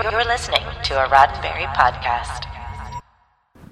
You're 0.00 0.24
listening 0.24 0.62
to 0.84 0.94
a 0.94 1.08
Roddenberry 1.08 1.66
podcast. 1.74 2.44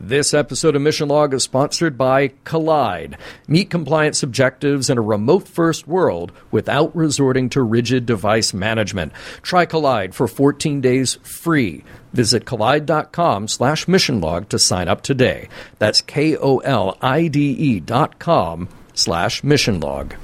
This 0.00 0.34
episode 0.34 0.74
of 0.74 0.82
Mission 0.82 1.08
Log 1.08 1.32
is 1.32 1.44
sponsored 1.44 1.96
by 1.96 2.28
Kolide. 2.44 3.14
Meet 3.46 3.70
compliance 3.70 4.24
objectives 4.24 4.90
in 4.90 4.98
a 4.98 5.02
remote 5.02 5.46
first 5.46 5.86
world 5.86 6.32
without 6.50 6.94
resorting 6.96 7.48
to 7.50 7.62
rigid 7.62 8.06
device 8.06 8.52
management. 8.52 9.12
Try 9.42 9.66
Kolide 9.66 10.14
for 10.14 10.26
14 10.26 10.80
days 10.80 11.14
free. 11.22 11.84
Visit 12.12 12.44
kolide.com 12.44 13.46
slash 13.46 13.86
mission 13.86 14.20
log 14.20 14.48
to 14.48 14.58
sign 14.58 14.88
up 14.88 15.02
today. 15.02 15.48
That's 15.78 16.00
K 16.00 16.36
O 16.36 16.58
L 16.58 16.98
I 17.00 17.28
D 17.28 17.50
E 17.52 17.78
dot 17.78 18.18
com 18.18 18.68
slash 18.94 19.44
mission 19.44 19.78
log. 19.78 20.14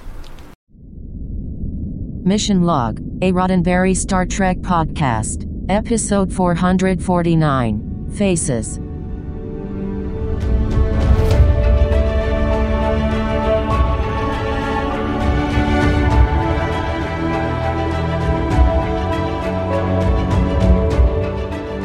Mission 2.24 2.62
Log, 2.62 3.00
a 3.20 3.32
Roddenberry 3.32 3.96
Star 3.96 4.26
Trek 4.26 4.58
podcast, 4.58 5.51
episode 5.68 6.32
449 6.32 8.10
Faces. 8.12 8.78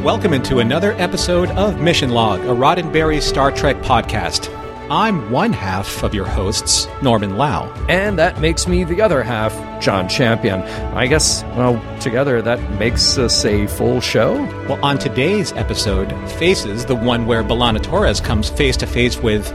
Welcome 0.03 0.33
into 0.33 0.59
another 0.59 0.94
episode 0.94 1.50
of 1.50 1.81
Mission 1.81 2.11
Log, 2.11 2.39
a 2.42 2.44
Roddenberry 2.44 3.22
Star 3.22 3.52
Trek 3.52 3.75
podcast. 3.81 4.48
I'm 4.89 5.31
one 5.31 5.52
half 5.52 6.02
of 6.03 6.13
your 6.13 6.25
hosts, 6.25 6.88
Norman 7.02 7.35
Lau. 7.35 7.69
And 7.89 8.17
that 8.19 8.39
makes 8.39 8.67
me 8.67 8.85
the 8.85 9.02
other 9.02 9.21
half, 9.21 9.53
John 9.81 10.07
Champion. 10.07 10.61
I 10.61 11.07
guess, 11.07 11.43
well, 11.55 11.81
together 11.99 12.41
that 12.41 12.59
makes 12.80 13.17
us 13.17 13.43
a 13.43 13.67
full 13.67 13.99
show. 13.99 14.35
Well, 14.69 14.83
on 14.83 14.97
today's 14.97 15.52
episode, 15.53 16.11
Faces, 16.31 16.85
the 16.85 16.95
one 16.95 17.25
where 17.25 17.43
B'Elanna 17.43 17.83
Torres 17.83 18.21
comes 18.21 18.49
face 18.49 18.77
to 18.77 18.88
face 18.88 19.17
with 19.17 19.52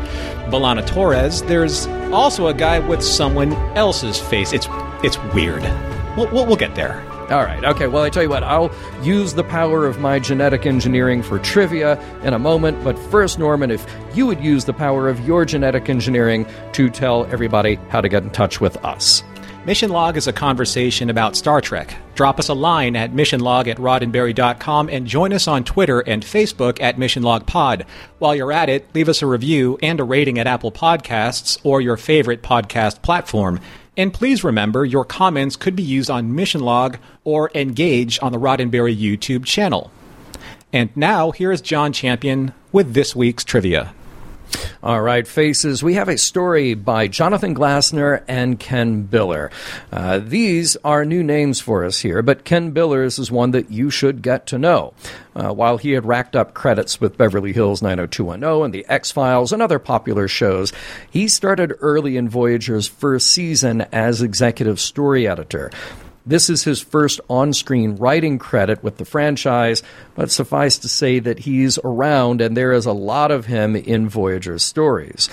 B'Elanna 0.51 0.87
Torres, 0.87 1.43
there's 1.43 1.87
also 2.13 2.49
a 2.49 2.55
guy 2.55 2.79
with 2.79 3.03
someone 3.03 3.55
else's 3.77 4.21
face. 4.21 4.53
It's 4.53 4.69
it's 5.03 5.19
weird. 5.35 5.63
We'll, 6.17 6.31
we'll, 6.31 6.47
we'll 6.47 6.57
get 6.57 6.75
there. 6.75 7.03
All 7.33 7.45
right. 7.45 7.65
Okay. 7.65 7.87
Well, 7.87 8.03
I 8.03 8.11
tell 8.11 8.23
you 8.23 8.29
what, 8.29 8.45
I'll 8.45 8.71
use 9.03 9.33
the 9.33 9.45
power 9.45 9.87
of 9.87 9.99
my 9.99 10.19
genetic 10.19 10.67
engineering 10.67 11.23
for 11.23 11.39
trivia 11.39 11.99
in 12.23 12.35
a 12.35 12.39
moment. 12.39 12.85
But 12.85 12.99
first, 12.99 13.39
Norman, 13.39 13.71
if 13.71 13.87
you 14.15 14.27
would 14.27 14.45
use 14.45 14.67
the 14.67 14.75
power 14.75 15.09
of 15.09 15.27
your 15.27 15.45
genetic 15.45 15.89
engineering 15.89 16.47
to 16.73 16.91
tell 16.91 17.25
everybody 17.27 17.77
how 17.89 18.03
to 18.03 18.09
get 18.09 18.23
in 18.23 18.31
touch 18.31 18.61
with 18.61 18.77
us. 18.85 19.23
Mission 19.65 19.91
Log 19.91 20.17
is 20.17 20.27
a 20.27 20.33
conversation 20.33 21.09
about 21.09 21.37
Star 21.37 21.61
Trek. 21.61 21.95
Drop 22.17 22.41
us 22.41 22.49
a 22.49 22.55
line 22.55 22.97
at 22.97 23.13
missionlog 23.13 23.69
at 23.69 23.77
roddenberry.com 23.77 24.89
and 24.89 25.07
join 25.07 25.33
us 25.33 25.47
on 25.47 25.63
Twitter 25.63 26.01
and 26.01 26.25
Facebook 26.25 26.81
at 26.83 26.99
Mission 26.99 27.23
Log 27.23 27.47
Pod. 27.47 27.87
While 28.19 28.35
you're 28.35 28.51
at 28.51 28.69
it, 28.69 28.93
leave 28.93 29.09
us 29.09 29.23
a 29.23 29.27
review 29.27 29.79
and 29.81 30.01
a 30.01 30.05
rating 30.05 30.41
at 30.41 30.49
Apple 30.49 30.73
Podcasts 30.73 31.61
or 31.63 31.81
your 31.81 31.97
favorite 31.97 32.43
podcast 32.43 33.03
platform. 33.03 33.61
And 33.97 34.13
please 34.15 34.43
remember, 34.43 34.85
your 34.85 35.05
comments 35.05 35.57
could 35.57 35.77
be 35.77 35.83
used 35.83 36.11
on 36.11 36.35
Mission 36.35 36.63
Log 36.63 36.99
or 37.25 37.51
Engage 37.55 38.19
on 38.23 38.33
the 38.33 38.39
Roddenberry 38.39 38.97
YouTube 38.97 39.45
channel. 39.45 39.91
And 40.73 40.89
now, 40.97 41.31
here 41.31 41.53
is 41.53 41.61
John 41.61 41.93
Champion 41.93 42.55
with 42.73 42.95
this 42.95 43.15
week's 43.15 43.45
trivia. 43.45 43.93
All 44.83 45.01
right, 45.01 45.27
Faces. 45.27 45.83
We 45.83 45.95
have 45.95 46.09
a 46.09 46.19
story 46.19 46.75
by 46.75 47.07
Jonathan 47.07 47.55
Glassner 47.55 48.25
and 48.27 48.59
Ken 48.59 49.07
Biller. 49.07 49.53
Uh, 49.93 50.19
these 50.19 50.77
are 50.85 51.05
new 51.05 51.23
names 51.23 51.61
for 51.61 51.85
us 51.85 52.01
here, 52.01 52.21
but 52.21 52.45
Ken 52.45 52.75
Billers 52.75 53.19
is 53.21 53.31
one 53.31 53.53
that 53.53 53.71
you 53.71 53.91
should 53.91 54.23
get 54.23 54.47
to 54.49 54.59
know. 54.59 54.93
Uh, 55.37 55.53
while 55.53 55.77
he 55.79 55.93
had 55.93 56.05
racked 56.05 56.35
up 56.35 56.53
credits 56.53 57.01
with 57.01 57.17
Beverly 57.17 57.53
Hills 57.53 57.81
90210 57.81 58.65
and 58.65 58.75
The 58.75 58.85
X 58.89 59.13
Files 59.13 59.53
and 59.53 59.63
other 59.63 59.79
popular 59.79 60.27
shows, 60.27 60.73
he 61.11 61.29
started 61.29 61.75
early 61.81 62.17
in 62.17 62.29
Voyager's 62.29 62.89
first 62.89 63.31
season 63.31 63.83
as 63.93 64.21
executive 64.21 64.81
story 64.81 65.29
editor. 65.29 65.71
This 66.25 66.49
is 66.49 66.65
his 66.65 66.81
first 66.81 67.21
on 67.29 67.53
screen 67.53 67.97
writing 67.97 68.39
credit 68.39 68.83
with 68.83 68.99
the 68.99 69.05
franchise, 69.05 69.83
but 70.15 70.31
suffice 70.31 70.79
to 70.79 70.89
say 70.89 71.19
that 71.19 71.41
he's 71.41 71.79
around 71.83 72.41
and 72.41 72.57
there 72.57 72.73
is 72.73 72.87
a 72.87 72.93
lot 72.93 73.31
of 73.31 73.47
him 73.47 73.75
in 73.75 74.09
Voyager's 74.09 74.63
stories. 74.63 75.29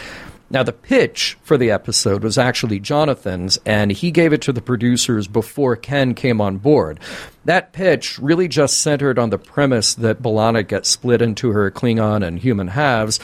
Now, 0.52 0.64
the 0.64 0.74
pitch 0.74 1.38
for 1.44 1.58
the 1.58 1.70
episode 1.70 2.24
was 2.24 2.40
actually 2.40 2.80
Jonathan's, 2.80 3.60
and 3.68 3.92
he 3.92 4.10
gave 4.10 4.34
it 4.34 4.42
to 4.42 4.52
the 4.52 4.64
producers 4.64 5.28
before 5.28 5.76
Ken 5.76 6.16
came 6.16 6.42
on 6.42 6.58
board. 6.58 7.00
That 7.46 7.72
pitch 7.72 8.18
really 8.18 8.48
just 8.48 8.82
centered 8.82 9.20
on 9.20 9.30
the 9.30 9.38
premise 9.38 9.94
that 9.94 10.24
B'Elanna 10.24 10.68
gets 10.68 10.90
split 10.90 11.22
into 11.22 11.52
her 11.52 11.70
Klingon 11.70 12.26
and 12.26 12.40
human 12.40 12.70
halves, 12.70 13.20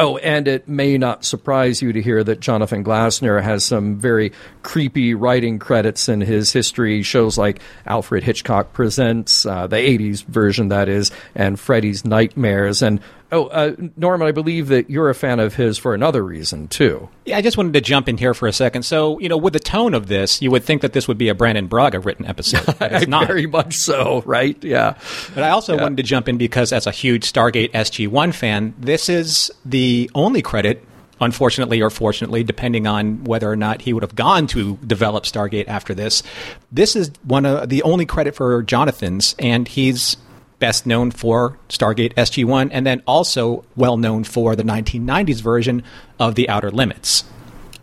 Oh, 0.00 0.16
and 0.18 0.46
it 0.46 0.68
may 0.68 0.96
not 0.96 1.24
surprise 1.24 1.82
you 1.82 1.92
to 1.92 2.00
hear 2.00 2.22
that 2.22 2.38
Jonathan 2.38 2.84
Glassner 2.84 3.42
has 3.42 3.64
some 3.64 3.96
very 3.96 4.30
creepy 4.62 5.12
writing 5.12 5.58
credits 5.58 6.08
in 6.08 6.20
his 6.20 6.52
history. 6.52 7.02
Shows 7.02 7.36
like 7.36 7.60
Alfred 7.84 8.22
Hitchcock 8.22 8.72
Presents, 8.72 9.44
uh, 9.44 9.66
the 9.66 9.74
80s 9.74 10.24
version, 10.24 10.68
that 10.68 10.88
is, 10.88 11.10
and 11.34 11.58
Freddy's 11.58 12.04
Nightmares. 12.04 12.80
And 12.80 13.00
oh, 13.32 13.46
uh, 13.46 13.74
Norman, 13.96 14.26
I 14.28 14.32
believe 14.32 14.68
that 14.68 14.88
you're 14.90 15.10
a 15.10 15.14
fan 15.14 15.40
of 15.40 15.54
his 15.54 15.76
for 15.78 15.94
another 15.94 16.24
reason, 16.24 16.68
too. 16.68 17.08
Yeah, 17.24 17.36
I 17.36 17.42
just 17.42 17.56
wanted 17.56 17.74
to 17.74 17.80
jump 17.80 18.08
in 18.08 18.16
here 18.16 18.34
for 18.34 18.48
a 18.48 18.52
second. 18.52 18.84
So, 18.84 19.18
you 19.18 19.28
know, 19.28 19.36
with 19.36 19.52
the 19.52 19.60
tone 19.60 19.94
of 19.94 20.06
this, 20.08 20.40
you 20.40 20.50
would 20.50 20.64
think 20.64 20.82
that 20.82 20.92
this 20.94 21.06
would 21.08 21.18
be 21.18 21.28
a 21.28 21.34
Brannon 21.34 21.66
Braga 21.66 22.00
written 22.00 22.24
episode. 22.26 22.62
It's 22.80 23.06
not. 23.08 23.26
Very 23.26 23.46
much 23.46 23.74
so, 23.74 24.22
right? 24.26 24.56
Yeah. 24.64 24.96
But 25.34 25.44
I 25.44 25.50
also 25.50 25.76
Yeah. 25.76 25.82
wanted 25.82 25.96
to 25.98 26.02
jump 26.04 26.28
in 26.28 26.38
because, 26.38 26.72
as 26.72 26.86
a 26.86 26.90
huge 26.90 27.30
Stargate 27.30 27.70
SG1 27.72 28.32
fan, 28.34 28.74
this 28.78 29.08
is 29.08 29.50
the 29.64 30.10
only 30.14 30.40
credit, 30.42 30.82
unfortunately 31.20 31.82
or 31.82 31.90
fortunately, 31.90 32.44
depending 32.44 32.86
on 32.86 33.24
whether 33.24 33.50
or 33.50 33.56
not 33.56 33.82
he 33.82 33.92
would 33.92 34.02
have 34.04 34.14
gone 34.14 34.46
to 34.46 34.78
develop 34.86 35.24
Stargate 35.24 35.66
after 35.68 35.92
this. 35.94 36.22
This 36.72 36.94
is 36.96 37.10
one 37.24 37.44
of 37.44 37.68
the 37.68 37.82
only 37.82 38.06
credit 38.06 38.34
for 38.36 38.62
Jonathan's, 38.62 39.34
and 39.38 39.66
he's 39.68 40.16
best 40.58 40.86
known 40.86 41.10
for 41.10 41.58
Stargate 41.68 42.14
SG1, 42.14 42.70
and 42.72 42.86
then 42.86 43.02
also 43.06 43.64
well 43.76 43.96
known 43.96 44.24
for 44.24 44.56
the 44.56 44.62
1990s 44.62 45.40
version 45.40 45.82
of 46.18 46.34
The 46.34 46.48
Outer 46.48 46.70
Limits. 46.70 47.24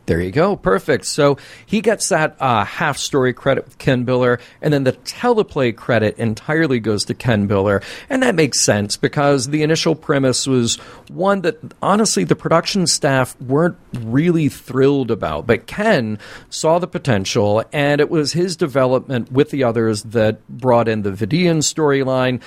There 0.06 0.22
you 0.22 0.32
go. 0.32 0.56
Perfect. 0.56 1.06
So 1.06 1.38
he 1.66 1.82
gets 1.82 2.10
that 2.10 2.36
uh, 2.40 2.64
half 2.64 2.98
story 2.98 3.34
credit 3.34 3.66
with 3.66 3.78
Ken 3.80 4.06
Biller, 4.06 4.40
and 4.62 4.72
then 4.72 4.84
the 4.84 4.94
teleplay 4.94 5.76
credit 5.76 6.18
entirely 6.20 6.80
goes 6.80 7.06
to 7.06 7.16
Ken 7.16 7.48
Biller. 7.48 7.84
And 8.08 8.22
that 8.22 8.36
makes 8.36 8.60
sense 8.60 8.98
because 8.98 9.48
the 9.48 9.64
initial 9.64 9.96
premise 9.96 10.46
was 10.46 10.76
one 11.10 11.42
that 11.42 11.58
honestly 11.82 12.24
the 12.24 12.36
production 12.36 12.86
staff 12.86 13.40
weren't 13.42 13.78
really 13.94 14.48
thrilled 14.48 15.10
about. 15.10 15.48
But 15.48 15.66
Ken 15.66 16.20
saw 16.50 16.78
the 16.78 16.88
potential, 16.88 17.64
and 17.74 18.00
it 18.00 18.12
was 18.12 18.34
his 18.34 18.56
development 18.56 19.32
with 19.32 19.50
the 19.50 19.64
others 19.64 20.04
that 20.04 20.48
brought 20.48 20.88
in 20.88 21.02
the 21.02 21.12
Vidiian 21.12 21.64
storyline. 21.64 22.42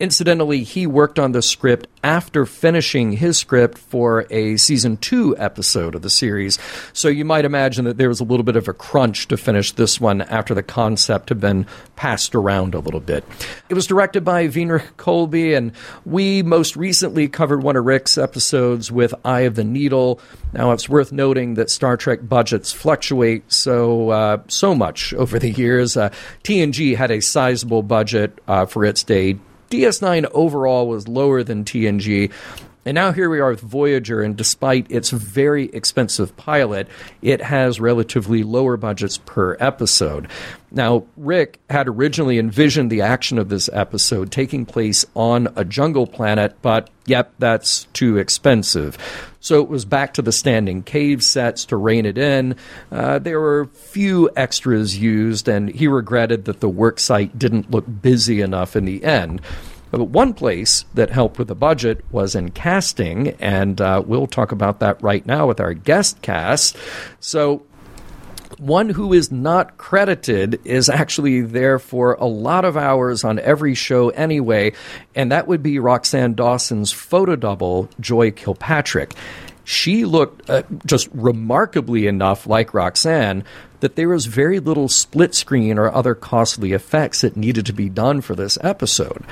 Incidentally, 0.00 0.62
he 0.62 0.86
worked 0.86 1.18
on 1.18 1.32
the 1.32 1.42
script 1.42 1.86
after 2.02 2.46
finishing 2.46 3.12
his 3.12 3.36
script 3.36 3.76
for 3.76 4.26
a 4.30 4.56
season 4.56 4.96
two 4.96 5.36
episode 5.36 5.94
of 5.94 6.00
the 6.00 6.08
series. 6.08 6.58
So 6.94 7.08
you 7.08 7.26
might 7.26 7.44
imagine 7.44 7.84
that 7.84 7.98
there 7.98 8.08
was 8.08 8.20
a 8.20 8.24
little 8.24 8.42
bit 8.42 8.56
of 8.56 8.66
a 8.66 8.72
crunch 8.72 9.28
to 9.28 9.36
finish 9.36 9.72
this 9.72 10.00
one 10.00 10.22
after 10.22 10.54
the 10.54 10.62
concept 10.62 11.28
had 11.28 11.38
been 11.38 11.66
passed 11.96 12.34
around 12.34 12.74
a 12.74 12.78
little 12.78 13.00
bit. 13.00 13.24
It 13.68 13.74
was 13.74 13.86
directed 13.86 14.24
by 14.24 14.48
Winrich 14.48 14.90
Kolbe, 14.96 15.54
and 15.54 15.72
we 16.06 16.42
most 16.42 16.76
recently 16.76 17.28
covered 17.28 17.62
one 17.62 17.76
of 17.76 17.84
Rick's 17.84 18.16
episodes 18.16 18.90
with 18.90 19.12
Eye 19.22 19.40
of 19.40 19.54
the 19.54 19.64
Needle. 19.64 20.18
Now, 20.54 20.72
it's 20.72 20.88
worth 20.88 21.12
noting 21.12 21.54
that 21.54 21.68
Star 21.68 21.98
Trek 21.98 22.20
budgets 22.26 22.72
fluctuate 22.72 23.52
so 23.52 24.08
uh, 24.08 24.38
so 24.48 24.74
much 24.74 25.12
over 25.12 25.38
the 25.38 25.50
years. 25.50 25.98
Uh, 25.98 26.08
TNG 26.42 26.96
had 26.96 27.10
a 27.10 27.20
sizable 27.20 27.82
budget 27.82 28.38
uh, 28.48 28.64
for 28.64 28.86
its 28.86 29.04
day. 29.04 29.38
DS9 29.70 30.28
overall 30.32 30.88
was 30.88 31.06
lower 31.06 31.42
than 31.44 31.64
TNG, 31.64 32.32
And 32.86 32.94
now 32.94 33.12
here 33.12 33.28
we 33.28 33.40
are 33.40 33.50
with 33.50 33.60
Voyager, 33.60 34.22
and 34.22 34.34
despite 34.34 34.90
its 34.90 35.10
very 35.10 35.66
expensive 35.66 36.34
pilot, 36.38 36.88
it 37.20 37.42
has 37.42 37.78
relatively 37.78 38.42
lower 38.42 38.78
budgets 38.78 39.18
per 39.18 39.54
episode. 39.60 40.28
Now, 40.70 41.04
Rick 41.16 41.60
had 41.68 41.88
originally 41.88 42.38
envisioned 42.38 42.90
the 42.90 43.02
action 43.02 43.38
of 43.38 43.50
this 43.50 43.68
episode 43.72 44.32
taking 44.32 44.64
place 44.64 45.04
on 45.14 45.48
a 45.56 45.64
jungle 45.64 46.06
planet, 46.06 46.56
but 46.62 46.88
yep, 47.04 47.34
that's 47.38 47.84
too 47.92 48.16
expensive. 48.16 48.96
So 49.40 49.60
it 49.60 49.68
was 49.68 49.84
back 49.84 50.14
to 50.14 50.22
the 50.22 50.32
standing 50.32 50.82
cave 50.82 51.22
sets 51.22 51.66
to 51.66 51.76
rein 51.76 52.06
it 52.06 52.16
in. 52.16 52.56
Uh, 52.90 53.18
there 53.18 53.40
were 53.40 53.66
few 53.66 54.30
extras 54.36 54.98
used, 54.98 55.48
and 55.48 55.68
he 55.68 55.86
regretted 55.86 56.46
that 56.46 56.60
the 56.60 56.70
worksite 56.70 57.38
didn't 57.38 57.70
look 57.70 57.84
busy 58.00 58.40
enough 58.40 58.74
in 58.74 58.86
the 58.86 59.04
end. 59.04 59.42
But 59.90 60.04
one 60.04 60.34
place 60.34 60.84
that 60.94 61.10
helped 61.10 61.38
with 61.38 61.48
the 61.48 61.54
budget 61.54 62.04
was 62.10 62.34
in 62.34 62.50
casting, 62.50 63.28
and 63.40 63.80
uh, 63.80 64.02
we'll 64.04 64.26
talk 64.26 64.52
about 64.52 64.80
that 64.80 65.02
right 65.02 65.24
now 65.26 65.46
with 65.46 65.60
our 65.60 65.74
guest 65.74 66.22
cast. 66.22 66.76
So, 67.18 67.62
one 68.58 68.90
who 68.90 69.12
is 69.12 69.32
not 69.32 69.78
credited 69.78 70.60
is 70.64 70.88
actually 70.88 71.40
there 71.40 71.78
for 71.78 72.14
a 72.14 72.26
lot 72.26 72.64
of 72.64 72.76
hours 72.76 73.24
on 73.24 73.38
every 73.38 73.74
show 73.74 74.10
anyway, 74.10 74.72
and 75.14 75.32
that 75.32 75.48
would 75.48 75.62
be 75.62 75.78
Roxanne 75.78 76.34
Dawson's 76.34 76.92
photo 76.92 77.36
double, 77.36 77.88
Joy 77.98 78.30
Kilpatrick. 78.30 79.14
She 79.64 80.04
looked 80.04 80.48
uh, 80.50 80.64
just 80.84 81.08
remarkably 81.12 82.06
enough 82.06 82.46
like 82.46 82.74
Roxanne 82.74 83.44
that 83.80 83.96
there 83.96 84.08
was 84.08 84.26
very 84.26 84.60
little 84.60 84.88
split 84.88 85.34
screen 85.34 85.78
or 85.78 85.92
other 85.92 86.14
costly 86.14 86.72
effects 86.72 87.22
that 87.22 87.36
needed 87.36 87.66
to 87.66 87.72
be 87.72 87.88
done 87.88 88.20
for 88.20 88.34
this 88.34 88.58
episode. 88.62 89.24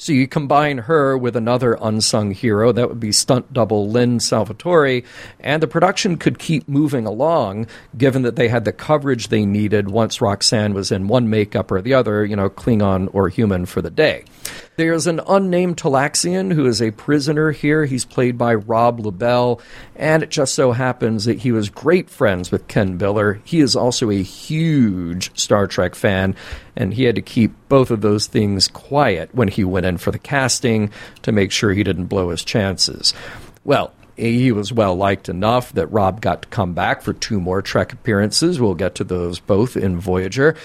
So 0.00 0.12
you 0.12 0.28
combine 0.28 0.78
her 0.78 1.18
with 1.18 1.34
another 1.34 1.76
unsung 1.80 2.30
hero, 2.30 2.70
that 2.70 2.88
would 2.88 3.00
be 3.00 3.10
stunt 3.10 3.52
double 3.52 3.90
Lynn 3.90 4.20
Salvatore, 4.20 5.02
and 5.40 5.60
the 5.60 5.66
production 5.66 6.16
could 6.16 6.38
keep 6.38 6.68
moving 6.68 7.04
along, 7.04 7.66
given 7.96 8.22
that 8.22 8.36
they 8.36 8.46
had 8.46 8.64
the 8.64 8.72
coverage 8.72 9.26
they 9.26 9.44
needed 9.44 9.90
once 9.90 10.20
Roxanne 10.20 10.72
was 10.72 10.92
in 10.92 11.08
one 11.08 11.28
makeup 11.28 11.72
or 11.72 11.82
the 11.82 11.94
other, 11.94 12.24
you 12.24 12.36
know, 12.36 12.48
Klingon 12.48 13.08
or 13.12 13.28
human 13.28 13.66
for 13.66 13.82
the 13.82 13.90
day. 13.90 14.24
There's 14.76 15.06
an 15.06 15.20
unnamed 15.26 15.76
Talaxian 15.76 16.52
who 16.52 16.66
is 16.66 16.80
a 16.80 16.92
prisoner 16.92 17.50
here. 17.50 17.84
He's 17.84 18.04
played 18.04 18.38
by 18.38 18.54
Rob 18.54 19.00
LaBelle, 19.00 19.60
and 19.96 20.22
it 20.22 20.30
just 20.30 20.54
so 20.54 20.72
happens 20.72 21.24
that 21.24 21.38
he 21.38 21.50
was 21.50 21.68
great 21.68 22.08
friends 22.08 22.50
with 22.50 22.68
Ken 22.68 22.98
Biller. 22.98 23.40
He 23.44 23.60
is 23.60 23.74
also 23.74 24.10
a 24.10 24.22
huge 24.22 25.36
Star 25.38 25.66
Trek 25.66 25.94
fan, 25.94 26.36
and 26.76 26.94
he 26.94 27.04
had 27.04 27.16
to 27.16 27.22
keep 27.22 27.52
both 27.68 27.90
of 27.90 28.00
those 28.00 28.26
things 28.26 28.68
quiet 28.68 29.34
when 29.34 29.48
he 29.48 29.64
went 29.64 29.86
in 29.86 29.98
for 29.98 30.10
the 30.10 30.18
casting 30.18 30.90
to 31.22 31.32
make 31.32 31.50
sure 31.50 31.72
he 31.72 31.82
didn't 31.82 32.06
blow 32.06 32.30
his 32.30 32.44
chances. 32.44 33.12
Well, 33.64 33.92
he 34.18 34.50
was 34.50 34.72
well 34.72 34.96
liked 34.96 35.28
enough 35.28 35.72
that 35.74 35.86
Rob 35.88 36.20
got 36.20 36.42
to 36.42 36.48
come 36.48 36.74
back 36.74 37.02
for 37.02 37.12
two 37.12 37.40
more 37.40 37.62
Trek 37.62 37.92
appearances. 37.92 38.60
We'll 38.60 38.74
get 38.74 38.96
to 38.96 39.04
those 39.04 39.38
both 39.38 39.76
in 39.76 40.00
Voyager. 40.00 40.56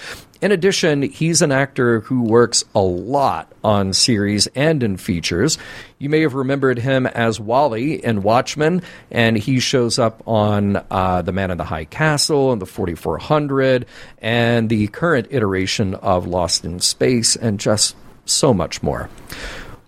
In 0.44 0.52
addition, 0.52 1.00
he's 1.00 1.40
an 1.40 1.52
actor 1.52 2.00
who 2.00 2.20
works 2.20 2.66
a 2.74 2.80
lot 2.80 3.50
on 3.64 3.94
series 3.94 4.46
and 4.48 4.82
in 4.82 4.98
features. 4.98 5.56
You 5.98 6.10
may 6.10 6.20
have 6.20 6.34
remembered 6.34 6.78
him 6.78 7.06
as 7.06 7.40
Wally 7.40 8.04
in 8.04 8.22
Watchmen, 8.22 8.82
and 9.10 9.38
he 9.38 9.58
shows 9.58 9.98
up 9.98 10.22
on 10.28 10.84
uh, 10.90 11.22
The 11.22 11.32
Man 11.32 11.50
in 11.50 11.56
the 11.56 11.64
High 11.64 11.86
Castle 11.86 12.52
and 12.52 12.60
The 12.60 12.66
4400 12.66 13.86
and 14.18 14.68
the 14.68 14.88
current 14.88 15.28
iteration 15.30 15.94
of 15.94 16.26
Lost 16.26 16.66
in 16.66 16.78
Space, 16.78 17.36
and 17.36 17.58
just 17.58 17.96
so 18.26 18.52
much 18.52 18.82
more. 18.82 19.08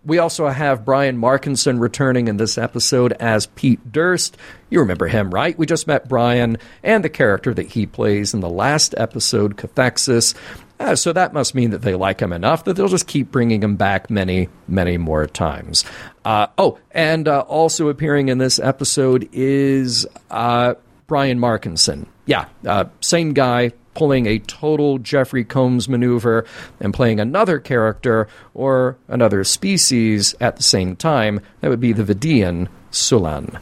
We 0.06 0.18
also 0.18 0.46
have 0.46 0.84
Brian 0.84 1.18
Markinson 1.18 1.80
returning 1.80 2.28
in 2.28 2.36
this 2.36 2.56
episode 2.56 3.12
as 3.14 3.46
Pete 3.46 3.90
Durst. 3.90 4.36
You 4.70 4.78
remember 4.78 5.08
him, 5.08 5.30
right? 5.30 5.58
We 5.58 5.66
just 5.66 5.88
met 5.88 6.08
Brian 6.08 6.58
and 6.84 7.02
the 7.02 7.08
character 7.08 7.52
that 7.52 7.66
he 7.72 7.86
plays 7.86 8.32
in 8.32 8.38
the 8.38 8.48
last 8.48 8.94
episode, 8.96 9.56
Cathexis. 9.56 10.34
Uh, 10.78 10.94
so 10.94 11.12
that 11.12 11.32
must 11.32 11.56
mean 11.56 11.70
that 11.70 11.82
they 11.82 11.96
like 11.96 12.20
him 12.20 12.32
enough 12.32 12.64
that 12.64 12.74
they'll 12.74 12.86
just 12.86 13.08
keep 13.08 13.32
bringing 13.32 13.62
him 13.62 13.74
back 13.74 14.08
many, 14.08 14.48
many 14.68 14.96
more 14.96 15.26
times. 15.26 15.84
Uh, 16.24 16.46
oh, 16.56 16.78
and 16.92 17.26
uh, 17.26 17.40
also 17.40 17.88
appearing 17.88 18.28
in 18.28 18.38
this 18.38 18.60
episode 18.60 19.28
is 19.32 20.06
uh, 20.30 20.74
Brian 21.08 21.40
Markinson. 21.40 22.06
Yeah, 22.26 22.46
uh, 22.64 22.84
same 23.00 23.32
guy, 23.32 23.72
pulling 23.96 24.26
a 24.26 24.38
total 24.40 24.98
Jeffrey 24.98 25.42
Combs 25.42 25.88
maneuver 25.88 26.44
and 26.80 26.92
playing 26.92 27.18
another 27.18 27.58
character 27.58 28.28
or 28.52 28.98
another 29.08 29.42
species 29.42 30.34
at 30.38 30.56
the 30.56 30.62
same 30.62 30.94
time. 30.94 31.40
That 31.62 31.70
would 31.70 31.80
be 31.80 31.94
the 31.94 32.04
Vidiian 32.04 32.68
Sulan. 32.92 33.58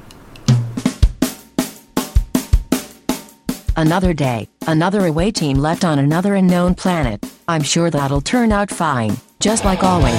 Another 3.77 4.13
day, 4.13 4.49
another 4.67 5.07
away 5.07 5.31
team 5.31 5.59
left 5.59 5.85
on 5.85 5.99
another 6.01 6.35
unknown 6.35 6.75
planet. 6.75 7.25
I'm 7.47 7.63
sure 7.63 7.91
that'll 7.91 8.21
turn 8.21 8.51
out 8.51 8.71
fine, 8.71 9.17
just 9.39 9.65
like 9.65 9.85
always. 9.85 10.15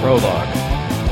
Prologue. 0.00 0.65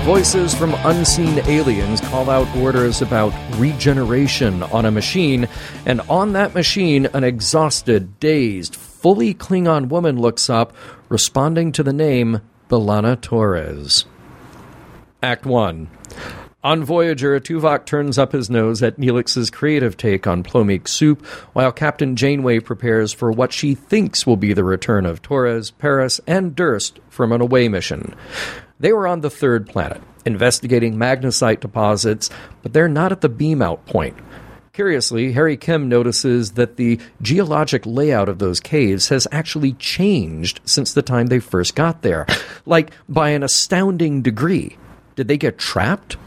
Voices 0.04 0.54
from 0.54 0.74
unseen 0.84 1.38
aliens 1.46 1.98
call 1.98 2.28
out 2.28 2.46
orders 2.56 3.00
about 3.00 3.32
regeneration 3.58 4.62
on 4.64 4.84
a 4.84 4.90
machine, 4.90 5.48
and 5.86 6.02
on 6.02 6.34
that 6.34 6.54
machine, 6.54 7.06
an 7.14 7.24
exhausted, 7.24 8.20
dazed, 8.20 8.76
fully 8.76 9.32
Klingon 9.32 9.88
woman 9.88 10.20
looks 10.20 10.50
up, 10.50 10.76
responding 11.08 11.72
to 11.72 11.82
the 11.82 11.94
name 11.94 12.42
B'Elanna 12.68 13.18
Torres. 13.18 14.04
Act 15.22 15.46
1. 15.46 15.88
On 16.62 16.84
Voyager, 16.84 17.40
Tuvok 17.40 17.86
turns 17.86 18.18
up 18.18 18.32
his 18.32 18.50
nose 18.50 18.82
at 18.82 18.98
Neelix's 18.98 19.50
creative 19.50 19.96
take 19.96 20.26
on 20.26 20.42
Plomeek 20.42 20.86
soup, 20.86 21.24
while 21.54 21.72
Captain 21.72 22.14
Janeway 22.14 22.60
prepares 22.60 23.14
for 23.14 23.32
what 23.32 23.54
she 23.54 23.74
thinks 23.74 24.26
will 24.26 24.36
be 24.36 24.52
the 24.52 24.64
return 24.64 25.06
of 25.06 25.22
Torres, 25.22 25.70
Paris, 25.70 26.20
and 26.26 26.54
Durst 26.54 27.00
from 27.08 27.32
an 27.32 27.40
away 27.40 27.68
mission. 27.68 28.14
They 28.84 28.92
were 28.92 29.06
on 29.06 29.22
the 29.22 29.30
third 29.30 29.66
planet, 29.66 30.02
investigating 30.26 30.96
magnesite 30.96 31.60
deposits, 31.60 32.28
but 32.62 32.74
they're 32.74 32.86
not 32.86 33.12
at 33.12 33.22
the 33.22 33.30
beam 33.30 33.62
out 33.62 33.86
point. 33.86 34.14
Curiously, 34.74 35.32
Harry 35.32 35.56
Kim 35.56 35.88
notices 35.88 36.52
that 36.52 36.76
the 36.76 37.00
geologic 37.22 37.86
layout 37.86 38.28
of 38.28 38.40
those 38.40 38.60
caves 38.60 39.08
has 39.08 39.26
actually 39.32 39.72
changed 39.72 40.60
since 40.66 40.92
the 40.92 41.00
time 41.00 41.28
they 41.28 41.38
first 41.38 41.74
got 41.74 42.02
there, 42.02 42.26
like 42.66 42.90
by 43.08 43.30
an 43.30 43.42
astounding 43.42 44.20
degree. 44.20 44.76
Did 45.16 45.28
they 45.28 45.38
get 45.38 45.56
trapped? 45.56 46.18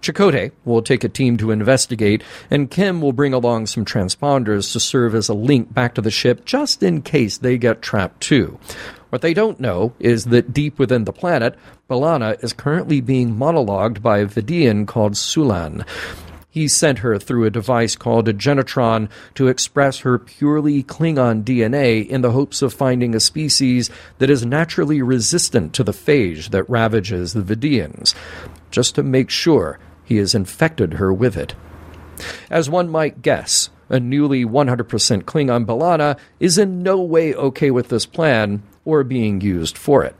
Chakotay 0.00 0.52
will 0.64 0.80
take 0.80 1.04
a 1.04 1.08
team 1.10 1.36
to 1.36 1.50
investigate, 1.50 2.22
and 2.50 2.70
Kim 2.70 3.02
will 3.02 3.12
bring 3.12 3.34
along 3.34 3.66
some 3.66 3.84
transponders 3.84 4.72
to 4.72 4.80
serve 4.80 5.14
as 5.14 5.28
a 5.28 5.34
link 5.34 5.74
back 5.74 5.94
to 5.94 6.00
the 6.00 6.10
ship 6.10 6.46
just 6.46 6.82
in 6.82 7.02
case 7.02 7.36
they 7.36 7.58
get 7.58 7.82
trapped 7.82 8.22
too. 8.22 8.58
What 9.14 9.22
they 9.22 9.32
don't 9.32 9.60
know 9.60 9.92
is 10.00 10.24
that 10.24 10.52
deep 10.52 10.76
within 10.76 11.04
the 11.04 11.12
planet, 11.12 11.56
B'Elanna 11.88 12.42
is 12.42 12.52
currently 12.52 13.00
being 13.00 13.36
monologued 13.36 14.02
by 14.02 14.18
a 14.18 14.26
Vidiian 14.26 14.88
called 14.88 15.12
Sulan. 15.12 15.86
He 16.50 16.66
sent 16.66 16.98
her 16.98 17.16
through 17.20 17.44
a 17.44 17.50
device 17.50 17.94
called 17.94 18.26
a 18.26 18.34
genetron 18.34 19.08
to 19.36 19.46
express 19.46 20.00
her 20.00 20.18
purely 20.18 20.82
Klingon 20.82 21.44
DNA 21.44 22.04
in 22.04 22.22
the 22.22 22.32
hopes 22.32 22.60
of 22.60 22.74
finding 22.74 23.14
a 23.14 23.20
species 23.20 23.88
that 24.18 24.30
is 24.30 24.44
naturally 24.44 25.00
resistant 25.00 25.74
to 25.74 25.84
the 25.84 25.92
phage 25.92 26.50
that 26.50 26.68
ravages 26.68 27.34
the 27.34 27.42
Vidiians, 27.42 28.16
just 28.72 28.96
to 28.96 29.04
make 29.04 29.30
sure 29.30 29.78
he 30.04 30.16
has 30.16 30.34
infected 30.34 30.94
her 30.94 31.14
with 31.14 31.36
it. 31.36 31.54
As 32.50 32.68
one 32.68 32.88
might 32.88 33.22
guess, 33.22 33.70
a 33.88 34.00
newly 34.00 34.44
100% 34.44 35.22
Klingon 35.22 35.66
B'Elanna 35.66 36.18
is 36.40 36.58
in 36.58 36.82
no 36.82 37.00
way 37.00 37.32
okay 37.32 37.70
with 37.70 37.90
this 37.90 38.06
plan 38.06 38.64
or 38.84 39.04
being 39.04 39.40
used 39.40 39.78
for 39.78 40.04
it. 40.04 40.14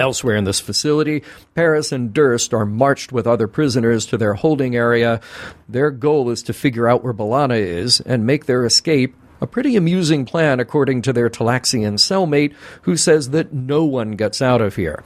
Elsewhere 0.00 0.34
in 0.34 0.44
this 0.44 0.58
facility, 0.58 1.22
Paris 1.54 1.92
and 1.92 2.12
Durst 2.12 2.52
are 2.52 2.66
marched 2.66 3.12
with 3.12 3.26
other 3.26 3.46
prisoners 3.46 4.04
to 4.06 4.16
their 4.16 4.34
holding 4.34 4.74
area. 4.74 5.20
Their 5.68 5.92
goal 5.92 6.30
is 6.30 6.42
to 6.44 6.52
figure 6.52 6.88
out 6.88 7.04
where 7.04 7.14
B'Elanna 7.14 7.58
is 7.58 8.00
and 8.00 8.26
make 8.26 8.46
their 8.46 8.64
escape 8.64 9.14
a 9.40 9.46
pretty 9.46 9.76
amusing 9.76 10.24
plan, 10.24 10.60
according 10.60 11.02
to 11.02 11.12
their 11.12 11.28
Talaxian 11.28 11.94
cellmate, 11.94 12.54
who 12.82 12.96
says 12.96 13.30
that 13.30 13.52
no 13.52 13.84
one 13.84 14.12
gets 14.12 14.40
out 14.40 14.60
of 14.60 14.76
here. 14.76 15.02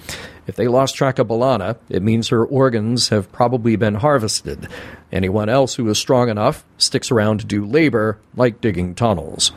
If 0.47 0.57
they 0.57 0.69
lost 0.69 0.95
track 0.95 1.19
of 1.19 1.29
B'Elanna, 1.29 1.77
it 1.89 2.03
means 2.03 2.29
her 2.29 2.45
organs 2.45 3.09
have 3.09 3.33
probably 3.33 3.77
been 3.77 3.95
harvested. 3.97 4.69
Anyone 5.11 5.49
else 5.49 5.75
who 5.75 5.89
is 5.89 5.99
strong 5.99 6.29
enough 6.29 6.65
sticks 6.79 7.11
around 7.11 7.41
to 7.41 7.47
do 7.47 7.65
labor, 7.65 8.19
like 8.35 8.61
digging 8.61 8.95
tunnels. 8.95 9.53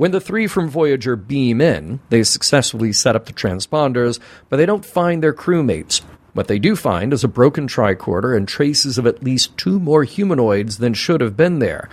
When 0.00 0.12
the 0.12 0.18
three 0.22 0.46
from 0.46 0.70
Voyager 0.70 1.14
beam 1.14 1.60
in, 1.60 2.00
they 2.08 2.22
successfully 2.22 2.90
set 2.90 3.16
up 3.16 3.26
the 3.26 3.34
transponders, 3.34 4.18
but 4.48 4.56
they 4.56 4.64
don't 4.64 4.82
find 4.82 5.22
their 5.22 5.34
crewmates. 5.34 6.00
What 6.32 6.48
they 6.48 6.58
do 6.58 6.74
find 6.74 7.12
is 7.12 7.22
a 7.22 7.28
broken 7.28 7.68
tricorder 7.68 8.34
and 8.34 8.48
traces 8.48 8.96
of 8.96 9.06
at 9.06 9.22
least 9.22 9.58
two 9.58 9.78
more 9.78 10.04
humanoids 10.04 10.78
than 10.78 10.94
should 10.94 11.20
have 11.20 11.36
been 11.36 11.58
there. 11.58 11.90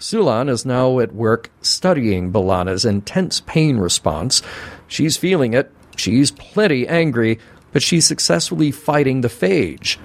Sulan 0.00 0.50
is 0.50 0.66
now 0.66 0.98
at 0.98 1.14
work 1.14 1.52
studying 1.62 2.32
B'Elanna's 2.32 2.84
intense 2.84 3.40
pain 3.42 3.78
response. 3.78 4.42
She's 4.88 5.16
feeling 5.16 5.52
it. 5.54 5.70
She's 5.94 6.32
plenty 6.32 6.88
angry, 6.88 7.38
but 7.70 7.84
she's 7.84 8.04
successfully 8.04 8.72
fighting 8.72 9.20
the 9.20 9.28
phage. 9.28 9.96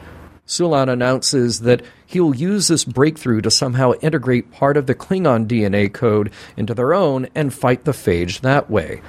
Sulan 0.46 0.88
announces 0.88 1.62
that 1.62 1.82
he'll 2.13 2.36
use 2.36 2.67
this 2.67 2.86
breakthrough 2.86 3.41
to 3.41 3.51
somehow 3.51 3.93
integrate 4.01 4.51
part 4.51 4.77
of 4.77 4.88
the 4.88 4.96
Klingon 4.96 5.48
DNA 5.48 5.91
code 5.91 6.32
into 6.55 6.74
their 6.74 6.93
own 6.93 7.27
and 7.36 7.53
fight 7.53 7.86
the 7.86 7.91
phage 7.91 8.41
that 8.41 8.70
way. 8.70 9.01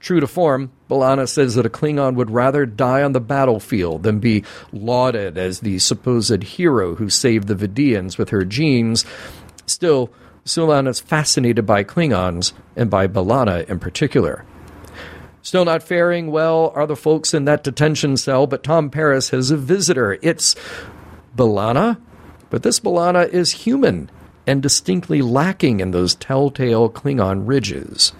True 0.00 0.20
to 0.20 0.26
form, 0.26 0.70
B'Elanna 0.90 1.26
says 1.26 1.54
that 1.54 1.64
a 1.64 1.70
Klingon 1.70 2.14
would 2.14 2.30
rather 2.30 2.66
die 2.66 3.02
on 3.02 3.12
the 3.12 3.20
battlefield 3.20 4.02
than 4.02 4.18
be 4.18 4.44
lauded 4.70 5.38
as 5.38 5.60
the 5.60 5.78
supposed 5.78 6.42
hero 6.42 6.96
who 6.96 7.08
saved 7.08 7.48
the 7.48 7.54
Vidiians 7.54 8.18
with 8.18 8.28
her 8.28 8.44
genes. 8.44 9.06
Still, 9.64 10.10
Sulan 10.44 10.86
is 10.86 11.00
fascinated 11.00 11.64
by 11.64 11.84
Klingons, 11.84 12.52
and 12.76 12.90
by 12.90 13.06
B'Elanna 13.06 13.66
in 13.68 13.78
particular. 13.78 14.44
Still 15.40 15.64
not 15.64 15.82
faring 15.82 16.30
well 16.30 16.70
are 16.74 16.86
the 16.86 16.96
folks 16.96 17.32
in 17.32 17.46
that 17.46 17.64
detention 17.64 18.16
cell, 18.16 18.46
but 18.46 18.62
Tom 18.62 18.90
Paris 18.90 19.30
has 19.30 19.50
a 19.50 19.56
visitor. 19.56 20.18
It's 20.20 20.54
B'Elanna, 21.34 21.98
but 22.54 22.62
this 22.62 22.78
B'Elanna 22.78 23.28
is 23.30 23.50
human 23.50 24.08
and 24.46 24.62
distinctly 24.62 25.20
lacking 25.22 25.80
in 25.80 25.90
those 25.90 26.14
telltale 26.14 26.88
Klingon 26.88 27.48
ridges. 27.48 28.12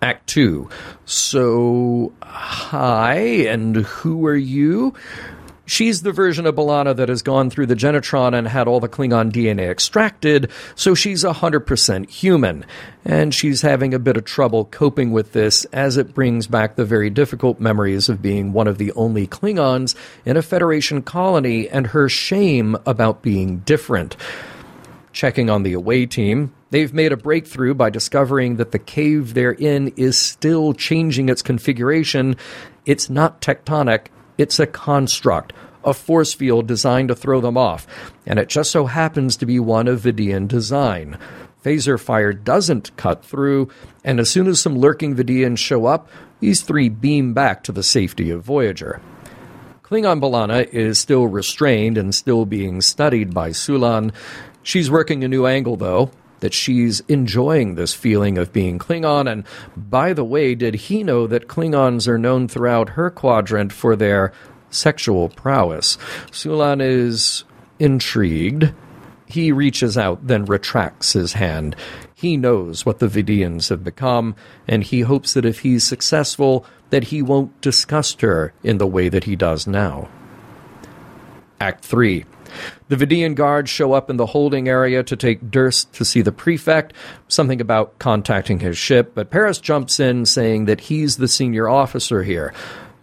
Act 0.00 0.28
2. 0.28 0.70
So, 1.04 2.12
hi, 2.22 3.16
and 3.16 3.78
who 3.78 4.24
are 4.26 4.36
you? 4.36 4.94
She's 5.68 6.00
the 6.00 6.12
version 6.12 6.46
of 6.46 6.54
B'Elanna 6.54 6.96
that 6.96 7.10
has 7.10 7.20
gone 7.20 7.50
through 7.50 7.66
the 7.66 7.76
Genetron 7.76 8.32
and 8.32 8.48
had 8.48 8.66
all 8.66 8.80
the 8.80 8.88
Klingon 8.88 9.30
DNA 9.30 9.70
extracted, 9.70 10.50
so 10.74 10.94
she's 10.94 11.24
100% 11.24 12.08
human. 12.08 12.64
And 13.04 13.34
she's 13.34 13.60
having 13.60 13.92
a 13.92 13.98
bit 13.98 14.16
of 14.16 14.24
trouble 14.24 14.64
coping 14.64 15.12
with 15.12 15.34
this 15.34 15.66
as 15.66 15.98
it 15.98 16.14
brings 16.14 16.46
back 16.46 16.76
the 16.76 16.86
very 16.86 17.10
difficult 17.10 17.60
memories 17.60 18.08
of 18.08 18.22
being 18.22 18.54
one 18.54 18.66
of 18.66 18.78
the 18.78 18.92
only 18.92 19.26
Klingons 19.26 19.94
in 20.24 20.38
a 20.38 20.42
Federation 20.42 21.02
colony 21.02 21.68
and 21.68 21.88
her 21.88 22.08
shame 22.08 22.74
about 22.86 23.20
being 23.20 23.58
different. 23.58 24.16
Checking 25.12 25.50
on 25.50 25.64
the 25.64 25.74
away 25.74 26.06
team, 26.06 26.54
they've 26.70 26.94
made 26.94 27.12
a 27.12 27.16
breakthrough 27.18 27.74
by 27.74 27.90
discovering 27.90 28.56
that 28.56 28.72
the 28.72 28.78
cave 28.78 29.34
they're 29.34 29.52
in 29.52 29.88
is 29.98 30.16
still 30.16 30.72
changing 30.72 31.28
its 31.28 31.42
configuration. 31.42 32.36
It's 32.86 33.10
not 33.10 33.42
tectonic, 33.42 34.06
it's 34.38 34.58
a 34.58 34.66
construct, 34.66 35.52
a 35.84 35.92
force 35.92 36.32
field 36.32 36.66
designed 36.66 37.08
to 37.08 37.14
throw 37.14 37.40
them 37.40 37.58
off, 37.58 37.86
and 38.24 38.38
it 38.38 38.48
just 38.48 38.70
so 38.70 38.86
happens 38.86 39.36
to 39.36 39.46
be 39.46 39.60
one 39.60 39.88
of 39.88 40.02
Vidiian 40.02 40.48
design. 40.48 41.18
Phaser 41.64 42.00
fire 42.00 42.32
doesn't 42.32 42.96
cut 42.96 43.24
through, 43.24 43.68
and 44.04 44.20
as 44.20 44.30
soon 44.30 44.46
as 44.46 44.60
some 44.60 44.78
lurking 44.78 45.16
Vidiians 45.16 45.58
show 45.58 45.86
up, 45.86 46.08
these 46.40 46.62
three 46.62 46.88
beam 46.88 47.34
back 47.34 47.62
to 47.64 47.72
the 47.72 47.82
safety 47.82 48.30
of 48.30 48.44
Voyager. 48.44 49.00
Klingon 49.82 50.20
B'Elanna 50.20 50.68
is 50.68 50.98
still 50.98 51.26
restrained 51.26 51.98
and 51.98 52.14
still 52.14 52.44
being 52.44 52.80
studied 52.80 53.34
by 53.34 53.50
Sulan. 53.50 54.12
She's 54.62 54.90
working 54.90 55.24
a 55.24 55.28
new 55.28 55.46
angle, 55.46 55.76
though, 55.76 56.10
that 56.40 56.54
she's 56.54 57.00
enjoying 57.08 57.74
this 57.74 57.94
feeling 57.94 58.38
of 58.38 58.52
being 58.52 58.78
Klingon. 58.78 59.30
And 59.30 59.44
by 59.76 60.12
the 60.12 60.24
way, 60.24 60.54
did 60.54 60.74
he 60.74 61.02
know 61.02 61.26
that 61.26 61.48
Klingons 61.48 62.08
are 62.08 62.18
known 62.18 62.48
throughout 62.48 62.90
her 62.90 63.10
quadrant 63.10 63.72
for 63.72 63.96
their 63.96 64.32
sexual 64.70 65.28
prowess? 65.28 65.96
Sulan 66.30 66.80
is 66.80 67.44
intrigued. 67.78 68.72
He 69.26 69.52
reaches 69.52 69.98
out, 69.98 70.26
then 70.26 70.46
retracts 70.46 71.12
his 71.12 71.34
hand. 71.34 71.76
He 72.14 72.36
knows 72.36 72.84
what 72.84 72.98
the 72.98 73.06
Vidiians 73.06 73.68
have 73.68 73.84
become, 73.84 74.34
and 74.66 74.82
he 74.82 75.02
hopes 75.02 75.34
that 75.34 75.44
if 75.44 75.60
he's 75.60 75.84
successful, 75.84 76.66
that 76.90 77.04
he 77.04 77.22
won't 77.22 77.60
disgust 77.60 78.22
her 78.22 78.52
in 78.62 78.78
the 78.78 78.86
way 78.86 79.08
that 79.08 79.24
he 79.24 79.36
does 79.36 79.66
now. 79.66 80.08
Act 81.60 81.84
3. 81.84 82.24
The 82.88 82.96
Vidiian 82.96 83.34
guards 83.34 83.70
show 83.70 83.92
up 83.92 84.10
in 84.10 84.16
the 84.16 84.26
holding 84.26 84.68
area 84.68 85.02
to 85.02 85.16
take 85.16 85.50
Durst 85.50 85.92
to 85.94 86.04
see 86.04 86.22
the 86.22 86.32
prefect, 86.32 86.92
something 87.28 87.60
about 87.60 87.98
contacting 87.98 88.60
his 88.60 88.78
ship, 88.78 89.12
but 89.14 89.30
Paris 89.30 89.58
jumps 89.58 90.00
in 90.00 90.26
saying 90.26 90.66
that 90.66 90.82
he's 90.82 91.16
the 91.16 91.28
senior 91.28 91.68
officer 91.68 92.22
here. 92.22 92.52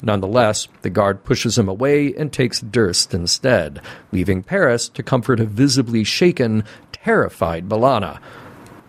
Nonetheless, 0.02 0.68
the 0.82 0.90
guard 0.90 1.24
pushes 1.24 1.58
him 1.58 1.68
away 1.68 2.14
and 2.14 2.32
takes 2.32 2.62
Durst 2.62 3.14
instead, 3.14 3.82
leaving 4.12 4.44
Paris 4.44 4.90
to 4.90 5.04
comfort 5.04 5.40
a 5.40 5.46
visibly 5.46 6.04
shaken, 6.04 6.64
terrified 6.92 7.68
B'Elanna. 7.68 8.20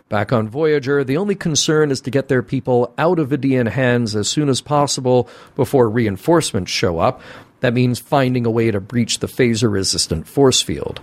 Back 0.09 0.33
on 0.33 0.49
Voyager, 0.49 1.03
the 1.03 1.17
only 1.17 1.35
concern 1.35 1.91
is 1.91 2.01
to 2.03 2.13
get 2.13 2.29
their 2.29 2.43
people 2.43 2.95
out 2.97 3.19
of 3.19 3.31
Vidiian 3.31 3.69
hands 3.69 4.15
as 4.15 4.29
soon 4.29 4.49
as 4.49 4.61
possible 4.61 5.29
before 5.57 5.91
reinforcements 5.91 6.71
show 6.71 7.01
up, 7.01 7.21
that 7.61 7.75
means 7.75 7.99
finding 7.99 8.47
a 8.47 8.51
way 8.51 8.71
to 8.71 8.81
breach 8.81 9.19
the 9.19 9.27
phaser 9.27 9.71
resistant 9.71 10.27
force 10.27 10.61
field. 10.61 11.01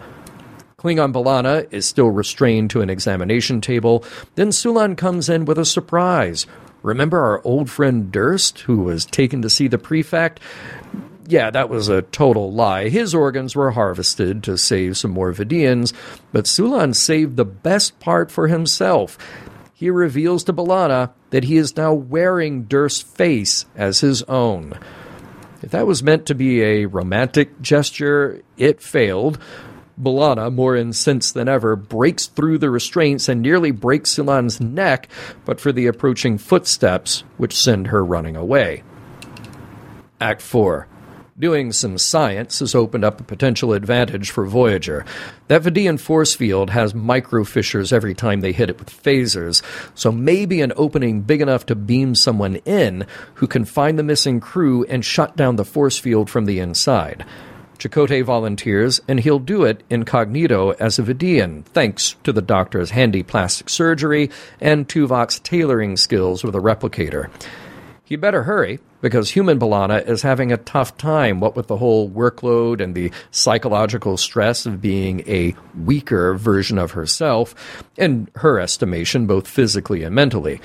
Klingon 0.78 1.14
B'Elanna 1.14 1.72
is 1.72 1.86
still 1.86 2.10
restrained 2.10 2.70
to 2.72 2.82
an 2.82 2.90
examination 2.90 3.62
table. 3.62 4.04
Then 4.36 4.50
Sulan 4.50 4.98
comes 4.98 5.30
in 5.30 5.46
with 5.46 5.58
a 5.58 5.66
surprise. 5.66 6.46
Remember 6.82 7.22
our 7.22 7.42
old 7.46 7.70
friend 7.70 8.12
Durst, 8.12 8.60
who 8.60 8.80
was 8.84 9.06
taken 9.06 9.42
to 9.42 9.50
see 9.50 9.70
the 9.70 9.78
prefect? 9.78 10.42
Yeah, 11.26 11.50
that 11.52 11.70
was 11.70 11.88
a 11.88 12.02
total 12.02 12.52
lie. 12.52 12.90
His 12.90 13.16
organs 13.16 13.56
were 13.56 13.72
harvested 13.72 14.44
to 14.44 14.58
save 14.58 14.98
some 14.98 15.12
more 15.12 15.32
Vidiians, 15.32 15.94
but 16.34 16.46
Sulan 16.46 16.94
saved 16.94 17.38
the 17.38 17.46
best 17.46 17.98
part 18.02 18.30
for 18.30 18.50
himself. 18.50 19.18
He 19.74 19.90
reveals 19.90 20.44
to 20.44 20.54
B'Elanna 20.54 21.12
that 21.30 21.46
he 21.46 21.56
is 21.56 21.78
now 21.78 21.94
wearing 21.94 22.64
Durst's 22.64 23.02
face 23.02 23.66
as 23.76 24.02
his 24.02 24.22
own. 24.24 24.78
If 25.64 25.72
that 25.72 25.88
was 25.88 26.04
meant 26.04 26.26
to 26.26 26.36
be 26.36 26.62
a 26.62 26.86
romantic 26.86 27.62
gesture, 27.62 28.42
it 28.58 28.82
failed. 28.82 29.40
B'Elanna, 30.00 30.54
more 30.54 30.76
incensed 30.76 31.34
than 31.34 31.48
ever, 31.48 31.78
breaks 31.78 32.28
through 32.28 32.58
the 32.58 32.70
restraints 32.70 33.30
and 33.30 33.42
nearly 33.42 33.72
breaks 33.72 34.12
Sulan's 34.12 34.60
neck, 34.60 35.08
but 35.46 35.62
for 35.62 35.72
the 35.72 35.88
approaching 35.88 36.38
footsteps, 36.38 37.24
which 37.38 37.56
send 37.56 37.88
her 37.88 38.04
running 38.04 38.36
away. 38.36 38.84
Act 40.20 40.42
4. 40.42 40.88
Doing 41.44 41.74
some 41.74 41.98
science 41.98 42.60
has 42.60 42.74
opened 42.74 43.04
up 43.04 43.20
a 43.20 43.26
potential 43.26 43.74
advantage 43.74 44.32
for 44.32 44.46
Voyager. 44.46 45.04
That 45.50 45.64
Vidiian 45.64 46.00
force 46.00 46.34
field 46.34 46.70
has 46.70 46.96
micro 46.96 47.44
fissures 47.44 47.92
every 47.92 48.14
time 48.14 48.40
they 48.40 48.54
hit 48.54 48.70
it 48.70 48.80
with 48.80 48.90
phasers, 48.90 49.62
so 49.94 50.10
maybe 50.10 50.62
an 50.62 50.72
opening 50.78 51.20
big 51.20 51.42
enough 51.42 51.66
to 51.66 51.76
beam 51.76 52.16
someone 52.16 52.56
in 52.64 53.06
who 53.34 53.48
can 53.48 53.66
find 53.66 54.00
the 54.00 54.04
missing 54.04 54.40
crew 54.40 54.86
and 54.86 55.04
shut 55.04 55.36
down 55.36 55.58
the 55.58 55.66
force 55.66 55.98
field 55.98 56.30
from 56.30 56.46
the 56.46 56.60
inside. 56.60 57.26
Chakotay 57.78 58.24
volunteers, 58.24 59.02
and 59.10 59.20
he'll 59.20 59.38
do 59.38 59.66
it 59.66 59.84
incognito 59.90 60.72
as 60.80 60.98
a 60.98 61.04
Vidiian, 61.04 61.66
thanks 61.66 62.16
to 62.24 62.32
the 62.32 62.42
doctor's 62.42 62.92
handy 62.92 63.22
plastic 63.22 63.68
surgery 63.68 64.30
and 64.62 64.88
Tuvok's 64.88 65.42
tailoring 65.42 65.98
skills 65.98 66.42
with 66.42 66.56
a 66.56 66.60
replicator. 66.60 67.30
He 68.06 68.16
better 68.16 68.44
hurry, 68.44 68.80
because 69.04 69.30
human 69.30 69.60
B'Elanna 69.60 70.08
is 70.08 70.22
having 70.22 70.54
a 70.54 70.58
tough 70.58 70.96
time, 70.96 71.42
what 71.42 71.58
with 71.58 71.68
the 71.68 71.76
whole 71.76 72.10
workload 72.10 72.80
and 72.80 72.96
the 72.96 73.12
psychological 73.32 74.16
stress 74.16 74.66
of 74.66 74.82
being 74.82 75.20
a 75.28 75.54
weaker 75.84 76.36
version 76.36 76.78
of 76.78 76.92
herself, 76.92 77.54
in 77.98 78.30
her 78.36 78.62
estimation, 78.62 79.28
both 79.28 79.46
physically 79.46 80.04
and 80.04 80.16
mentally. 80.16 80.62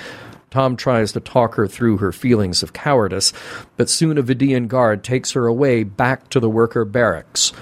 Tom 0.52 0.76
tries 0.76 1.10
to 1.12 1.20
talk 1.20 1.56
her 1.56 1.66
through 1.66 1.96
her 1.96 2.12
feelings 2.12 2.62
of 2.62 2.72
cowardice, 2.72 3.32
but 3.76 3.90
soon 3.90 4.16
a 4.16 4.22
Vidiian 4.22 4.68
guard 4.68 5.02
takes 5.02 5.32
her 5.32 5.48
away 5.48 5.82
back 5.82 6.30
to 6.30 6.38
the 6.38 6.48
worker 6.48 6.84
barracks. 6.84 7.52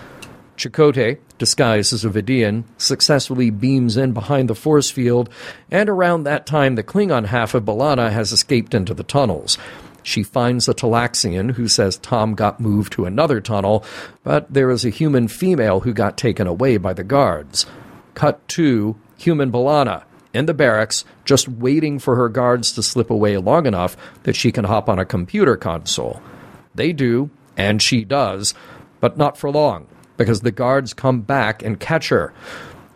Chakotay, 0.58 1.18
disguised 1.38 1.94
as 1.94 2.04
a 2.04 2.10
Vidiian, 2.10 2.64
successfully 2.76 3.48
beams 3.48 3.96
in 3.96 4.12
behind 4.12 4.50
the 4.50 4.54
force 4.54 4.90
field, 4.90 5.30
and 5.70 5.88
around 5.88 6.24
that 6.24 6.46
time 6.46 6.74
the 6.74 6.82
Klingon 6.82 7.26
half 7.26 7.54
of 7.54 7.64
B'Elanna 7.64 8.12
has 8.12 8.30
escaped 8.30 8.74
into 8.74 8.92
the 8.92 9.02
tunnels. 9.02 9.56
She 10.06 10.22
finds 10.22 10.68
a 10.68 10.72
Talaxian 10.72 11.54
who 11.54 11.66
says 11.66 11.98
Tom 11.98 12.36
got 12.36 12.60
moved 12.60 12.92
to 12.92 13.06
another 13.06 13.40
tunnel, 13.40 13.84
but 14.22 14.46
there 14.48 14.70
is 14.70 14.84
a 14.84 14.90
human 14.90 15.26
female 15.26 15.80
who 15.80 15.92
got 15.92 16.16
taken 16.16 16.46
away 16.46 16.76
by 16.76 16.92
the 16.92 17.02
guards. 17.02 17.66
Cut 18.14 18.46
to 18.50 18.94
human 19.16 19.50
B'Elanna 19.50 20.04
in 20.32 20.46
the 20.46 20.54
barracks, 20.54 21.04
just 21.24 21.48
waiting 21.48 21.98
for 21.98 22.14
her 22.14 22.28
guards 22.28 22.70
to 22.74 22.84
slip 22.84 23.10
away 23.10 23.36
long 23.36 23.66
enough 23.66 23.96
that 24.22 24.36
she 24.36 24.52
can 24.52 24.64
hop 24.64 24.88
on 24.88 25.00
a 25.00 25.04
computer 25.04 25.56
console. 25.56 26.22
They 26.72 26.92
do, 26.92 27.30
and 27.56 27.82
she 27.82 28.04
does, 28.04 28.54
but 29.00 29.16
not 29.16 29.36
for 29.36 29.50
long 29.50 29.88
because 30.16 30.42
the 30.42 30.52
guards 30.52 30.94
come 30.94 31.22
back 31.22 31.64
and 31.64 31.80
catch 31.80 32.10
her. 32.10 32.32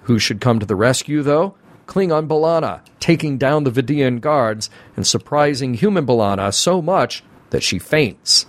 Who 0.03 0.21
should 0.21 0.41
come 0.41 0.61
to 0.61 0.67
the 0.67 0.77
rescue, 0.77 1.23
though? 1.23 1.57
Klingon 1.91 2.29
B'Elanna, 2.29 2.83
taking 3.01 3.37
down 3.37 3.65
the 3.65 3.73
Vidiian 3.73 4.21
guards 4.21 4.71
and 4.95 5.05
surprising 5.05 5.75
human 5.75 6.07
B'Elanna 6.07 6.55
so 6.55 6.81
much 6.81 7.25
that 7.51 7.65
she 7.65 7.81
faints. 7.81 8.47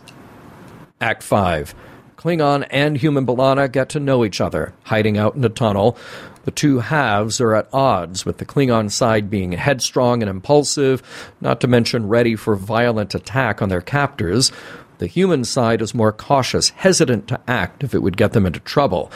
Act 1.02 1.24
5. 1.24 1.74
Klingon 2.18 2.68
and 2.70 2.98
human 2.98 3.26
B'Elanna 3.26 3.72
get 3.72 3.90
to 3.90 4.00
know 4.00 4.24
each 4.24 4.40
other, 4.40 4.76
hiding 4.84 5.18
out 5.18 5.34
in 5.34 5.44
a 5.44 5.50
tunnel. 5.50 5.98
The 6.46 6.52
two 6.52 6.82
halves 6.82 7.42
are 7.42 7.56
at 7.56 7.68
odds, 7.74 8.28
with 8.28 8.38
the 8.38 8.46
Klingon 8.46 8.92
side 8.92 9.32
being 9.32 9.54
headstrong 9.54 10.22
and 10.22 10.30
impulsive, 10.30 11.02
not 11.42 11.60
to 11.62 11.68
mention 11.68 12.10
ready 12.10 12.36
for 12.36 12.56
violent 12.56 13.16
attack 13.16 13.60
on 13.60 13.70
their 13.70 13.82
captors. 13.82 14.52
The 15.00 15.08
human 15.08 15.46
side 15.46 15.82
is 15.82 15.96
more 15.96 16.12
cautious, 16.12 16.70
hesitant 16.70 17.28
to 17.30 17.42
act 17.48 17.84
if 17.84 17.96
it 17.96 18.04
would 18.04 18.18
get 18.18 18.34
them 18.34 18.46
into 18.46 18.60
trouble. 18.60 19.12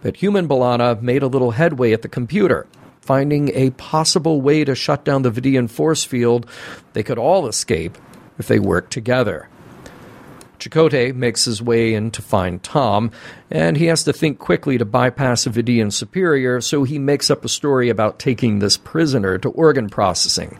But 0.00 0.16
human 0.16 0.48
B'Elanna 0.48 1.02
made 1.02 1.22
a 1.22 1.26
little 1.26 1.50
headway 1.50 1.92
at 1.92 2.00
the 2.00 2.08
computer, 2.08 2.66
finding 3.08 3.48
a 3.54 3.70
possible 3.70 4.42
way 4.42 4.66
to 4.66 4.74
shut 4.74 5.02
down 5.02 5.22
the 5.22 5.30
Vidiian 5.30 5.70
force 5.70 6.04
field. 6.04 6.46
They 6.92 7.02
could 7.02 7.16
all 7.16 7.48
escape 7.48 7.96
if 8.38 8.48
they 8.48 8.58
worked 8.58 8.92
together. 8.92 9.48
Chakotay 10.58 11.14
makes 11.14 11.46
his 11.46 11.62
way 11.62 11.94
in 11.94 12.10
to 12.10 12.20
find 12.20 12.62
Tom, 12.62 13.10
and 13.50 13.78
he 13.78 13.86
has 13.86 14.04
to 14.04 14.12
think 14.12 14.38
quickly 14.38 14.76
to 14.76 14.84
bypass 14.84 15.46
a 15.46 15.50
Vidiian 15.50 15.90
superior, 15.90 16.60
so 16.60 16.84
he 16.84 16.98
makes 16.98 17.30
up 17.30 17.46
a 17.46 17.48
story 17.48 17.88
about 17.88 18.18
taking 18.18 18.58
this 18.58 18.76
prisoner 18.76 19.38
to 19.38 19.48
organ 19.52 19.88
processing. 19.88 20.58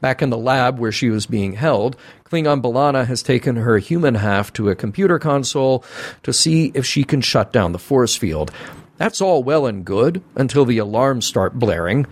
Back 0.00 0.22
in 0.22 0.30
the 0.30 0.38
lab 0.38 0.78
where 0.78 0.92
she 0.92 1.10
was 1.10 1.26
being 1.26 1.54
held, 1.54 1.96
Klingon 2.22 2.62
B'Elanna 2.62 3.06
has 3.06 3.24
taken 3.24 3.56
her 3.56 3.78
human 3.78 4.14
half 4.14 4.52
to 4.52 4.70
a 4.70 4.76
computer 4.76 5.18
console 5.18 5.84
to 6.22 6.32
see 6.32 6.70
if 6.74 6.86
she 6.86 7.02
can 7.02 7.22
shut 7.22 7.52
down 7.52 7.72
the 7.72 7.78
force 7.80 8.14
field. 8.14 8.52
That's 9.02 9.20
all 9.20 9.42
well 9.42 9.66
and 9.66 9.84
good 9.84 10.22
until 10.36 10.64
the 10.64 10.78
alarms 10.78 11.26
start 11.26 11.58
blaring. 11.58 12.06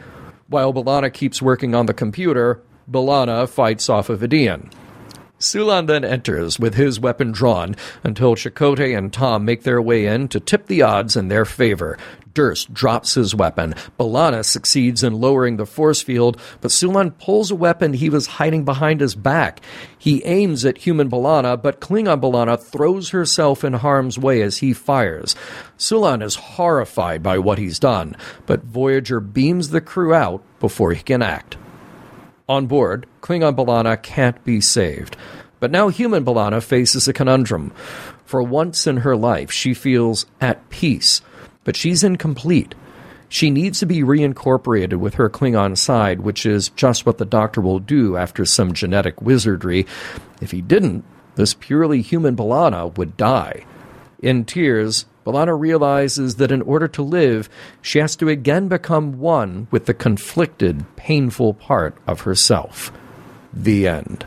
While 0.49 0.75
B'Elanna 0.75 1.15
keeps 1.15 1.41
working 1.41 1.73
on 1.73 1.87
the 1.87 1.95
computer, 1.95 2.63
B'Elanna 2.91 3.49
fights 3.49 3.89
off 3.89 4.11
a 4.11 4.17
Vidiian. 4.17 4.73
Sulan 5.41 5.87
then 5.87 6.05
enters 6.05 6.59
with 6.61 6.75
his 6.75 7.01
weapon 7.01 7.33
drawn 7.33 7.75
until 8.05 8.35
Chakotay 8.35 8.97
and 8.97 9.11
Tom 9.11 9.47
make 9.47 9.63
their 9.63 9.81
way 9.81 10.05
in 10.05 10.29
to 10.29 10.39
tip 10.39 10.67
the 10.67 10.83
odds 10.83 11.17
in 11.17 11.29
their 11.29 11.47
favor. 11.47 11.97
Durst 12.35 12.73
drops 12.75 13.15
his 13.15 13.35
weapon. 13.35 13.75
B'Elanna 13.99 14.45
succeeds 14.45 15.03
in 15.03 15.15
lowering 15.15 15.57
the 15.57 15.65
force 15.65 16.03
field, 16.03 16.39
but 16.61 16.71
Sulan 16.71 17.19
pulls 17.19 17.51
a 17.51 17.57
weapon 17.57 17.95
he 17.95 18.11
was 18.11 18.27
hiding 18.27 18.65
behind 18.67 19.01
his 19.01 19.15
back. 19.15 19.61
He 19.99 20.23
aims 20.25 20.65
at 20.65 20.79
human 20.79 21.11
B'Elanna, 21.11 21.61
but 21.61 21.81
Klingon 21.81 22.21
B'Elanna 22.21 22.63
throws 22.63 23.09
herself 23.11 23.65
in 23.65 23.73
harm's 23.73 24.19
way 24.19 24.43
as 24.43 24.59
he 24.59 24.75
fires. 24.75 25.35
Sulan 25.79 26.23
is 26.23 26.35
horrified 26.37 27.23
by 27.23 27.39
what 27.39 27.59
he's 27.59 27.79
done, 27.79 28.15
but 28.47 28.63
Voyager 28.63 29.21
beams 29.21 29.71
the 29.71 29.81
crew 29.81 30.13
out 30.13 30.45
before 30.61 30.93
he 30.93 31.03
can 31.03 31.23
act. 31.23 31.57
On 32.51 32.67
board, 32.67 33.07
Klingon 33.21 33.55
B'Elanna 33.55 34.03
can't 34.03 34.43
be 34.45 34.61
saved. 34.61 35.17
But 35.61 35.71
now 35.71 35.87
human 35.87 36.25
B'Elanna 36.25 36.61
faces 36.61 37.07
a 37.07 37.13
conundrum. 37.13 37.73
For 38.25 38.43
once 38.43 38.89
in 38.89 38.97
her 38.99 39.15
life, 39.15 39.53
she 39.53 39.73
feels 39.73 40.27
at 40.41 40.69
peace, 40.69 41.23
but 41.63 41.77
she's 41.77 42.03
incomplete. 42.03 42.75
She 43.29 43.51
needs 43.53 43.79
to 43.79 43.87
be 43.87 44.03
reincorporated 44.03 44.97
with 44.97 45.15
her 45.15 45.31
Klingon 45.31 45.79
side, 45.79 46.23
which 46.23 46.45
is 46.45 46.71
just 46.71 47.07
what 47.07 47.19
the 47.19 47.25
Doctor 47.25 47.61
will 47.61 47.79
do 47.79 48.17
after 48.17 48.45
some 48.45 48.73
genetic 48.73 49.23
wizardry. 49.23 49.87
If 50.43 50.51
he 50.51 50.61
didn't, 50.61 51.05
this 51.37 51.55
purely 51.55 52.03
human 52.03 52.35
B'Elanna 52.35 52.99
would 52.99 53.17
die. 53.17 53.65
In 54.19 54.45
tears, 54.45 55.07
B'Elanna 55.31 55.59
realizes 55.59 56.37
that 56.37 56.51
in 56.51 56.63
order 56.63 56.89
to 56.89 57.03
live, 57.03 57.49
she 57.81 57.99
has 57.99 58.17
to 58.17 58.29
again 58.29 58.69
become 58.69 59.19
one 59.19 59.69
with 59.71 59.87
the 59.87 59.95
conflicted, 59.95 60.85
painful 60.97 61.55
part 61.55 61.97
of 62.07 62.23
herself. 62.23 62.93
The 63.53 63.87
end. 63.87 64.27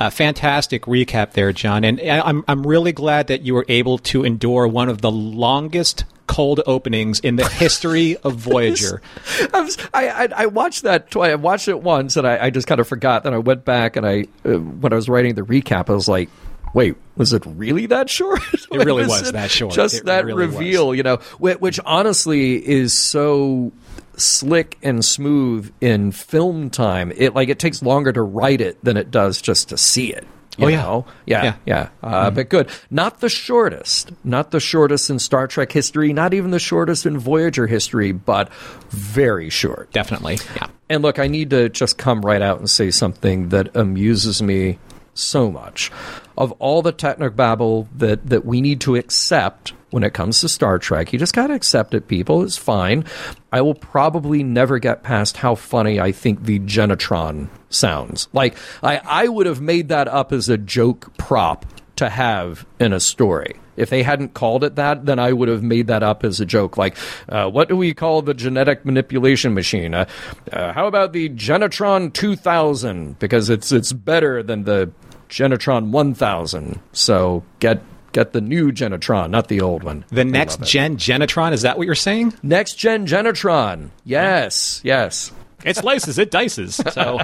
A 0.00 0.10
fantastic 0.10 0.82
recap 0.84 1.32
there, 1.32 1.52
John. 1.52 1.84
And 1.84 2.00
I'm, 2.00 2.44
I'm 2.46 2.66
really 2.66 2.92
glad 2.92 3.26
that 3.26 3.42
you 3.42 3.54
were 3.54 3.66
able 3.68 3.98
to 3.98 4.24
endure 4.24 4.66
one 4.68 4.88
of 4.88 5.00
the 5.00 5.10
longest 5.10 6.04
cold 6.28 6.60
openings 6.66 7.18
in 7.20 7.36
the 7.36 7.48
history 7.48 8.16
of 8.18 8.36
Voyager. 8.36 9.02
I, 9.52 9.60
was, 9.60 9.78
I, 9.92 10.08
I, 10.08 10.28
I, 10.36 10.46
watched 10.46 10.82
that 10.84 11.10
twice. 11.10 11.32
I 11.32 11.34
watched 11.34 11.68
it 11.68 11.82
once, 11.82 12.16
and 12.16 12.28
I, 12.28 12.44
I 12.44 12.50
just 12.50 12.68
kind 12.68 12.80
of 12.80 12.86
forgot. 12.86 13.24
Then 13.24 13.34
I 13.34 13.38
went 13.38 13.64
back, 13.64 13.96
and 13.96 14.06
I 14.06 14.26
uh, 14.44 14.58
when 14.58 14.92
I 14.92 14.96
was 14.96 15.08
writing 15.08 15.34
the 15.34 15.42
recap, 15.42 15.90
I 15.90 15.94
was 15.94 16.06
like, 16.06 16.28
wait, 16.74 16.96
was 17.16 17.32
it 17.32 17.42
really 17.46 17.86
that 17.86 18.08
short? 18.10 18.40
it 18.52 18.70
really 18.70 19.06
was 19.06 19.32
that 19.32 19.50
short. 19.50 19.74
Just 19.74 19.96
it 19.96 20.04
that 20.06 20.24
really 20.24 20.46
reveal, 20.46 20.88
was. 20.88 20.96
you 20.96 21.02
know, 21.02 21.16
which 21.38 21.80
honestly 21.84 22.56
is 22.66 22.92
so 22.92 23.72
slick 24.16 24.76
and 24.82 25.04
smooth 25.04 25.72
in 25.80 26.10
film 26.12 26.70
time. 26.70 27.12
It 27.16 27.34
like 27.34 27.48
it 27.48 27.58
takes 27.58 27.82
longer 27.82 28.12
to 28.12 28.22
write 28.22 28.60
it 28.60 28.82
than 28.84 28.96
it 28.96 29.10
does 29.10 29.40
just 29.40 29.68
to 29.70 29.76
see 29.78 30.12
it. 30.12 30.26
You 30.56 30.64
Oh, 30.66 30.68
yeah. 30.70 30.82
know? 30.82 31.06
yeah, 31.24 31.44
Yeah. 31.44 31.54
yeah. 31.66 31.88
Uh, 32.02 32.30
But 32.32 32.48
good. 32.48 32.68
Not 32.90 33.20
the 33.20 33.28
shortest. 33.28 34.10
Not 34.24 34.50
the 34.50 34.58
shortest 34.58 35.08
in 35.08 35.20
Star 35.20 35.46
Trek 35.46 35.70
history. 35.70 36.12
Not 36.12 36.34
even 36.34 36.50
the 36.50 36.58
shortest 36.58 37.06
in 37.06 37.16
Voyager 37.16 37.68
history. 37.68 38.10
But 38.10 38.52
very 38.90 39.50
short. 39.50 39.92
Definitely. 39.92 40.38
Yeah. 40.56 40.66
And 40.90 41.02
look, 41.02 41.20
I 41.20 41.28
need 41.28 41.50
to 41.50 41.68
just 41.68 41.96
come 41.96 42.22
right 42.22 42.42
out 42.42 42.58
and 42.58 42.68
say 42.68 42.90
something 42.90 43.50
that 43.50 43.76
amuses 43.76 44.42
me 44.42 44.80
so 45.14 45.48
much. 45.48 45.92
Of 46.38 46.52
all 46.52 46.82
the 46.82 46.92
technobabble 46.92 47.88
that, 47.96 48.28
that 48.28 48.44
we 48.46 48.60
need 48.60 48.80
to 48.82 48.94
accept 48.94 49.72
when 49.90 50.04
it 50.04 50.14
comes 50.14 50.40
to 50.40 50.48
Star 50.48 50.78
Trek, 50.78 51.12
you 51.12 51.18
just 51.18 51.34
got 51.34 51.48
to 51.48 51.54
accept 51.54 51.94
it, 51.94 52.06
people. 52.06 52.44
It's 52.44 52.56
fine. 52.56 53.04
I 53.52 53.60
will 53.60 53.74
probably 53.74 54.44
never 54.44 54.78
get 54.78 55.02
past 55.02 55.38
how 55.38 55.56
funny 55.56 55.98
I 55.98 56.12
think 56.12 56.44
the 56.44 56.60
Genetron 56.60 57.48
sounds. 57.70 58.28
Like, 58.32 58.56
I, 58.84 59.00
I 59.04 59.26
would 59.26 59.46
have 59.46 59.60
made 59.60 59.88
that 59.88 60.06
up 60.06 60.32
as 60.32 60.48
a 60.48 60.56
joke 60.56 61.12
prop 61.16 61.66
to 61.96 62.08
have 62.08 62.64
in 62.78 62.92
a 62.92 63.00
story. 63.00 63.56
If 63.76 63.90
they 63.90 64.04
hadn't 64.04 64.34
called 64.34 64.62
it 64.62 64.76
that, 64.76 65.06
then 65.06 65.18
I 65.18 65.32
would 65.32 65.48
have 65.48 65.62
made 65.62 65.88
that 65.88 66.04
up 66.04 66.24
as 66.24 66.40
a 66.40 66.46
joke. 66.46 66.76
Like, 66.76 66.96
uh, 67.28 67.48
what 67.48 67.68
do 67.68 67.76
we 67.76 67.94
call 67.94 68.22
the 68.22 68.34
genetic 68.34 68.84
manipulation 68.84 69.54
machine? 69.54 69.94
Uh, 69.94 70.06
uh, 70.52 70.72
how 70.72 70.86
about 70.86 71.12
the 71.12 71.28
Genetron 71.30 72.12
2000? 72.12 73.18
Because 73.18 73.50
it's 73.50 73.70
it's 73.70 73.92
better 73.92 74.42
than 74.42 74.64
the 74.64 74.90
Genetron 75.28 75.90
1000. 75.90 76.80
So 76.92 77.42
get 77.60 77.82
get 78.12 78.32
the 78.32 78.40
new 78.40 78.72
Genetron, 78.72 79.30
not 79.30 79.48
the 79.48 79.60
old 79.60 79.82
one. 79.84 80.04
The 80.10 80.22
I 80.22 80.24
next 80.24 80.62
gen 80.62 80.96
Genetron, 80.96 81.52
is 81.52 81.62
that 81.62 81.76
what 81.78 81.86
you're 81.86 81.94
saying? 81.94 82.34
next 82.42 82.74
gen 82.74 83.06
Genetron. 83.06 83.90
Yes, 84.04 84.80
yes. 84.84 85.30
It 85.64 85.76
slices, 85.76 86.18
it 86.18 86.30
dices. 86.30 86.80
So 86.92 87.18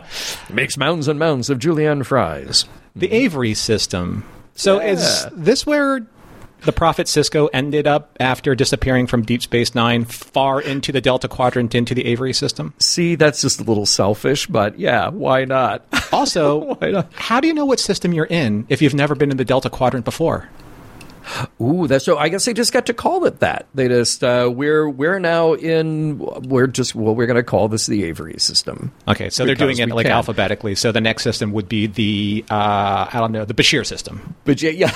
Makes 0.52 0.76
mounds 0.76 1.08
and 1.08 1.18
mounds 1.18 1.50
of 1.50 1.58
julienne 1.58 2.02
fries. 2.04 2.64
the 2.94 3.10
Avery 3.12 3.54
system. 3.54 4.24
So 4.56 4.78
is 4.80 5.26
this 5.32 5.64
where 5.66 6.06
the 6.64 6.72
Prophet 6.72 7.06
Sisko 7.06 7.48
ended 7.52 7.86
up 7.86 8.16
after 8.20 8.54
disappearing 8.54 9.06
from 9.06 9.22
Deep 9.22 9.42
Space 9.42 9.74
Nine 9.74 10.04
far 10.04 10.60
into 10.60 10.92
the 10.92 11.00
Delta 11.00 11.28
Quadrant 11.28 11.74
into 11.74 11.94
the 11.94 12.04
Avery 12.06 12.32
system? 12.32 12.74
See, 12.78 13.14
that's 13.14 13.40
just 13.42 13.60
a 13.60 13.64
little 13.64 13.86
selfish, 13.86 14.46
but 14.46 14.78
yeah, 14.78 15.08
why 15.08 15.44
not? 15.44 15.84
Also, 16.14 16.76
Why 16.76 16.90
not? 16.92 17.12
how 17.14 17.40
do 17.40 17.48
you 17.48 17.54
know 17.54 17.64
what 17.64 17.80
system 17.80 18.12
you're 18.12 18.24
in 18.26 18.66
if 18.68 18.80
you've 18.80 18.94
never 18.94 19.16
been 19.16 19.32
in 19.32 19.36
the 19.36 19.44
Delta 19.44 19.68
Quadrant 19.68 20.04
before? 20.04 20.48
Ooh, 21.60 21.86
that's 21.88 22.04
so. 22.04 22.18
I 22.18 22.28
guess 22.28 22.44
they 22.44 22.52
just 22.52 22.72
got 22.72 22.86
to 22.86 22.94
call 22.94 23.24
it 23.24 23.40
that. 23.40 23.66
They 23.74 23.88
just 23.88 24.22
uh, 24.22 24.50
we're 24.54 24.88
we're 24.88 25.18
now 25.18 25.54
in. 25.54 26.18
We're 26.18 26.66
just 26.66 26.94
well, 26.94 27.14
we're 27.14 27.26
going 27.26 27.36
to 27.38 27.42
call 27.42 27.68
this 27.68 27.86
the 27.86 28.04
Avery 28.04 28.34
system. 28.38 28.92
Okay, 29.08 29.30
so 29.30 29.44
they're 29.46 29.54
doing 29.54 29.78
it 29.78 29.88
like 29.88 30.04
can. 30.04 30.12
alphabetically. 30.12 30.74
So 30.74 30.92
the 30.92 31.00
next 31.00 31.22
system 31.24 31.52
would 31.52 31.68
be 31.68 31.86
the 31.86 32.44
uh, 32.50 33.08
I 33.10 33.18
don't 33.18 33.32
know 33.32 33.44
the 33.44 33.54
Bashir 33.54 33.86
system. 33.86 34.34
But 34.44 34.62
yeah, 34.62 34.70
yeah. 34.70 34.92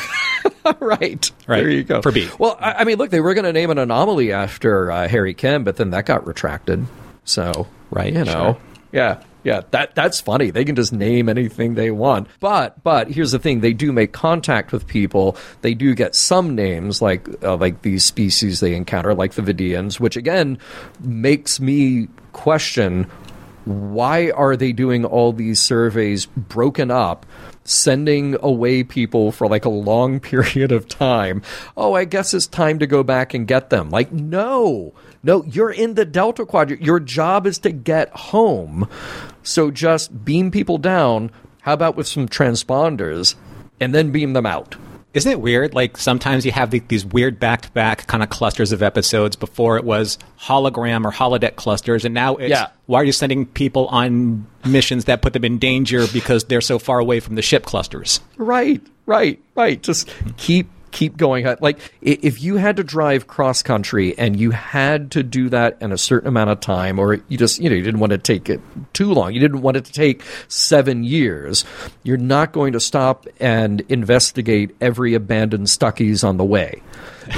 right, 0.80 1.30
Right, 1.46 1.60
There 1.60 1.70
you 1.70 1.84
go 1.84 2.02
for 2.02 2.12
B. 2.12 2.28
Well, 2.38 2.56
I, 2.60 2.72
I 2.74 2.84
mean, 2.84 2.98
look, 2.98 3.10
they 3.10 3.20
were 3.20 3.34
going 3.34 3.44
to 3.44 3.52
name 3.52 3.70
an 3.70 3.78
anomaly 3.78 4.32
after 4.32 4.90
uh, 4.90 5.08
Harry 5.08 5.34
Kim, 5.34 5.64
but 5.64 5.76
then 5.76 5.90
that 5.90 6.06
got 6.06 6.26
retracted. 6.26 6.86
So 7.24 7.66
Right, 7.90 8.12
you 8.12 8.24
know, 8.24 8.54
sure. 8.54 8.58
yeah. 8.92 9.22
Yeah, 9.44 9.62
that 9.70 9.94
that's 9.94 10.20
funny. 10.20 10.50
They 10.50 10.64
can 10.64 10.74
just 10.74 10.92
name 10.92 11.28
anything 11.28 11.74
they 11.74 11.92
want. 11.92 12.26
But 12.40 12.82
but 12.82 13.08
here's 13.08 13.30
the 13.30 13.38
thing: 13.38 13.60
they 13.60 13.72
do 13.72 13.92
make 13.92 14.12
contact 14.12 14.72
with 14.72 14.86
people. 14.86 15.36
They 15.62 15.74
do 15.74 15.94
get 15.94 16.16
some 16.16 16.56
names, 16.56 17.00
like 17.00 17.26
uh, 17.42 17.56
like 17.56 17.80
these 17.82 18.04
species 18.04 18.58
they 18.60 18.74
encounter, 18.74 19.14
like 19.14 19.34
the 19.34 19.42
Vidiians, 19.42 20.00
which 20.00 20.16
again 20.16 20.58
makes 21.00 21.60
me 21.60 22.08
question 22.32 23.04
why 23.64 24.30
are 24.30 24.56
they 24.56 24.72
doing 24.72 25.04
all 25.04 25.32
these 25.32 25.60
surveys 25.60 26.26
broken 26.26 26.90
up 26.90 27.26
sending 27.68 28.36
away 28.40 28.82
people 28.82 29.30
for 29.30 29.46
like 29.46 29.64
a 29.64 29.70
long 29.70 30.18
period 30.30 30.72
of 30.72 30.88
time. 30.88 31.42
Oh 31.76 31.94
i 31.94 32.04
guess 32.04 32.34
it's 32.34 32.46
time 32.46 32.78
to 32.78 32.86
go 32.86 33.02
back 33.02 33.34
and 33.34 33.46
get 33.46 33.70
them. 33.70 33.90
Like 33.90 34.12
no. 34.12 34.94
No 35.22 35.44
you're 35.44 35.70
in 35.70 35.94
the 35.94 36.04
delta 36.04 36.46
quadrant. 36.46 36.82
Your 36.82 37.00
job 37.00 37.46
is 37.46 37.58
to 37.60 37.70
get 37.70 38.10
home. 38.10 38.88
So 39.42 39.70
just 39.70 40.24
beam 40.24 40.50
people 40.50 40.78
down. 40.78 41.30
How 41.62 41.74
about 41.74 41.96
with 41.96 42.06
some 42.06 42.28
transponders? 42.28 43.34
And 43.80 43.94
then 43.94 44.10
beam 44.10 44.32
them 44.32 44.46
out 44.46 44.76
Isn't 45.14 45.32
it 45.32 45.40
weird? 45.40 45.74
Like 45.74 45.96
sometimes 45.96 46.44
you 46.44 46.52
have 46.52 46.70
the, 46.70 46.80
these 46.80 47.04
weird 47.04 47.40
back-to-back 47.40 48.06
kind 48.06 48.22
of 48.22 48.28
clusters 48.28 48.72
of 48.72 48.82
episodes. 48.82 49.36
Before 49.36 49.76
it 49.78 49.84
was 49.84 50.18
hologram 50.38 51.04
or 51.04 51.10
holodeck 51.10 51.56
clusters, 51.56 52.04
and 52.04 52.14
now 52.14 52.36
it's 52.36 52.50
Yeah. 52.50 52.68
why 52.86 53.00
are 53.00 53.04
you 53.04 53.12
sending 53.12 53.46
people 53.46 53.86
on 53.88 54.46
missions 54.66 55.06
that 55.06 55.22
put 55.22 55.32
them 55.32 55.44
in 55.44 55.58
danger 55.58 56.06
because 56.12 56.44
they're 56.44 56.60
so 56.60 56.78
far 56.78 56.98
away 56.98 57.20
from 57.20 57.36
the 57.36 57.42
ship 57.42 57.64
clusters? 57.64 58.20
Right, 58.36 58.82
right, 59.06 59.40
right. 59.54 59.82
Just 59.82 60.10
keep 60.36 60.68
keep 60.90 61.16
going. 61.16 61.46
Like 61.60 61.78
if 62.00 62.42
you 62.42 62.56
had 62.56 62.76
to 62.76 62.84
drive 62.84 63.26
cross 63.26 63.62
country 63.62 64.16
and 64.18 64.38
you 64.38 64.50
had 64.50 65.12
to 65.12 65.22
do 65.22 65.48
that 65.50 65.78
in 65.80 65.92
a 65.92 65.98
certain 65.98 66.28
amount 66.28 66.50
of 66.50 66.60
time, 66.60 66.98
or 66.98 67.20
you 67.28 67.38
just 67.38 67.58
you 67.58 67.68
know 67.68 67.76
you 67.76 67.82
didn't 67.82 68.00
want 68.00 68.12
to 68.12 68.18
take 68.18 68.48
it 68.48 68.60
too 68.92 69.12
long, 69.12 69.32
you 69.32 69.40
didn't 69.40 69.62
want 69.62 69.76
it 69.76 69.84
to 69.84 69.92
take 69.92 70.22
seven 70.48 71.04
years. 71.04 71.64
You're 72.02 72.16
not 72.16 72.52
going 72.52 72.72
to 72.72 72.80
stop 72.80 73.26
and 73.40 73.80
investigate 73.88 74.74
every 74.80 75.14
abandoned 75.14 75.66
Stuckey's 75.66 76.24
on 76.24 76.36
the 76.36 76.44
way. 76.44 76.82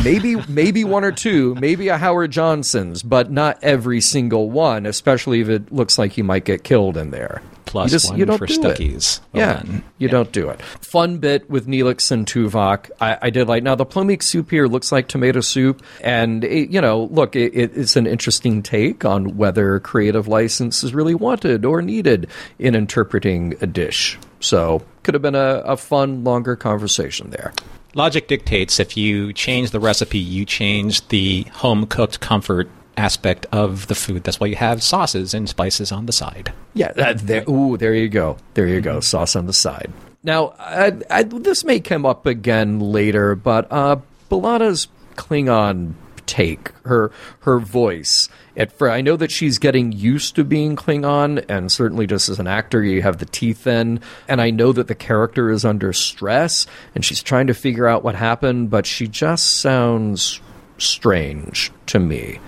Maybe 0.04 0.36
maybe 0.48 0.84
one 0.84 1.04
or 1.04 1.12
two, 1.12 1.54
maybe 1.56 1.88
a 1.88 1.98
Howard 1.98 2.30
Johnson's, 2.30 3.02
but 3.02 3.30
not 3.30 3.58
every 3.62 4.00
single 4.00 4.50
one. 4.50 4.86
Especially 4.86 5.40
if 5.40 5.48
it 5.48 5.72
looks 5.72 5.98
like 5.98 6.16
you 6.16 6.24
might 6.24 6.44
get 6.44 6.64
killed 6.64 6.96
in 6.96 7.10
there. 7.10 7.42
Plus 7.70 7.88
you 7.88 7.94
just, 7.94 8.10
one 8.10 8.18
you 8.18 8.24
don't 8.24 8.38
for 8.38 8.46
do 8.46 8.68
it. 8.68 9.20
Well 9.32 9.46
yeah, 9.46 9.54
done. 9.62 9.84
you 9.98 10.08
don't 10.08 10.32
do 10.32 10.48
it. 10.48 10.60
Fun 10.60 11.18
bit 11.18 11.48
with 11.48 11.68
Neelix 11.68 12.10
and 12.10 12.26
Tuvok. 12.26 12.90
I, 13.00 13.16
I 13.22 13.30
did 13.30 13.46
like. 13.46 13.62
Now 13.62 13.76
the 13.76 13.86
plomeek 13.86 14.24
soup 14.24 14.50
here 14.50 14.66
looks 14.66 14.90
like 14.90 15.06
tomato 15.06 15.40
soup, 15.40 15.80
and 16.02 16.42
it, 16.42 16.70
you 16.70 16.80
know, 16.80 17.04
look, 17.04 17.36
it, 17.36 17.54
it, 17.54 17.76
it's 17.76 17.94
an 17.94 18.08
interesting 18.08 18.64
take 18.64 19.04
on 19.04 19.36
whether 19.36 19.78
creative 19.78 20.26
license 20.26 20.82
is 20.82 20.92
really 20.92 21.14
wanted 21.14 21.64
or 21.64 21.80
needed 21.80 22.26
in 22.58 22.74
interpreting 22.74 23.54
a 23.60 23.68
dish. 23.68 24.18
So 24.40 24.82
could 25.04 25.14
have 25.14 25.22
been 25.22 25.36
a, 25.36 25.62
a 25.64 25.76
fun, 25.76 26.24
longer 26.24 26.56
conversation 26.56 27.30
there. 27.30 27.52
Logic 27.94 28.26
dictates 28.26 28.80
if 28.80 28.96
you 28.96 29.32
change 29.32 29.70
the 29.70 29.78
recipe, 29.78 30.18
you 30.18 30.44
change 30.44 31.06
the 31.08 31.42
home 31.52 31.86
cooked 31.86 32.18
comfort 32.18 32.68
aspect 33.00 33.46
of 33.50 33.86
the 33.86 33.94
food. 33.94 34.24
That's 34.24 34.38
why 34.38 34.48
you 34.48 34.56
have 34.56 34.82
sauces 34.82 35.34
and 35.34 35.48
spices 35.48 35.90
on 35.90 36.06
the 36.06 36.12
side. 36.12 36.52
Yeah, 36.74 36.92
that, 36.92 37.18
there, 37.18 37.44
ooh, 37.48 37.76
there 37.76 37.94
you 37.94 38.08
go. 38.08 38.36
There 38.54 38.68
you 38.68 38.80
go. 38.80 39.00
Sauce 39.00 39.34
on 39.34 39.46
the 39.46 39.52
side. 39.52 39.90
Now, 40.22 40.54
I, 40.58 40.92
I, 41.08 41.22
this 41.22 41.64
may 41.64 41.80
come 41.80 42.04
up 42.04 42.26
again 42.26 42.78
later, 42.78 43.34
but 43.34 43.66
uh, 43.72 43.96
B'Elanna's 44.30 44.88
Klingon 45.16 45.94
take, 46.26 46.72
her 46.84 47.10
her 47.40 47.58
voice. 47.58 48.28
At 48.56 48.80
I 48.80 49.00
know 49.00 49.16
that 49.16 49.32
she's 49.32 49.58
getting 49.58 49.92
used 49.92 50.36
to 50.36 50.44
being 50.44 50.76
Klingon, 50.76 51.44
and 51.48 51.72
certainly 51.72 52.06
just 52.06 52.28
as 52.28 52.38
an 52.38 52.46
actor, 52.46 52.84
you 52.84 53.02
have 53.02 53.18
the 53.18 53.26
teeth 53.26 53.66
in. 53.66 54.00
And 54.28 54.40
I 54.40 54.50
know 54.50 54.72
that 54.72 54.86
the 54.86 54.94
character 54.94 55.50
is 55.50 55.64
under 55.64 55.92
stress, 55.92 56.66
and 56.94 57.04
she's 57.04 57.22
trying 57.22 57.48
to 57.48 57.54
figure 57.54 57.86
out 57.86 58.04
what 58.04 58.14
happened, 58.14 58.70
but 58.70 58.86
she 58.86 59.08
just 59.08 59.60
sounds 59.60 60.40
strange 60.78 61.72
to 61.86 61.98
me. 61.98 62.38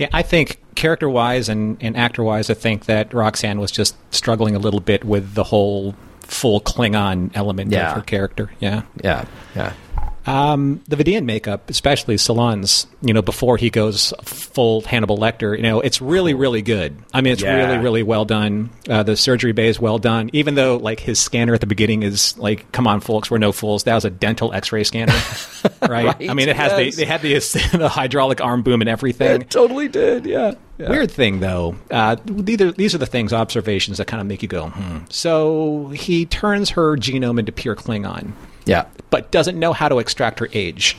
Yeah, 0.00 0.08
I 0.14 0.22
think 0.22 0.58
character 0.76 1.10
wise 1.10 1.50
and, 1.50 1.76
and 1.82 1.94
actor 1.94 2.22
wise, 2.24 2.48
I 2.48 2.54
think 2.54 2.86
that 2.86 3.12
Roxanne 3.12 3.60
was 3.60 3.70
just 3.70 3.94
struggling 4.14 4.56
a 4.56 4.58
little 4.58 4.80
bit 4.80 5.04
with 5.04 5.34
the 5.34 5.44
whole 5.44 5.94
full 6.22 6.58
Klingon 6.62 7.30
element 7.34 7.70
Yeah. 7.70 7.90
of 7.90 7.96
her 7.96 8.02
character. 8.02 8.50
Yeah. 8.60 8.82
Yeah, 9.04 9.26
yeah. 9.54 9.74
Um, 10.26 10.82
the 10.86 10.96
Vidiian 10.96 11.24
makeup, 11.24 11.70
especially 11.70 12.16
Sulan's, 12.16 12.86
you 13.00 13.14
know, 13.14 13.22
before 13.22 13.56
he 13.56 13.70
goes 13.70 14.12
full 14.22 14.82
Hannibal 14.82 15.16
Lecter, 15.16 15.56
you 15.56 15.62
know, 15.62 15.80
it's 15.80 16.00
really, 16.02 16.34
really 16.34 16.62
good. 16.62 16.96
I 17.14 17.20
mean, 17.20 17.32
it's 17.32 17.42
Yeah. 17.42 17.56
really, 17.56 17.78
really 17.78 18.02
well 18.02 18.24
done. 18.24 18.70
Uh, 18.88 19.02
the 19.02 19.16
surgery 19.16 19.52
bay 19.52 19.68
is 19.68 19.80
well 19.80 19.98
done, 19.98 20.28
even 20.32 20.54
though, 20.56 20.76
like, 20.76 21.00
his 21.00 21.18
scanner 21.18 21.54
at 21.54 21.60
the 21.60 21.66
beginning 21.66 22.02
is 22.02 22.36
like, 22.38 22.70
come 22.72 22.86
on, 22.86 23.00
folks, 23.00 23.30
we're 23.30 23.38
no 23.38 23.52
fools. 23.52 23.84
That 23.84 23.94
was 23.94 24.04
a 24.04 24.10
dental 24.10 24.52
x 24.52 24.72
ray 24.72 24.84
scanner, 24.84 25.14
right? 25.82 25.90
Right, 25.90 26.30
I 26.30 26.34
mean, 26.34 26.48
it 26.48 26.56
has 26.56 26.72
yes. 26.72 26.94
the, 26.96 27.02
they 27.02 27.06
had 27.06 27.22
the, 27.22 27.34
the 27.78 27.88
hydraulic 27.88 28.40
arm 28.40 28.62
boom 28.62 28.80
and 28.80 28.88
everything. 28.88 29.40
It 29.40 29.50
totally 29.50 29.88
did, 29.88 30.24
yeah. 30.24 30.54
yeah. 30.78 30.88
Weird 30.90 31.10
thing, 31.10 31.40
though. 31.40 31.74
Uh, 31.90 32.16
these, 32.24 32.60
are, 32.60 32.72
these 32.72 32.94
are 32.94 32.98
the 32.98 33.06
things, 33.06 33.32
observations 33.32 33.98
that 33.98 34.06
kind 34.06 34.20
of 34.20 34.26
make 34.26 34.42
you 34.42 34.48
go, 34.48 34.68
hmm. 34.68 34.98
So 35.08 35.88
he 35.88 36.26
turns 36.26 36.70
her 36.70 36.96
genome 36.96 37.38
into 37.38 37.52
pure 37.52 37.74
Klingon 37.74 38.32
Yeah. 38.70 38.86
but 39.10 39.30
doesn't 39.30 39.58
know 39.58 39.72
how 39.72 39.88
to 39.88 39.98
extract 39.98 40.38
her 40.38 40.48
age. 40.52 40.96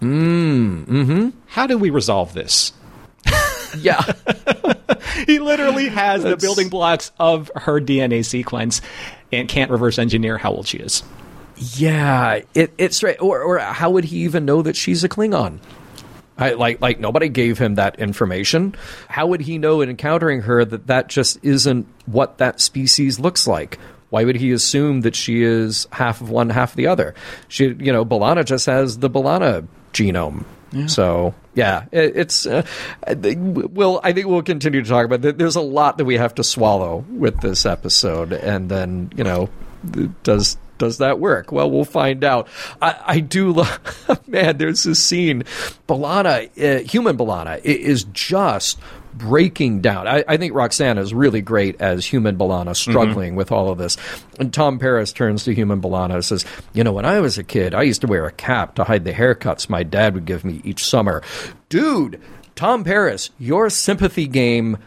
Mm, 0.00 0.86
mm-hmm. 0.86 1.28
How 1.46 1.66
do 1.66 1.76
we 1.78 1.90
resolve 1.90 2.32
this? 2.34 2.72
Yeah. 3.78 4.00
He 5.26 5.38
literally 5.38 5.88
has 5.88 6.22
the 6.22 6.36
building 6.36 6.68
blocks 6.68 7.10
of 7.18 7.50
her 7.56 7.80
DNA 7.80 8.24
sequence 8.24 8.82
and 9.32 9.48
can't 9.48 9.70
reverse 9.70 9.98
engineer 9.98 10.38
how 10.38 10.50
old 10.52 10.66
she 10.66 10.78
is. 10.78 11.02
Yeah, 11.56 12.40
it, 12.54 12.72
it's 12.78 13.02
right. 13.02 13.20
Or, 13.20 13.40
or 13.42 13.58
how 13.58 13.90
would 13.90 14.04
he 14.04 14.18
even 14.24 14.44
know 14.44 14.62
that 14.62 14.76
she's 14.76 15.04
a 15.04 15.08
Klingon? 15.08 15.60
I, 16.36 16.54
like, 16.54 16.80
like 16.80 16.98
nobody 16.98 17.28
gave 17.28 17.58
him 17.58 17.76
that 17.76 17.98
information. 18.00 18.74
How 19.08 19.26
would 19.28 19.40
he 19.40 19.56
know 19.56 19.80
in 19.80 19.88
encountering 19.90 20.42
her 20.42 20.64
that 20.64 20.88
that 20.88 21.08
just 21.08 21.38
isn't 21.44 21.86
what 22.06 22.38
that 22.38 22.60
species 22.60 23.20
looks 23.20 23.46
like? 23.46 23.78
Why 24.14 24.22
would 24.22 24.36
he 24.36 24.52
assume 24.52 25.00
that 25.00 25.16
she 25.16 25.42
is 25.42 25.88
half 25.90 26.20
of 26.20 26.30
one, 26.30 26.48
half 26.48 26.70
of 26.70 26.76
the 26.76 26.86
other? 26.86 27.16
She, 27.48 27.64
you 27.64 27.92
know, 27.92 28.04
B'Elanna 28.04 28.44
just 28.44 28.66
has 28.66 28.98
the 28.98 29.10
B'Elanna 29.10 29.66
genome. 29.92 30.44
So 30.88 31.34
yeah, 31.56 31.86
it, 31.90 32.16
it's. 32.16 32.46
Uh, 32.46 32.62
we'll. 33.08 34.00
I 34.04 34.12
think 34.12 34.28
we'll 34.28 34.42
continue 34.42 34.82
to 34.82 34.88
talk 34.88 35.04
about. 35.04 35.24
It. 35.24 35.36
There's 35.36 35.56
a 35.56 35.60
lot 35.60 35.98
that 35.98 36.04
we 36.04 36.16
have 36.16 36.32
to 36.36 36.44
swallow 36.44 37.04
with 37.08 37.40
this 37.40 37.66
episode, 37.66 38.32
and 38.32 38.68
then 38.68 39.10
you 39.16 39.24
know, 39.24 39.48
does 40.22 40.58
does 40.78 40.98
that 40.98 41.18
work? 41.18 41.50
Well, 41.50 41.68
we'll 41.68 41.84
find 41.84 42.22
out. 42.22 42.46
I, 42.80 42.96
I 43.04 43.20
do 43.20 43.52
love, 43.52 44.20
man. 44.28 44.58
There's 44.58 44.84
this 44.84 45.02
scene, 45.02 45.42
B'Elanna, 45.88 46.50
uh, 46.58 46.82
human 46.82 47.16
B'Elanna, 47.16 47.60
is 47.64 48.04
just 48.12 48.78
breaking 49.16 49.80
down. 49.80 50.06
I, 50.06 50.24
I 50.26 50.36
think 50.36 50.54
Roxanne 50.54 50.98
is 50.98 51.14
really 51.14 51.40
great 51.40 51.80
as 51.80 52.04
human 52.04 52.36
B'Elanna, 52.36 52.70
mm-hmm. 52.70 52.90
struggling 52.90 53.36
with 53.36 53.52
all 53.52 53.70
of 53.70 53.78
this. 53.78 53.96
And 54.38 54.52
Tom 54.52 54.78
Paris 54.78 55.12
turns 55.12 55.44
to 55.44 55.54
human 55.54 55.80
B'Elanna 55.80 56.14
and 56.14 56.24
says, 56.24 56.44
"You 56.72 56.84
know, 56.84 56.92
when 56.92 57.04
I 57.04 57.20
was 57.20 57.38
a 57.38 57.44
kid, 57.44 57.74
I 57.74 57.82
used 57.82 58.00
to 58.02 58.06
wear 58.06 58.26
a 58.26 58.32
cap 58.32 58.74
to 58.76 58.84
hide 58.84 59.04
the 59.04 59.12
haircuts 59.12 59.68
my 59.68 59.82
dad 59.82 60.14
would 60.14 60.26
give 60.26 60.44
me 60.44 60.60
each 60.64 60.84
summer, 60.84 61.22
dude." 61.68 62.20
Tom 62.54 62.84
Paris, 62.84 63.30
your 63.38 63.68
sympathy 63.68 64.28
game 64.28 64.78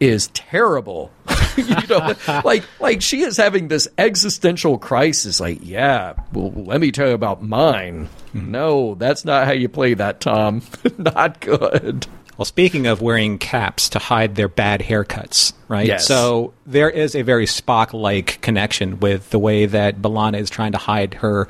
is 0.00 0.28
terrible. 0.28 1.10
you 1.56 1.86
know, 1.88 2.14
like 2.44 2.64
like 2.80 3.02
she 3.02 3.22
is 3.22 3.36
having 3.36 3.68
this 3.68 3.88
existential 3.98 4.78
crisis. 4.78 5.40
Like, 5.40 5.58
yeah, 5.62 6.14
well, 6.32 6.52
let 6.52 6.80
me 6.80 6.92
tell 6.92 7.08
you 7.08 7.14
about 7.14 7.42
mine. 7.42 8.08
Mm-hmm. 8.34 8.50
No, 8.50 8.94
that's 8.94 9.24
not 9.24 9.46
how 9.46 9.52
you 9.52 9.68
play 9.68 9.94
that, 9.94 10.20
Tom. 10.20 10.62
not 10.98 11.40
good. 11.40 12.06
Well, 12.36 12.44
speaking 12.44 12.86
of 12.86 13.00
wearing 13.00 13.38
caps 13.38 13.88
to 13.90 13.98
hide 13.98 14.34
their 14.34 14.48
bad 14.48 14.80
haircuts, 14.80 15.52
right? 15.68 15.86
Yes. 15.86 16.06
So 16.06 16.52
there 16.66 16.90
is 16.90 17.14
a 17.14 17.22
very 17.22 17.46
Spock 17.46 17.92
like 17.92 18.40
connection 18.42 19.00
with 19.00 19.30
the 19.30 19.38
way 19.38 19.66
that 19.66 20.02
B'Elanna 20.02 20.38
is 20.38 20.50
trying 20.50 20.72
to 20.72 20.78
hide 20.78 21.14
her 21.14 21.48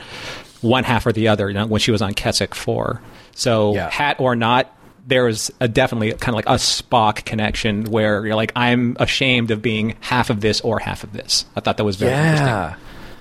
one 0.62 0.84
half 0.84 1.04
or 1.06 1.12
the 1.12 1.28
other 1.28 1.48
you 1.48 1.54
know, 1.54 1.66
when 1.66 1.80
she 1.80 1.90
was 1.90 2.02
on 2.02 2.14
Kessik 2.14 2.54
4. 2.54 3.00
So, 3.34 3.74
Yeah. 3.74 3.90
hat 3.90 4.16
or 4.20 4.34
not, 4.36 4.72
there's 5.06 5.50
a 5.60 5.68
definitely 5.68 6.12
kind 6.12 6.30
of 6.30 6.34
like 6.36 6.46
a 6.46 6.58
Spock 6.58 7.24
connection 7.24 7.84
where 7.84 8.24
you're 8.26 8.34
like, 8.34 8.52
I'm 8.56 8.96
ashamed 8.98 9.50
of 9.50 9.62
being 9.62 9.96
half 10.00 10.30
of 10.30 10.40
this 10.40 10.60
or 10.62 10.78
half 10.80 11.04
of 11.04 11.12
this. 11.12 11.44
I 11.54 11.60
thought 11.60 11.76
that 11.76 11.84
was 11.84 11.96
very 11.96 12.12
interesting. 12.12 12.46
Yeah, 12.46 12.74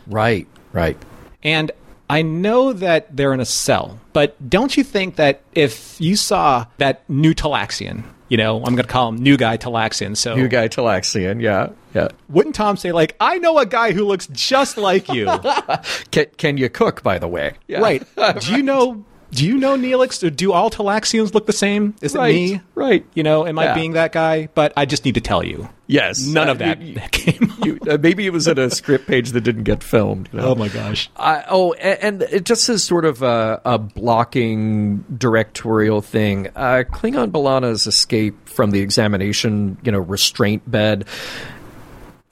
right, 0.07 0.47
right. 0.73 0.97
And 1.43 1.71
I 2.09 2.21
know 2.21 2.73
that 2.73 3.15
they're 3.15 3.33
in 3.33 3.39
a 3.39 3.45
cell, 3.45 3.99
but 4.13 4.35
don't 4.49 4.75
you 4.77 4.83
think 4.83 5.15
that 5.15 5.41
if 5.53 5.99
you 5.99 6.15
saw 6.15 6.65
that 6.77 7.07
new 7.09 7.33
Talaxian, 7.33 8.03
you 8.29 8.37
know, 8.37 8.57
I'm 8.57 8.75
going 8.75 8.77
to 8.77 8.83
call 8.83 9.09
him 9.09 9.17
new 9.17 9.37
guy 9.37 9.57
Talaxian, 9.57 10.17
so 10.17 10.35
New 10.35 10.47
guy 10.47 10.67
Talaxian. 10.67 11.41
Yeah, 11.41 11.69
yeah. 11.93 12.09
wouldn't 12.29 12.55
Tom 12.55 12.77
say 12.77 12.91
like, 12.91 13.15
I 13.19 13.37
know 13.37 13.57
a 13.57 13.65
guy 13.65 13.91
who 13.91 14.05
looks 14.05 14.27
just 14.27 14.77
like 14.77 15.09
you, 15.09 15.25
Can, 16.11 16.25
can 16.37 16.57
you 16.57 16.69
cook? 16.69 17.03
By 17.03 17.19
the 17.19 17.27
way, 17.27 17.53
yeah. 17.67 17.79
right? 17.79 18.03
Do 18.39 18.51
you 18.55 18.63
know? 18.63 19.05
Do 19.35 19.45
you 19.45 19.57
know 19.57 19.75
Neelix? 19.77 20.23
Or 20.23 20.29
do 20.29 20.51
all 20.53 20.69
Talaxians 20.69 21.33
look 21.33 21.45
the 21.45 21.53
same? 21.53 21.93
Is 22.01 22.15
it 22.15 22.21
me? 22.21 22.61
right. 22.73 23.05
You 23.13 23.23
know, 23.23 23.45
am 23.45 23.59
I 23.59 23.65
Yeah. 23.65 23.73
being 23.75 23.93
that 23.93 24.11
guy? 24.11 24.47
But 24.55 24.73
I 24.77 24.85
just 24.85 25.03
need 25.05 25.15
to 25.15 25.21
tell 25.21 25.43
you, 25.43 25.67
Yes, 25.87 26.25
none 26.25 26.47
Uh, 26.49 26.53
of 26.53 26.57
that 26.59 26.81
you- 26.81 26.95
came. 27.11 27.53
you- 27.63 27.77
uh, 27.87 27.97
maybe 28.01 28.25
it 28.25 28.33
was 28.33 28.47
at 28.47 28.57
a 28.57 28.71
script 28.71 29.05
page 29.07 29.31
that 29.33 29.41
didn't 29.41 29.65
get 29.65 29.83
filmed. 29.83 30.29
you 30.33 30.39
know? 30.39 30.47
oh 30.47 30.55
my 30.55 30.67
gosh! 30.67 31.11
I, 31.15 31.43
oh, 31.47 31.73
a- 31.73 32.03
and, 32.03 32.23
it 32.23 32.43
just 32.43 32.67
is 32.69 32.83
sort 32.83 33.05
of 33.05 33.21
a, 33.21 33.61
a 33.65 33.77
blocking 33.77 35.03
directorial 35.15 36.01
thing. 36.01 36.47
Uh, 36.55 36.83
Klingon 36.91 37.29
B'Elanna's 37.31 37.85
escape 37.85 38.49
from 38.49 38.71
the 38.71 38.79
examination, 38.79 39.77
you 39.83 39.91
know, 39.91 39.99
restraint 39.99 40.69
bed. 40.69 41.05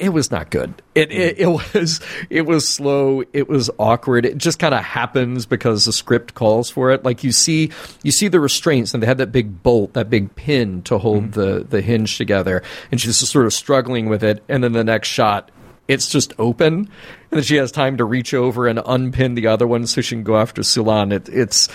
It 0.03 0.09
was 0.09 0.31
not 0.31 0.49
good. 0.49 0.73
It, 0.95 1.13
it 1.13 1.37
mm. 1.37 1.39
it 1.39 1.75
was 1.75 2.01
it 2.29 2.41
was 2.41 2.67
slow. 2.67 3.23
It 3.31 3.47
was 3.47 3.69
awkward. 3.79 4.25
It 4.25 4.37
just 4.37 4.59
kind 4.59 4.73
of 4.73 4.83
happens 4.83 5.45
because 5.45 5.85
the 5.85 5.93
script 5.93 6.33
calls 6.33 6.69
for 6.69 6.91
it. 6.91 7.05
Like 7.05 7.23
you 7.23 7.31
see 7.31 7.71
you 8.03 8.11
see 8.11 8.27
the 8.27 8.41
restraints, 8.41 8.93
and 8.93 9.01
they 9.01 9.07
had 9.07 9.19
that 9.19 9.31
big 9.31 9.63
bolt, 9.63 9.93
that 9.93 10.09
big 10.09 10.35
pin 10.35 10.81
to 10.83 10.97
hold 10.97 11.31
mm-hmm. 11.31 11.39
the 11.39 11.63
the 11.63 11.81
hinge 11.81 12.17
together, 12.17 12.63
and 12.91 12.99
she's 12.99 13.17
just 13.17 13.31
sort 13.31 13.45
of 13.45 13.53
struggling 13.53 14.09
with 14.09 14.25
it. 14.25 14.43
And 14.49 14.61
then 14.61 14.73
the 14.73 14.83
next 14.83 15.07
shot, 15.07 15.51
it's 15.87 16.09
just 16.09 16.33
open, 16.37 16.73
and 16.73 16.89
then 17.29 17.43
she 17.43 17.55
has 17.55 17.71
time 17.71 17.95
to 17.95 18.03
reach 18.03 18.33
over 18.33 18.67
and 18.67 18.81
unpin 18.85 19.35
the 19.35 19.47
other 19.47 19.65
one 19.65 19.87
so 19.87 20.01
she 20.01 20.15
can 20.15 20.23
go 20.23 20.35
after 20.35 20.63
Sulan. 20.63 21.13
It, 21.13 21.29
it's 21.29 21.69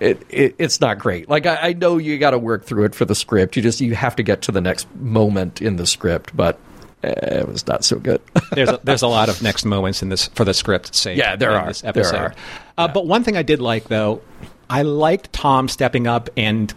it, 0.00 0.20
it 0.30 0.56
it's 0.58 0.80
not 0.80 0.98
great. 0.98 1.28
Like 1.28 1.46
I, 1.46 1.68
I 1.68 1.72
know 1.74 1.98
you 1.98 2.18
got 2.18 2.32
to 2.32 2.38
work 2.38 2.64
through 2.64 2.86
it 2.86 2.96
for 2.96 3.04
the 3.04 3.14
script. 3.14 3.54
You 3.54 3.62
just 3.62 3.80
you 3.80 3.94
have 3.94 4.16
to 4.16 4.24
get 4.24 4.42
to 4.42 4.52
the 4.52 4.60
next 4.60 4.92
moment 4.96 5.62
in 5.62 5.76
the 5.76 5.86
script, 5.86 6.36
but 6.36 6.58
it 7.02 7.48
was 7.48 7.66
not 7.66 7.84
so 7.84 7.98
good. 7.98 8.20
there's 8.52 8.68
a, 8.70 8.80
there's 8.84 9.02
a 9.02 9.08
lot 9.08 9.28
of 9.28 9.42
next 9.42 9.64
moments 9.64 10.02
in 10.02 10.08
this 10.08 10.28
for 10.28 10.44
the 10.44 10.54
script 10.54 10.94
sake. 10.94 11.18
Yeah, 11.18 11.36
there 11.36 11.50
are. 11.52 11.66
This 11.68 11.80
There 11.82 11.88
episode. 11.90 12.16
are. 12.16 12.34
Uh, 12.78 12.88
But 12.88 13.06
one 13.06 13.24
thing 13.24 13.36
I 13.36 13.42
did 13.42 13.60
like, 13.60 13.84
though, 13.88 14.22
I 14.70 14.82
liked 14.82 15.32
Tom 15.32 15.68
stepping 15.68 16.06
up 16.06 16.30
and 16.36 16.72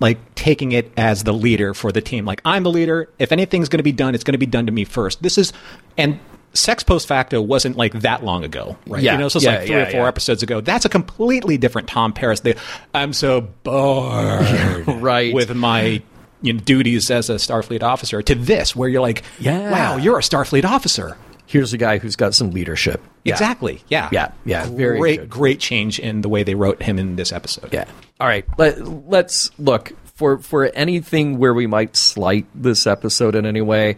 like 0.00 0.34
taking 0.34 0.72
it 0.72 0.92
as 0.96 1.24
the 1.24 1.32
leader 1.32 1.74
for 1.74 1.92
the 1.92 2.00
team. 2.00 2.24
Like 2.24 2.40
I'm 2.44 2.62
the 2.62 2.70
leader. 2.70 3.08
If 3.18 3.32
anything's 3.32 3.68
going 3.68 3.78
to 3.80 3.82
be 3.84 3.92
done, 3.92 4.14
it's 4.14 4.24
going 4.24 4.32
to 4.32 4.38
be 4.38 4.46
done 4.46 4.66
to 4.66 4.72
me 4.72 4.84
first. 4.84 5.22
This 5.22 5.38
is 5.38 5.52
and. 5.96 6.18
Sex 6.52 6.82
post 6.82 7.06
facto 7.06 7.40
wasn't 7.40 7.76
like 7.76 7.92
that 8.00 8.24
long 8.24 8.42
ago, 8.42 8.76
right? 8.88 9.00
Yeah. 9.00 9.12
You 9.12 9.18
know, 9.18 9.28
so 9.28 9.36
it's 9.36 9.44
Yeah, 9.44 9.58
like 9.58 9.66
three 9.68 9.76
yeah, 9.76 9.82
or 9.82 9.90
four 9.92 10.00
yeah. 10.00 10.08
episodes 10.08 10.42
ago. 10.42 10.60
That's 10.60 10.84
a 10.84 10.88
completely 10.88 11.58
different 11.58 11.86
Tom 11.86 12.12
Paris. 12.12 12.40
The, 12.40 12.56
I'm 12.92 13.12
so 13.12 13.42
bored, 13.42 14.84
Right. 14.88 15.32
with 15.32 15.54
my 15.54 16.02
you 16.42 16.52
know, 16.54 16.60
duties 16.60 17.10
as 17.10 17.30
a 17.30 17.34
Starfleet 17.34 17.82
officer. 17.82 18.22
To 18.22 18.34
this, 18.34 18.74
where 18.74 18.88
you're 18.88 19.00
like, 19.02 19.22
Yeah. 19.38 19.70
wow, 19.70 19.96
you're 19.96 20.18
a 20.18 20.22
Starfleet 20.22 20.64
officer. 20.64 21.16
Here's 21.46 21.72
a 21.72 21.78
guy 21.78 21.98
who's 21.98 22.14
got 22.16 22.32
some 22.34 22.50
leadership. 22.52 23.02
Yeah. 23.24 23.34
Exactly. 23.34 23.82
Yeah. 23.88 24.08
Yeah, 24.12 24.30
yeah, 24.44 24.66
very 24.66 24.98
great, 24.98 25.20
good. 25.20 25.30
great 25.30 25.60
change 25.60 25.98
in 25.98 26.20
the 26.20 26.28
way 26.28 26.42
they 26.44 26.54
wrote 26.54 26.80
him 26.82 26.98
in 26.98 27.16
this 27.16 27.32
episode. 27.32 27.72
Yeah. 27.72 27.86
All 28.20 28.28
right. 28.28 28.44
Let, 28.56 28.86
let's 29.08 29.50
look 29.58 29.92
for 30.14 30.38
for 30.38 30.66
anything 30.66 31.38
where 31.38 31.52
we 31.52 31.66
might 31.66 31.96
slight 31.96 32.46
this 32.54 32.86
episode 32.86 33.34
in 33.34 33.46
any 33.46 33.62
way. 33.62 33.96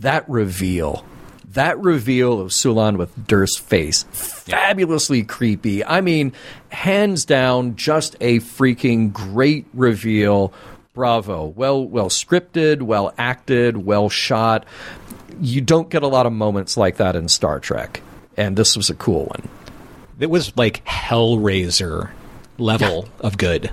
That 0.00 0.28
reveal, 0.28 1.04
that 1.52 1.78
reveal 1.78 2.40
of 2.40 2.50
Sulan 2.50 2.96
with 2.98 3.26
Durst's 3.28 3.58
face, 3.60 4.04
fabulously 4.10 5.22
creepy. 5.22 5.84
I 5.84 6.00
mean, 6.00 6.32
hands 6.68 7.24
down, 7.24 7.76
just 7.76 8.16
a 8.20 8.40
freaking 8.40 9.12
great 9.12 9.66
reveal. 9.72 10.52
Bravo. 10.96 11.44
Well, 11.54 11.84
well 11.86 12.08
scripted, 12.08 12.82
well 12.82 13.14
acted, 13.16 13.76
well 13.76 14.08
shot. 14.08 14.64
You 15.40 15.60
don't 15.60 15.88
get 15.90 16.02
a 16.02 16.08
lot 16.08 16.26
of 16.26 16.32
moments 16.32 16.76
like 16.76 16.96
that 16.96 17.14
in 17.14 17.28
Star 17.28 17.60
Trek, 17.60 18.02
and 18.36 18.56
this 18.56 18.76
was 18.76 18.90
a 18.90 18.94
cool 18.94 19.26
one. 19.26 19.48
It 20.18 20.30
was 20.30 20.56
like 20.56 20.84
Hellraiser 20.86 22.10
level 22.58 23.08
of 23.20 23.36
good. 23.38 23.70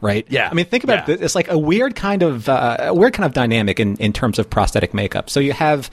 Right. 0.00 0.26
Yeah. 0.28 0.48
I 0.50 0.54
mean, 0.54 0.66
think 0.66 0.84
about 0.84 1.06
Yeah. 1.08 1.14
it. 1.14 1.22
It's 1.22 1.34
like 1.34 1.48
a 1.50 1.58
weird 1.58 1.94
kind 1.94 2.22
of 2.22 2.48
uh, 2.48 2.76
a 2.80 2.94
weird 2.94 3.12
kind 3.12 3.24
of 3.26 3.32
dynamic 3.34 3.78
in, 3.78 3.96
in 3.98 4.12
terms 4.12 4.38
of 4.38 4.48
prosthetic 4.50 4.94
makeup. 4.94 5.28
So 5.30 5.38
you 5.40 5.52
have, 5.52 5.90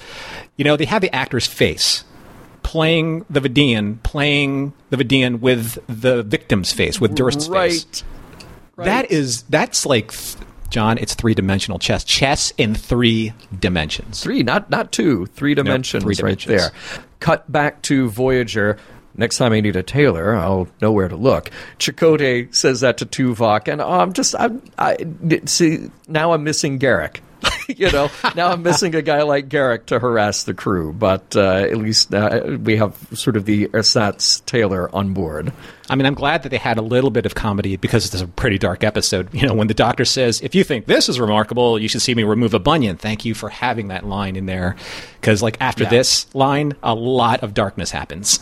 you 0.58 0.66
know, 0.66 0.76
they 0.78 0.86
have 0.86 1.02
the 1.02 1.14
actor's 1.14 1.46
face 1.48 2.04
playing 2.64 3.26
the 3.30 3.40
Vidiian, 3.40 4.02
playing 4.04 4.74
the 4.90 4.98
Vidiian 4.98 5.40
with 5.42 5.78
the 5.88 6.22
victim's 6.24 6.72
face, 6.72 7.00
with 7.02 7.16
Durst's 7.16 7.48
face. 7.48 8.04
Right. 8.76 8.86
That 8.86 9.12
is 9.12 9.44
that's 9.44 9.86
like 9.86 10.12
John. 10.70 10.98
It's 10.98 11.14
three 11.14 11.34
dimensional 11.34 11.80
chess. 11.80 12.04
Chess 12.04 12.54
in 12.58 12.76
three 12.76 13.34
dimensions. 13.60 14.22
three, 14.22 14.44
not 14.44 14.70
not 14.70 14.92
two, 14.92 15.26
three 15.28 15.56
dimensions, 15.56 16.04
three 16.04 16.16
right 16.22 16.40
there. 16.46 16.72
Cut 17.20 17.52
back 17.52 17.82
to 17.84 18.10
Voyager. 18.10 18.78
Next 19.16 19.38
time 19.38 19.52
I 19.52 19.60
need 19.60 19.76
a 19.76 19.84
tailor, 19.84 20.36
I'll 20.36 20.70
know 20.82 20.92
where 20.92 21.10
to 21.10 21.16
look. 21.16 21.52
Chakotay 21.78 22.54
says 22.56 22.82
that 22.82 22.98
to 23.00 23.06
Tuvok, 23.06 23.68
and 23.68 23.82
oh, 23.82 23.90
I'm 23.90 24.14
just, 24.14 24.34
I'm, 24.40 24.62
I 24.78 24.98
see 25.46 25.90
now 26.08 26.32
I'm 26.32 26.44
missing 26.44 26.80
Garak. 26.80 27.18
you 27.78 27.92
know, 27.92 28.10
now 28.36 28.50
I'm 28.52 28.64
missing 28.64 28.96
a 28.96 29.02
guy 29.02 29.22
like 29.22 29.48
Garak 29.50 29.86
to 29.88 30.00
harass 30.00 30.44
the 30.44 30.54
crew, 30.54 30.92
but 30.94 31.36
uh, 31.36 31.54
at 31.70 31.78
least 31.78 32.14
uh, 32.14 32.58
we 32.64 32.78
have 32.78 32.96
sort 33.14 33.38
of 33.38 33.46
the 33.46 33.68
ersatz 33.74 34.42
tailor 34.46 34.94
on 34.96 35.14
board. 35.14 35.54
I 35.90 35.96
mean, 35.96 36.06
I'm 36.06 36.14
glad 36.14 36.44
that 36.44 36.50
they 36.50 36.58
had 36.58 36.78
a 36.78 36.82
little 36.82 37.10
bit 37.10 37.26
of 37.26 37.34
comedy 37.36 37.76
because 37.76 38.06
it's 38.06 38.22
a 38.22 38.28
pretty 38.28 38.58
dark 38.58 38.84
episode. 38.84 39.34
You 39.34 39.48
know, 39.48 39.54
when 39.54 39.68
the 39.68 39.74
doctor 39.74 40.06
says, 40.06 40.40
"If 40.42 40.54
you 40.56 40.64
think 40.64 40.86
this 40.86 41.10
is 41.10 41.20
remarkable, 41.20 41.80
you 41.80 41.88
should 41.88 42.02
see 42.02 42.14
me 42.14 42.24
remove 42.24 42.54
a 42.54 42.60
bunion." 42.60 42.98
Thank 42.98 43.26
you 43.26 43.34
for 43.34 43.50
having 43.50 43.88
that 43.88 44.06
line 44.06 44.36
in 44.36 44.46
there, 44.46 44.76
because 45.20 45.42
like 45.42 45.58
after 45.60 45.84
Yeah. 45.84 45.90
this 45.90 46.28
line, 46.36 46.74
a 46.84 46.94
lot 46.94 47.42
of 47.44 47.54
darkness 47.54 47.92
happens. 47.92 48.40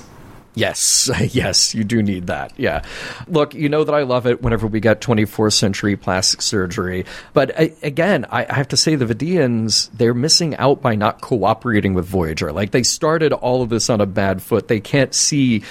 Yes, 0.58 1.08
yes, 1.36 1.76
you 1.76 1.84
do 1.84 2.02
need 2.02 2.28
that. 2.28 2.52
Yeah. 2.58 2.82
Look, 3.28 3.54
you 3.54 3.70
know 3.70 3.84
that 3.84 3.94
I 3.94 4.02
love 4.02 4.26
it 4.26 4.42
whenever 4.42 4.66
we 4.66 4.80
get 4.80 5.02
24th 5.02 5.54
century 5.54 5.96
plastic 5.96 6.42
surgery. 6.42 7.06
But 7.34 7.58
I, 7.60 7.74
again, 7.84 8.26
I, 8.32 8.48
I 8.50 8.54
have 8.56 8.68
to 8.70 8.78
say 8.78 8.96
the 8.96 9.06
Vidiians, 9.06 9.92
they're 9.94 10.16
missing 10.16 10.56
out 10.56 10.82
by 10.82 10.96
not 10.96 11.22
cooperating 11.22 11.94
with 11.94 12.06
Voyager. 12.06 12.52
Like 12.52 12.72
they 12.72 12.82
started 12.82 13.34
all 13.34 13.62
of 13.62 13.70
this 13.70 13.88
on 13.88 14.02
a 14.02 14.08
bad 14.08 14.42
foot. 14.42 14.68
They 14.68 14.80
can't 14.80 15.14
see 15.14 15.62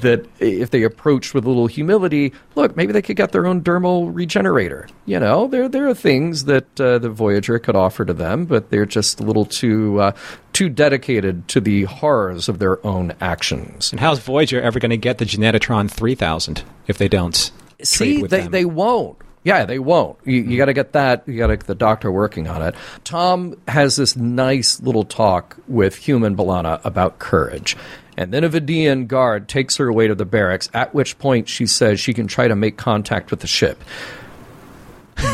that 0.00 0.26
if 0.38 0.70
they 0.70 0.84
approached 0.84 1.34
with 1.34 1.44
a 1.44 1.48
little 1.48 1.66
humility, 1.66 2.32
look, 2.54 2.76
maybe 2.76 2.92
they 2.92 3.02
could 3.02 3.16
get 3.16 3.32
their 3.32 3.48
own 3.48 3.62
dermal 3.62 4.14
regenerator. 4.14 4.86
You 5.06 5.18
know, 5.18 5.48
there, 5.48 5.68
there 5.68 5.88
are 5.88 5.94
things 5.94 6.44
that 6.44 6.80
uh, 6.80 6.98
the 6.98 7.10
Voyager 7.10 7.58
could 7.58 7.74
offer 7.74 8.04
to 8.04 8.14
them, 8.14 8.44
but 8.44 8.70
they're 8.70 8.86
just 8.86 9.18
a 9.18 9.24
little 9.24 9.44
too, 9.44 10.00
uh, 10.00 10.12
too 10.60 10.68
dedicated 10.68 11.48
to 11.48 11.58
the 11.58 11.84
horrors 11.84 12.46
of 12.46 12.58
their 12.58 12.86
own 12.86 13.14
actions. 13.18 13.92
And 13.92 13.98
how's 13.98 14.18
Voyager 14.18 14.60
ever 14.60 14.78
going 14.78 14.90
to 14.90 14.98
get 14.98 15.16
the 15.16 15.24
Genetitron 15.24 15.90
3000 15.90 16.62
if 16.86 16.98
they 16.98 17.08
don't 17.08 17.50
See, 17.82 18.20
they, 18.20 18.42
them? 18.42 18.50
they 18.50 18.66
won't. 18.66 19.16
Yeah, 19.42 19.64
they 19.64 19.78
won't. 19.78 20.18
You, 20.26 20.42
you 20.42 20.58
got 20.58 20.66
to 20.66 20.74
get 20.74 20.92
that. 20.92 21.26
You 21.26 21.38
got 21.38 21.46
to 21.46 21.56
get 21.56 21.66
the 21.66 21.74
doctor 21.74 22.12
working 22.12 22.46
on 22.46 22.60
it. 22.60 22.74
Tom 23.04 23.58
has 23.68 23.96
this 23.96 24.16
nice 24.16 24.82
little 24.82 25.04
talk 25.04 25.56
with 25.66 25.96
human 25.96 26.36
B'Elanna 26.36 26.84
about 26.84 27.18
courage. 27.18 27.74
And 28.18 28.30
then 28.30 28.44
a 28.44 28.50
Vidiian 28.50 29.08
guard 29.08 29.48
takes 29.48 29.78
her 29.78 29.88
away 29.88 30.08
to 30.08 30.14
the 30.14 30.26
barracks, 30.26 30.68
at 30.74 30.92
which 30.92 31.18
point 31.18 31.48
she 31.48 31.64
says 31.64 31.98
she 32.00 32.12
can 32.12 32.26
try 32.26 32.48
to 32.48 32.54
make 32.54 32.76
contact 32.76 33.30
with 33.30 33.40
the 33.40 33.46
ship. 33.46 33.82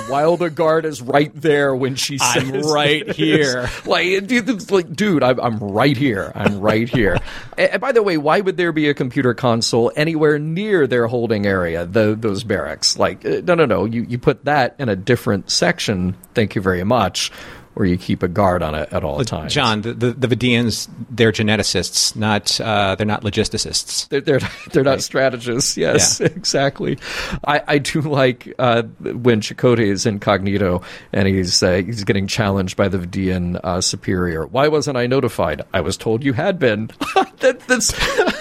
While 0.09 0.37
the 0.37 0.51
guard 0.51 0.85
is 0.85 1.03
right 1.03 1.33
there 1.35 1.75
when 1.75 1.95
she 1.95 2.19
says, 2.19 2.45
I'm 2.45 2.61
right 2.63 3.07
this. 3.07 3.17
here. 3.17 3.69
Like, 3.87 4.07
it's 4.07 4.71
like, 4.71 4.95
dude, 4.95 5.23
I'm, 5.23 5.39
I'm 5.41 5.59
right 5.59 5.97
here. 5.97 6.33
I'm 6.35 6.61
right 6.61 6.89
here. 6.89 7.19
and, 7.57 7.71
and 7.71 7.81
by 7.81 7.93
the 7.93 8.03
way, 8.03 8.17
why 8.17 8.41
would 8.41 8.57
there 8.57 8.73
be 8.73 8.89
a 8.89 8.95
computer 8.95 9.33
console 9.33 9.93
anywhere 9.95 10.39
near 10.39 10.87
their 10.87 11.07
holding 11.07 11.47
area, 11.47 11.87
the, 11.87 12.17
those 12.19 12.43
barracks? 12.43 12.99
Like, 12.99 13.25
uh, 13.25 13.43
no, 13.45 13.55
no, 13.55 13.65
no. 13.65 13.85
You, 13.85 14.03
you 14.03 14.19
put 14.19 14.45
that 14.45 14.75
in 14.79 14.89
a 14.89 14.97
different 14.97 15.51
section. 15.51 16.17
Thank 16.35 16.55
you 16.55 16.63
very 16.63 16.85
much. 16.85 17.31
Or 17.79 17.85
you 17.85 17.99
keep 17.99 18.23
a 18.23 18.29
guard 18.29 18.63
on 18.63 18.75
it 18.75 18.91
at 18.91 19.05
all 19.05 19.23
times. 19.23 19.53
John, 19.53 19.83
the, 19.83 19.93
the, 19.93 20.13
the 20.13 20.35
Vidiians, 20.35 20.89
they're 21.11 21.31
geneticists, 21.31 22.17
not 22.17 22.59
uh, 22.59 22.95
they're 22.95 23.07
not 23.07 23.23
logisticists. 23.23 24.09
They're 24.09 24.23
they're, 24.23 24.41
they're 24.73 24.83
not 24.83 25.03
strategists. 25.03 25.77
Yes, 25.77 26.19
Yeah. 26.19 26.27
exactly. 26.35 26.99
I, 27.45 27.63
I 27.67 27.79
do 27.79 28.01
like 28.01 28.55
uh, 28.59 28.85
when 29.01 29.43
Chakotay 29.43 29.89
is 29.91 30.07
incognito 30.07 30.81
and 31.13 31.29
he's 31.29 31.63
uh, 31.63 31.83
he's 31.85 32.05
getting 32.05 32.27
challenged 32.27 32.79
by 32.79 32.89
the 32.89 32.99
Vidiian 32.99 33.61
uh, 33.63 33.83
superior. 33.83 34.47
Why 34.47 34.69
wasn't 34.69 34.97
I 34.97 35.07
notified? 35.07 35.61
I 35.75 35.83
was 35.83 35.99
told 35.99 36.25
you 36.25 36.33
had 36.33 36.59
been. 36.59 36.87
that, 37.41 37.61
that's 37.69 37.93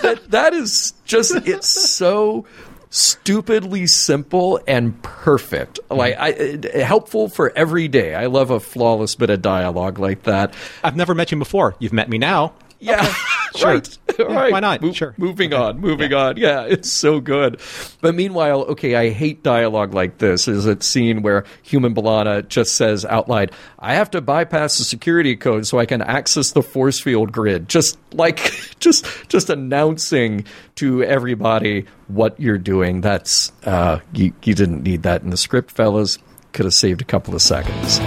that, 0.02 0.22
that 0.30 0.54
is 0.54 0.94
just 1.04 1.36
it's 1.46 1.68
so 1.68 2.46
stupidly 2.90 3.88
simple 3.88 4.60
and 4.68 5.02
perfect 5.04 5.80
like 5.90 6.16
I, 6.18 6.32
uh, 6.32 6.86
helpful 6.86 7.30
for 7.30 7.52
every 7.56 7.88
day 7.88 8.16
i 8.16 8.28
love 8.28 8.52
a 8.52 8.60
flawless 8.60 9.16
bit 9.16 9.30
of 9.30 9.42
dialogue 9.42 10.00
like 10.00 10.24
that 10.24 10.54
I've 10.84 10.96
never 10.96 11.16
met 11.16 11.32
you 11.32 11.38
before. 11.40 11.76
You've 11.80 11.94
met 11.94 12.10
me 12.10 12.18
now. 12.18 12.54
Yeah, 12.80 13.04
sure. 13.56 13.68
right. 13.70 13.98
Yeah, 14.20 14.26
right. 14.26 14.52
why 14.52 14.60
not? 14.60 14.82
Mo- 14.82 14.92
Sure. 14.94 15.14
Moving 15.18 15.54
on, 15.54 15.80
moving 15.80 16.14
on. 16.14 16.38
Yeah, 16.38 16.62
it's 16.64 16.92
so 16.92 17.20
good. 17.20 17.60
But 18.02 18.16
meanwhile, 18.16 18.62
okay, 18.64 18.96
I 18.96 19.10
hate 19.10 19.44
dialogue 19.44 19.94
like 19.94 20.20
this. 20.20 20.48
Is 20.48 20.66
a 20.66 20.82
scene 20.82 21.22
where 21.22 21.44
human 21.64 21.94
B'Elanna 21.96 22.48
just 22.48 22.76
says 22.76 23.04
out 23.06 23.28
loud, 23.28 23.52
"I 23.80 23.96
have 23.96 24.12
to 24.12 24.22
bypass 24.22 24.78
the 24.78 24.84
security 24.86 25.36
code 25.36 25.68
so 25.68 25.80
I 25.80 25.86
can 25.86 26.02
access 26.02 26.52
the 26.52 26.62
force 26.64 27.00
field 27.00 27.32
grid." 27.32 27.68
Just 27.68 27.98
like, 28.14 28.38
just, 28.80 29.06
just 29.30 29.50
announcing 29.50 30.46
to 30.76 31.04
everybody 31.04 31.86
what 32.08 32.40
you're 32.40 32.58
doing. 32.58 33.02
That's 33.02 33.52
uh, 33.66 34.00
you. 34.14 34.34
You 34.44 34.54
didn't 34.54 34.84
need 34.84 35.04
that 35.04 35.24
in 35.24 35.30
the 35.30 35.38
script, 35.38 35.72
fellas. 35.72 36.18
Could 36.54 36.66
have 36.66 36.74
saved 36.74 37.02
a 37.02 37.06
couple 37.06 37.36
of 37.36 37.42
seconds. 37.42 38.00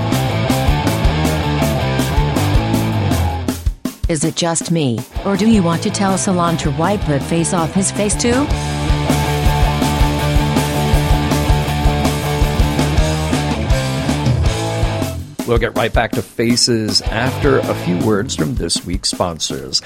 Is 4.08 4.24
it 4.24 4.36
just 4.36 4.70
me, 4.70 4.98
or 5.26 5.36
do 5.36 5.46
you 5.46 5.62
want 5.62 5.82
to 5.82 5.90
tell 5.90 6.14
Sulan 6.14 6.58
to 6.60 6.70
wipe 6.70 7.04
the 7.06 7.20
face 7.20 7.52
off 7.52 7.74
his 7.74 7.90
face 7.90 8.14
too? 8.14 8.46
We'll 15.46 15.58
get 15.58 15.76
right 15.76 15.92
back 15.92 16.12
to 16.12 16.22
faces 16.22 17.02
after 17.02 17.58
a 17.58 17.74
few 17.74 17.98
words 17.98 18.34
from 18.34 18.54
this 18.54 18.82
week's 18.86 19.10
sponsors. 19.10 19.82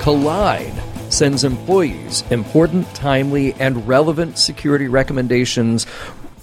Kolide 0.00 0.72
sends 1.12 1.44
employees 1.44 2.22
important, 2.30 2.86
timely, 2.94 3.52
and 3.54 3.86
relevant 3.86 4.38
security 4.38 4.88
recommendations 4.88 5.86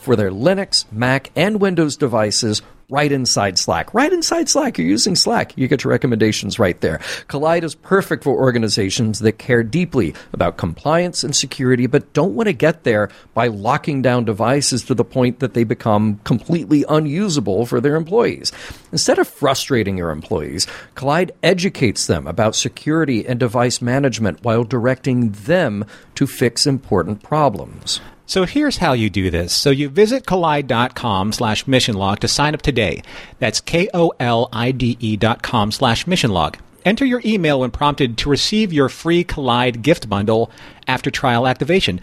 for 0.05 0.15
their 0.15 0.31
Linux, 0.31 0.85
Mac, 0.91 1.31
and 1.35 1.59
Windows 1.59 1.97
devices 1.97 2.61
right 2.89 3.11
inside 3.11 3.57
Slack. 3.57 3.93
Right 3.93 4.11
inside 4.11 4.49
Slack. 4.49 4.77
You're 4.77 4.87
using 4.87 5.15
Slack. 5.15 5.57
You 5.57 5.67
get 5.67 5.83
your 5.83 5.91
recommendations 5.91 6.59
right 6.59 6.79
there. 6.81 6.99
Kolide 7.27 7.63
is 7.63 7.75
perfect 7.75 8.23
for 8.23 8.37
organizations 8.39 9.19
that 9.19 9.39
care 9.39 9.63
deeply 9.63 10.13
about 10.33 10.57
compliance 10.57 11.23
and 11.23 11.35
security, 11.35 11.87
but 11.87 12.13
don't 12.13 12.35
want 12.35 12.47
to 12.47 12.53
get 12.53 12.83
there 12.83 13.09
by 13.33 13.47
locking 13.47 14.01
down 14.01 14.25
devices 14.25 14.83
to 14.85 14.93
the 14.93 15.03
point 15.03 15.39
that 15.39 15.53
they 15.53 15.63
become 15.63 16.19
completely 16.23 16.85
unusable 16.87 17.65
for 17.65 17.81
their 17.81 17.95
employees. 17.95 18.51
Instead 18.91 19.17
of 19.17 19.27
frustrating 19.27 19.97
your 19.97 20.11
employees, 20.11 20.67
Kolide 20.95 21.31
educates 21.41 22.07
them 22.07 22.27
about 22.27 22.55
security 22.55 23.25
and 23.25 23.39
device 23.39 23.81
management 23.81 24.43
while 24.43 24.63
directing 24.63 25.31
them 25.31 25.85
to 26.13 26.27
fix 26.27 26.67
important 26.67 27.23
problems. 27.23 27.99
So 28.27 28.45
here's 28.45 28.77
how 28.77 28.93
you 28.93 29.09
do 29.09 29.29
this. 29.29 29.53
So 29.53 29.69
you 29.69 29.87
visit 29.87 30.25
kolide.com 30.25 31.31
slash 31.31 31.67
mission 31.67 31.95
log 31.95 32.19
to 32.21 32.27
sign 32.27 32.55
up 32.55 32.61
today. 32.61 33.03
That's 33.39 33.61
K-O-L-I-D-E 33.61 35.17
dot 35.17 35.43
com 35.43 35.71
slash 35.71 36.07
mission 36.07 36.31
log. 36.31 36.57
Enter 36.83 37.05
your 37.05 37.21
email 37.23 37.59
when 37.59 37.71
prompted 37.71 38.17
to 38.19 38.29
receive 38.29 38.73
your 38.73 38.89
free 38.89 39.23
Kolide 39.23 39.81
gift 39.81 40.09
bundle 40.09 40.51
after 40.87 41.09
trial 41.09 41.47
activation. 41.47 41.99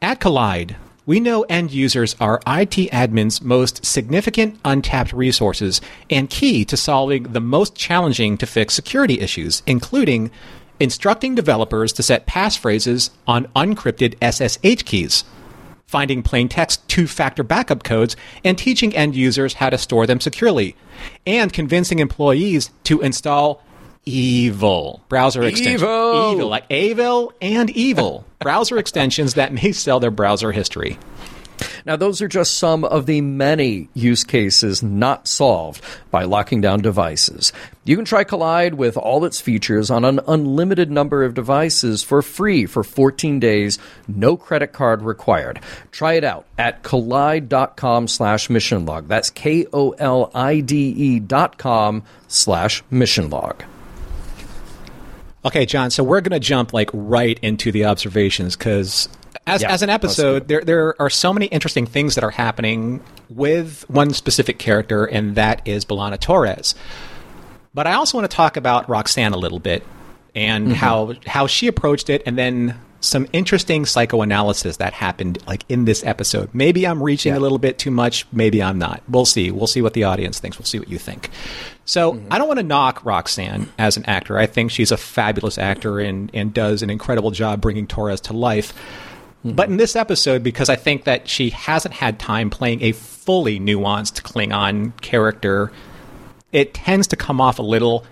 At 0.00 0.20
Kolide, 0.20 0.76
we 1.04 1.20
know 1.20 1.42
end 1.42 1.72
users 1.72 2.14
are 2.20 2.40
IT 2.46 2.90
admins' 2.90 3.42
most 3.42 3.84
significant 3.84 4.58
untapped 4.64 5.12
resources 5.12 5.80
and 6.10 6.28
key 6.28 6.64
to 6.66 6.76
solving 6.76 7.24
the 7.24 7.40
most 7.40 7.74
challenging 7.74 8.36
to 8.38 8.46
fix 8.46 8.74
security 8.74 9.20
issues, 9.20 9.62
including 9.66 10.30
instructing 10.80 11.34
developers 11.34 11.92
to 11.94 12.02
set 12.02 12.26
passphrases 12.26 13.10
on 13.26 13.46
unencrypted 13.56 14.14
SSH 14.22 14.84
keys 14.84 15.24
finding 15.88 16.22
plain 16.22 16.48
text 16.48 16.86
two 16.86 17.08
factor 17.08 17.42
backup 17.42 17.82
codes, 17.82 18.14
and 18.44 18.56
teaching 18.56 18.94
end 18.94 19.16
users 19.16 19.54
how 19.54 19.70
to 19.70 19.78
store 19.78 20.06
them 20.06 20.20
securely, 20.20 20.76
and 21.26 21.52
convincing 21.52 21.98
employees 21.98 22.70
to 22.84 23.00
install 23.00 23.64
evil 24.04 25.02
browser 25.08 25.42
extensions. 25.42 25.82
Evil! 25.82 26.32
Evil, 26.32 26.48
like 26.48 26.64
evil 26.70 27.32
and 27.40 27.70
evil 27.70 28.24
browser 28.38 28.78
extensions 28.78 29.34
that 29.34 29.52
may 29.52 29.72
sell 29.72 29.98
their 29.98 30.10
browser 30.10 30.52
history. 30.52 30.98
Now, 31.88 31.96
those 31.96 32.20
are 32.20 32.28
just 32.28 32.58
some 32.58 32.84
of 32.84 33.06
the 33.06 33.22
many 33.22 33.88
use 33.94 34.22
cases 34.22 34.82
not 34.82 35.26
solved 35.26 35.82
by 36.10 36.24
locking 36.24 36.60
down 36.60 36.82
devices. 36.82 37.50
You 37.82 37.96
can 37.96 38.04
try 38.04 38.24
Kolide 38.24 38.74
with 38.74 38.98
all 38.98 39.24
its 39.24 39.40
features 39.40 39.90
on 39.90 40.04
an 40.04 40.20
unlimited 40.28 40.90
number 40.90 41.24
of 41.24 41.32
devices 41.32 42.02
for 42.02 42.20
free 42.20 42.66
for 42.66 42.84
14 42.84 43.40
days, 43.40 43.78
no 44.06 44.36
credit 44.36 44.74
card 44.74 45.00
required. 45.00 45.60
Try 45.90 46.12
it 46.12 46.24
out 46.24 46.44
at 46.58 46.82
kolide.com 46.82 48.06
slash 48.06 48.50
mission 48.50 48.84
log. 48.84 49.08
That's 49.08 49.30
K-O-L-I-D-E 49.30 51.20
dot 51.20 51.56
com 51.56 52.02
slash 52.26 52.84
mission 52.90 53.30
log. 53.30 53.64
Okay, 55.42 55.64
John. 55.64 55.90
So 55.90 56.04
we're 56.04 56.20
going 56.20 56.38
to 56.38 56.40
jump 56.40 56.74
like 56.74 56.90
right 56.92 57.38
into 57.40 57.72
the 57.72 57.86
observations 57.86 58.56
because 58.56 59.08
as, 59.46 59.62
Yeah, 59.62 59.70
as 59.72 59.82
an 59.82 59.90
episode, 59.90 60.48
there 60.48 60.60
there 60.62 61.00
are 61.00 61.10
so 61.10 61.32
many 61.32 61.46
interesting 61.46 61.86
things 61.86 62.14
that 62.14 62.24
are 62.24 62.30
happening 62.30 63.00
with 63.28 63.88
one 63.88 64.12
specific 64.12 64.58
character, 64.58 65.04
and 65.04 65.34
that 65.36 65.66
is 65.66 65.84
B'Elanna 65.84 66.18
Torres. 66.20 66.74
But 67.74 67.86
I 67.86 67.94
also 67.94 68.18
want 68.18 68.30
to 68.30 68.34
talk 68.36 68.56
about 68.56 68.86
Roxann 68.88 69.32
a 69.32 69.38
little 69.38 69.60
bit 69.60 69.84
and 70.34 70.66
Mm-hmm. 70.66 70.74
how 70.74 71.14
how 71.26 71.46
she 71.46 71.66
approached 71.66 72.10
it, 72.10 72.22
and 72.26 72.36
then 72.38 72.78
some 73.00 73.28
interesting 73.32 73.86
psychoanalysis 73.86 74.78
that 74.78 74.92
happened 74.92 75.38
like 75.46 75.64
in 75.68 75.84
this 75.84 76.02
episode. 76.04 76.50
Maybe 76.52 76.84
I'm 76.84 77.00
reaching 77.00 77.32
a 77.32 77.38
little 77.38 77.58
bit 77.58 77.78
too 77.78 77.92
much. 77.92 78.26
Maybe 78.32 78.60
I'm 78.60 78.76
not. 78.78 79.02
We'll 79.08 79.24
see. 79.24 79.52
We'll 79.52 79.68
see 79.68 79.82
what 79.82 79.94
the 79.94 80.02
audience 80.02 80.40
thinks. 80.40 80.58
We'll 80.58 80.66
see 80.66 80.80
what 80.80 80.88
you 80.88 80.98
think. 80.98 81.30
So 81.84 82.14
Mm-hmm. 82.14 82.32
I 82.32 82.38
don't 82.38 82.48
want 82.48 82.58
to 82.58 82.64
knock 82.66 83.04
Roxann 83.04 83.68
as 83.78 83.96
an 83.96 84.04
actor. 84.06 84.36
I 84.36 84.46
think 84.46 84.72
she's 84.72 84.90
a 84.90 84.96
fabulous 84.96 85.58
actor 85.58 86.00
and 86.00 86.28
and 86.34 86.52
does 86.52 86.82
an 86.82 86.90
incredible 86.90 87.30
job 87.30 87.60
bringing 87.60 87.86
Torres 87.86 88.20
to 88.22 88.32
life. 88.32 88.74
But 89.54 89.68
in 89.68 89.76
this 89.76 89.96
episode, 89.96 90.42
because 90.42 90.68
I 90.68 90.76
think 90.76 91.04
that 91.04 91.28
she 91.28 91.50
hasn't 91.50 91.94
had 91.94 92.18
time 92.18 92.50
playing 92.50 92.82
a 92.82 92.92
fully 92.92 93.58
nuanced 93.60 94.22
Klingon 94.22 94.98
character, 95.00 95.70
it 96.52 96.74
tends 96.74 97.06
to 97.08 97.16
come 97.16 97.40
off 97.40 97.58
a 97.58 97.62
little, 97.62 98.04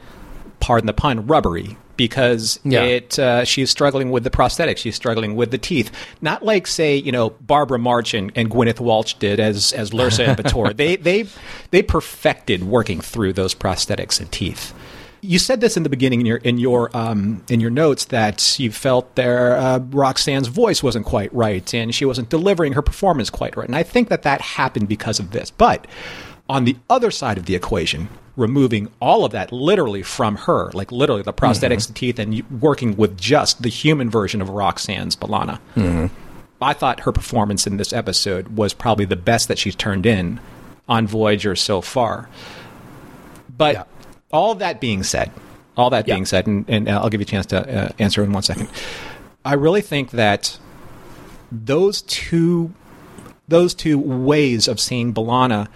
pardon 0.61 0.87
the 0.87 0.93
pun, 0.93 1.27
rubbery. 1.27 1.77
Because 1.97 2.61
Yeah. 2.63 2.83
it, 2.83 3.19
uh, 3.19 3.45
she's 3.47 3.71
struggling 3.71 4.11
with 4.11 4.23
the 4.23 4.29
prosthetics, 4.29 4.77
she's 4.79 4.95
struggling 4.97 5.35
with 5.35 5.51
the 5.51 5.57
teeth. 5.57 5.91
Not 6.21 6.45
like, 6.45 6.67
say, 6.67 6.95
you 6.97 7.11
know, 7.11 7.31
Barbara 7.41 7.79
March 7.79 8.13
and, 8.13 8.31
and 8.37 8.51
Gwyneth 8.51 8.81
Walsh 8.81 9.15
did 9.15 9.41
as 9.41 9.73
as 9.73 9.93
Lursa 9.93 10.29
and 10.29 10.37
B'Etor. 10.37 10.77
they 10.77 10.97
they 10.97 11.25
they 11.71 11.81
perfected 11.83 12.65
working 12.65 13.01
through 13.01 13.33
those 13.33 13.55
prosthetics 13.55 14.21
and 14.21 14.31
teeth. 14.31 14.75
You 15.27 15.39
said 15.39 15.61
this 15.61 15.77
in 15.77 15.83
the 15.83 15.89
beginning 15.89 16.21
in 16.21 16.27
your 16.27 16.37
in 16.39 16.59
your 16.59 16.97
um, 16.97 17.43
in 17.49 17.61
your 17.61 17.71
notes 17.71 18.07
that 18.07 18.59
you 18.59 18.71
felt 18.71 19.15
there 19.17 19.57
uh, 19.57 19.79
Roxann's 19.81 20.49
voice 20.49 20.83
wasn't 20.83 21.05
quite 21.07 21.35
right 21.35 21.75
and 21.75 21.95
she 21.95 22.05
wasn't 22.05 22.29
delivering 22.29 22.75
her 22.75 22.83
performance 22.83 23.29
quite 23.29 23.57
right, 23.57 23.67
and 23.67 23.77
I 23.77 23.83
think 23.83 24.09
that 24.09 24.23
that 24.23 24.41
happened 24.41 24.89
because 24.89 25.19
of 25.19 25.33
this. 25.33 25.51
But 25.51 25.87
on 26.49 26.65
the 26.65 26.77
other 26.89 27.11
side 27.11 27.39
of 27.39 27.47
the 27.47 27.57
equation, 27.57 28.09
removing 28.37 28.89
all 29.01 29.25
of 29.25 29.33
that 29.33 29.51
literally 29.51 30.03
from 30.03 30.37
her, 30.37 30.71
like 30.73 30.93
literally 30.93 31.23
the 31.23 31.33
prosthetics, 31.33 31.89
the 31.89 31.93
teeth, 31.95 32.19
and 32.21 32.49
working 32.63 32.97
with 32.97 33.19
just 33.19 33.63
the 33.63 33.69
human 33.69 34.09
version 34.11 34.41
of 34.41 34.49
Roxann's 34.51 35.17
B'Elanna. 35.17 35.59
I 36.63 36.73
thought 36.73 37.01
her 37.01 37.13
performance 37.13 37.67
in 37.67 37.77
this 37.79 37.93
episode 37.93 38.57
was 38.57 38.73
probably 38.73 39.05
the 39.07 39.17
best 39.17 39.49
that 39.49 39.59
she's 39.59 39.75
turned 39.75 40.07
in 40.07 40.41
on 40.89 41.07
Voyager 41.07 41.57
so 41.57 41.81
far. 41.81 42.29
But 43.57 43.75
Yeah. 43.75 43.85
All 44.33 44.55
that 44.57 44.81
being 44.81 45.03
said, 45.03 45.31
all 45.77 45.91
that 45.91 46.07
Yeah. 46.09 46.15
being 46.15 46.27
said, 46.27 46.47
and, 46.47 46.65
and 46.69 46.89
I'll 46.89 47.09
give 47.09 47.21
you 47.21 47.25
a 47.25 47.27
chance 47.27 47.47
to 47.47 47.85
uh, 47.87 47.89
answer 47.99 48.23
in 48.25 48.33
one 48.33 48.43
second. 48.43 48.69
I 49.45 49.55
really 49.55 49.81
think 49.83 50.11
that 50.13 50.59
those 51.53 52.03
two 52.03 52.73
those 53.49 53.75
two 53.75 53.97
ways 53.99 54.67
of 54.67 54.81
seeing 54.81 55.15
B'Elanna 55.15 55.69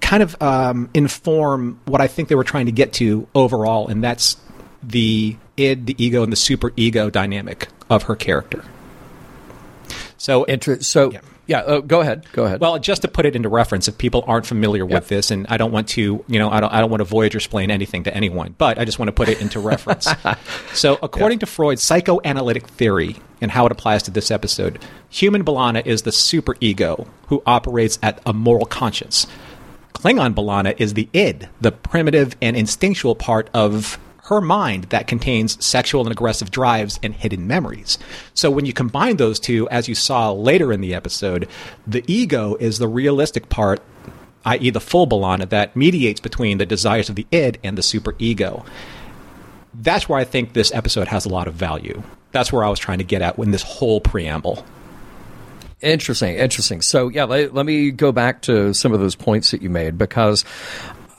kind 0.00 0.22
of 0.22 0.34
um, 0.42 0.88
inform 0.94 1.78
what 1.84 2.00
I 2.00 2.06
think 2.06 2.28
they 2.28 2.34
were 2.34 2.44
trying 2.44 2.66
to 2.66 2.72
get 2.72 2.94
to 2.94 3.28
overall, 3.34 3.86
and 3.88 4.02
that's 4.02 4.38
the 4.82 5.36
id, 5.58 5.84
the 5.86 6.02
ego, 6.02 6.22
and 6.22 6.32
the 6.32 6.36
super 6.36 6.72
ego 6.76 7.10
dynamic 7.10 7.68
of 7.90 8.04
her 8.04 8.16
character. 8.16 8.64
So, 10.16 10.44
Inter- 10.44 10.80
so, 10.80 11.12
Yeah. 11.12 11.20
Yeah, 11.50 11.62
uh, 11.62 11.80
go 11.80 12.00
ahead. 12.00 12.26
Go 12.32 12.44
ahead. 12.44 12.60
well, 12.60 12.78
just 12.78 13.02
to 13.02 13.08
put 13.08 13.26
it 13.26 13.34
into 13.34 13.48
reference, 13.48 13.88
if 13.88 13.98
people 13.98 14.22
aren't 14.28 14.46
familiar 14.46 14.84
Yep. 14.84 14.90
with 14.94 15.08
this, 15.08 15.32
and 15.32 15.46
I 15.48 15.56
don't 15.56 15.72
want 15.72 15.88
to, 15.88 16.24
you 16.28 16.38
know, 16.38 16.48
I 16.48 16.60
don't, 16.60 16.72
I 16.72 16.80
don't 16.80 16.90
want 16.90 17.00
to 17.00 17.04
Voyager 17.04 17.38
explain 17.38 17.72
anything 17.72 18.04
to 18.04 18.14
anyone, 18.16 18.54
but 18.56 18.78
I 18.78 18.84
just 18.84 19.00
want 19.00 19.08
to 19.08 19.12
put 19.12 19.28
it 19.28 19.40
into 19.40 19.58
reference. 19.72 20.06
So, 20.74 20.96
according 21.02 21.40
to 21.40 21.46
Freud's 21.46 21.82
psychoanalytic 21.82 22.68
theory 22.68 23.16
and 23.40 23.50
how 23.50 23.66
it 23.66 23.72
applies 23.72 24.04
to 24.04 24.12
this 24.12 24.30
episode, 24.30 24.78
human 25.08 25.44
B'Elanna 25.44 25.84
is 25.84 26.02
the 26.02 26.12
superego 26.12 27.08
who 27.26 27.42
operates 27.46 27.98
at 28.00 28.20
a 28.24 28.32
moral 28.32 28.64
conscience. 28.66 29.26
Klingon 29.92 30.34
B'Elanna 30.34 30.74
is 30.78 30.94
the 30.94 31.08
id, 31.12 31.48
the 31.60 31.72
primitive 31.72 32.36
and 32.40 32.56
instinctual 32.56 33.16
part 33.16 33.50
of 33.52 33.98
her 34.30 34.40
mind 34.40 34.84
that 34.84 35.08
contains 35.08 35.62
sexual 35.64 36.02
and 36.02 36.12
aggressive 36.12 36.52
drives 36.52 37.00
and 37.02 37.12
hidden 37.12 37.48
memories. 37.48 37.98
So 38.32 38.48
when 38.48 38.64
you 38.64 38.72
combine 38.72 39.16
those 39.16 39.40
two, 39.40 39.68
as 39.70 39.88
you 39.88 39.96
saw 39.96 40.30
later 40.30 40.72
in 40.72 40.80
the 40.80 40.94
episode, 40.94 41.48
the 41.84 42.04
ego 42.06 42.54
is 42.60 42.78
the 42.78 42.86
realistic 42.86 43.48
part, 43.48 43.82
i.e., 44.44 44.70
the 44.70 44.80
full 44.80 45.08
B'Elanna, 45.08 45.48
that 45.48 45.74
mediates 45.74 46.20
between 46.20 46.58
the 46.58 46.64
desires 46.64 47.08
of 47.08 47.16
the 47.16 47.26
id 47.32 47.58
and 47.64 47.76
the 47.76 47.82
superego. 47.82 48.64
That's 49.74 50.08
where 50.08 50.20
I 50.20 50.24
think 50.24 50.52
this 50.52 50.72
episode 50.72 51.08
has 51.08 51.26
a 51.26 51.28
lot 51.28 51.48
of 51.48 51.54
value. 51.54 52.00
That's 52.30 52.52
where 52.52 52.62
I 52.62 52.68
was 52.68 52.78
trying 52.78 52.98
to 52.98 53.04
get 53.04 53.22
at 53.22 53.36
when 53.36 53.50
this 53.50 53.64
whole 53.64 54.00
preamble. 54.00 54.64
Interesting, 55.80 56.36
interesting. 56.36 56.82
So, 56.82 57.08
yeah, 57.08 57.24
let, 57.24 57.52
let 57.52 57.66
me 57.66 57.90
go 57.90 58.12
back 58.12 58.42
to 58.42 58.74
some 58.74 58.92
of 58.92 59.00
those 59.00 59.16
points 59.16 59.50
that 59.50 59.60
you 59.60 59.70
made 59.70 59.98
because 59.98 60.44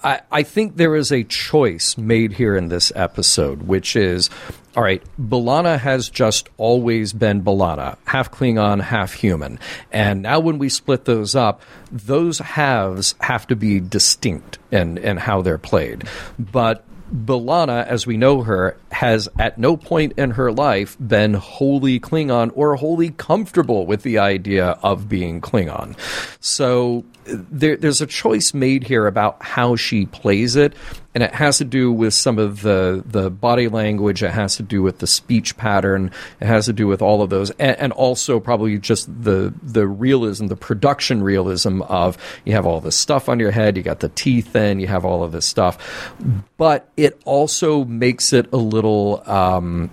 I, 0.04 0.22
I 0.32 0.44
think 0.44 0.78
there 0.78 0.96
is 0.96 1.12
a 1.12 1.24
choice 1.24 1.98
made 1.98 2.34
here 2.34 2.56
in 2.56 2.70
this 2.70 2.92
episode, 2.96 3.64
which 3.64 3.96
is 3.96 4.30
all 4.76 4.84
right, 4.84 5.04
B'Elanna 5.20 5.78
has 5.78 6.10
just 6.10 6.48
always 6.58 7.12
been 7.12 7.44
B'Elanna, 7.44 7.98
half 8.06 8.32
Klingon, 8.32 8.82
half 8.82 9.14
human. 9.14 9.60
And 9.92 10.22
now 10.22 10.40
when 10.40 10.60
we 10.60 10.70
split 10.70 11.04
those 11.04 11.36
up, 11.36 11.62
those 11.92 12.40
halves 12.40 13.16
have 13.20 13.48
to 13.48 13.56
be 13.56 13.82
distinct 13.82 14.60
in, 14.72 14.98
in 14.98 15.18
how 15.18 15.42
they're 15.42 15.58
played. 15.58 16.06
But 16.40 16.86
B'Elanna, 17.14 17.86
as 17.86 18.08
we 18.08 18.16
know 18.16 18.44
her, 18.44 18.78
has 18.94 19.28
at 19.38 19.58
no 19.58 19.76
point 19.76 20.14
in 20.18 20.32
her 20.32 20.54
life 20.54 20.96
been 21.06 21.34
wholly 21.34 22.00
Klingon 22.00 22.52
or 22.56 22.78
wholly 22.78 23.10
comfortable 23.10 23.86
with 23.86 24.04
the 24.04 24.20
idea 24.20 24.78
of 24.82 25.10
being 25.10 25.42
Klingon. 25.42 25.98
So 26.40 27.04
there, 27.26 27.78
there's 27.78 28.02
a 28.02 28.08
choice 28.08 28.54
made 28.54 28.84
here 28.84 29.08
about 29.08 29.42
how 29.42 29.76
she 29.76 30.06
plays 30.06 30.56
it, 30.56 30.74
and 31.14 31.24
it 31.24 31.34
has 31.34 31.60
to 31.60 31.66
do 31.66 31.92
with 31.92 32.14
some 32.14 32.40
of 32.40 32.62
the 32.62 33.04
the 33.06 33.30
body 33.30 33.68
language. 33.68 34.24
It 34.24 34.32
has 34.32 34.56
to 34.58 34.64
do 34.64 34.82
with 34.82 35.00
the 35.00 35.08
speech 35.08 35.58
pattern. 35.58 36.12
It 36.40 36.48
has 36.48 36.66
to 36.66 36.74
do 36.74 36.88
with 36.88 37.02
all 37.02 37.22
of 37.22 37.30
those, 37.30 37.52
and, 37.52 37.78
and 37.78 37.94
also 37.94 38.40
probably 38.40 38.78
just 38.78 39.08
the 39.24 39.54
the 39.62 39.88
realism, 39.88 40.48
the 40.48 40.56
production 40.56 41.22
realism 41.22 41.82
of 41.84 42.18
you 42.46 42.54
have 42.54 42.66
all 42.66 42.82
this 42.82 42.96
stuff 42.96 43.30
on 43.30 43.40
your 43.40 43.52
head, 43.52 43.78
you 43.78 43.84
got 43.84 44.00
the 44.00 44.10
teeth 44.10 44.56
in, 44.56 44.80
you 44.80 44.88
have 44.88 45.06
all 45.06 45.24
of 45.24 45.32
this 45.32 45.46
stuff, 45.46 46.14
but 46.58 46.90
it 46.98 47.22
also 47.26 47.86
makes 47.86 48.34
it 48.34 48.52
a 48.52 48.58
little. 48.58 49.24
Um, 49.30 49.92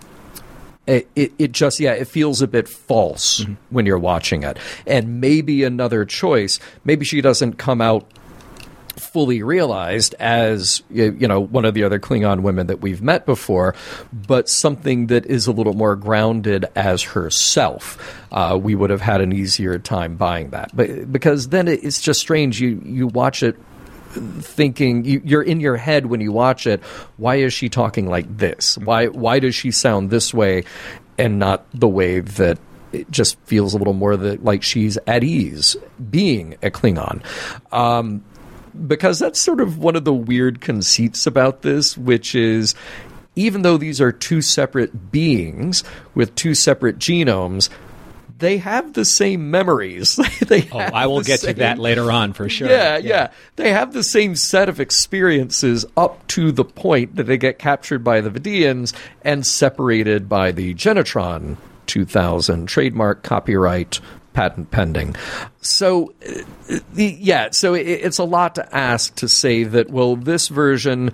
it, 0.88 1.08
it, 1.14 1.32
it, 1.38 1.52
just 1.52 1.78
yeah 1.78 1.92
it 1.92 2.08
feels 2.08 2.42
a 2.42 2.48
bit 2.48 2.68
false 2.68 3.40
mm-hmm. 3.40 3.54
when 3.70 3.86
you're 3.86 3.98
watching 3.98 4.42
it 4.42 4.58
and 4.86 5.20
maybe 5.20 5.62
another 5.62 6.04
choice 6.04 6.58
maybe 6.84 7.04
she 7.04 7.20
doesn't 7.20 7.54
come 7.54 7.80
out 7.80 8.10
fully 8.98 9.42
realized 9.42 10.14
as 10.18 10.82
you 10.90 11.26
know 11.26 11.40
one 11.40 11.64
of 11.64 11.74
the 11.74 11.84
other 11.84 11.98
Klingon 11.98 12.40
women 12.40 12.66
that 12.66 12.80
we've 12.80 13.00
met 13.00 13.26
before, 13.26 13.74
but 14.12 14.48
something 14.48 15.06
that 15.06 15.26
is 15.26 15.46
a 15.46 15.52
little 15.52 15.72
more 15.72 15.96
grounded 15.96 16.66
as 16.74 17.02
herself. 17.02 18.16
Uh, 18.30 18.58
we 18.60 18.74
would 18.74 18.90
have 18.90 19.00
had 19.00 19.20
an 19.20 19.32
easier 19.32 19.78
time 19.78 20.16
buying 20.16 20.50
that, 20.50 20.74
but 20.74 21.10
because 21.10 21.48
then 21.48 21.68
it's 21.68 22.00
just 22.00 22.20
strange. 22.20 22.60
You 22.60 22.82
you 22.84 23.06
watch 23.06 23.42
it 23.42 23.56
thinking 24.18 25.04
you, 25.04 25.38
are 25.38 25.42
in 25.42 25.60
your 25.60 25.76
head 25.76 26.06
when 26.06 26.20
you 26.20 26.32
watch 26.32 26.66
it. 26.66 26.82
Why 27.16 27.36
is 27.36 27.52
she 27.52 27.68
talking 27.68 28.08
like 28.08 28.36
this? 28.36 28.78
Why 28.78 29.06
why 29.06 29.38
does 29.38 29.54
she 29.54 29.70
sound 29.70 30.10
this 30.10 30.32
way 30.34 30.64
and 31.18 31.38
not 31.38 31.66
the 31.72 31.88
way 31.88 32.20
that 32.20 32.58
it 32.92 33.10
just 33.10 33.38
feels 33.40 33.74
a 33.74 33.78
little 33.78 33.92
more 33.92 34.16
that 34.16 34.44
like 34.44 34.62
she's 34.62 34.98
at 35.06 35.24
ease 35.24 35.76
being 36.10 36.54
a 36.62 36.70
Klingon. 36.70 37.22
Um, 37.72 38.24
because 38.86 39.18
that's 39.18 39.40
sort 39.40 39.60
of 39.60 39.78
one 39.78 39.96
of 39.96 40.04
the 40.04 40.12
weird 40.12 40.60
conceits 40.60 41.26
about 41.26 41.62
this, 41.62 41.98
which 41.98 42.34
is 42.34 42.74
even 43.34 43.62
though 43.62 43.76
these 43.76 44.00
are 44.00 44.12
two 44.12 44.42
separate 44.42 45.10
beings 45.10 45.84
with 46.14 46.34
two 46.34 46.54
separate 46.54 46.98
genomes, 46.98 47.68
they 48.38 48.58
have 48.58 48.92
the 48.92 49.04
same 49.04 49.50
memories. 49.50 50.16
they 50.46 50.68
oh, 50.72 50.78
I 50.78 51.06
will 51.06 51.22
get 51.22 51.40
same, 51.40 51.54
to 51.54 51.60
that 51.60 51.78
later 51.78 52.10
on 52.10 52.32
for 52.32 52.48
sure. 52.48 52.68
Yeah, 52.68 52.96
yeah, 52.96 53.08
yeah, 53.08 53.30
They 53.56 53.72
have 53.72 53.92
the 53.92 54.02
same 54.02 54.36
set 54.36 54.68
of 54.68 54.80
experiences 54.80 55.84
up 55.96 56.26
to 56.28 56.52
the 56.52 56.64
point 56.64 57.16
that 57.16 57.24
they 57.24 57.36
get 57.36 57.58
captured 57.58 58.04
by 58.04 58.20
the 58.20 58.30
Vidiians 58.30 58.94
and 59.22 59.46
separated 59.46 60.28
by 60.28 60.52
the 60.52 60.74
Genetron 60.74 61.56
2000 61.86 62.66
trademark 62.66 63.22
copyright 63.22 64.00
patent 64.34 64.70
pending. 64.70 65.16
So, 65.60 66.12
uh, 66.28 66.78
the, 66.92 67.16
yeah, 67.18 67.50
so 67.50 67.74
it, 67.74 67.86
it's 67.86 68.18
a 68.18 68.24
lot 68.24 68.54
to 68.54 68.76
ask 68.76 69.14
to 69.16 69.28
say 69.28 69.64
that, 69.64 69.90
well, 69.90 70.14
this 70.14 70.48
version 70.48 71.12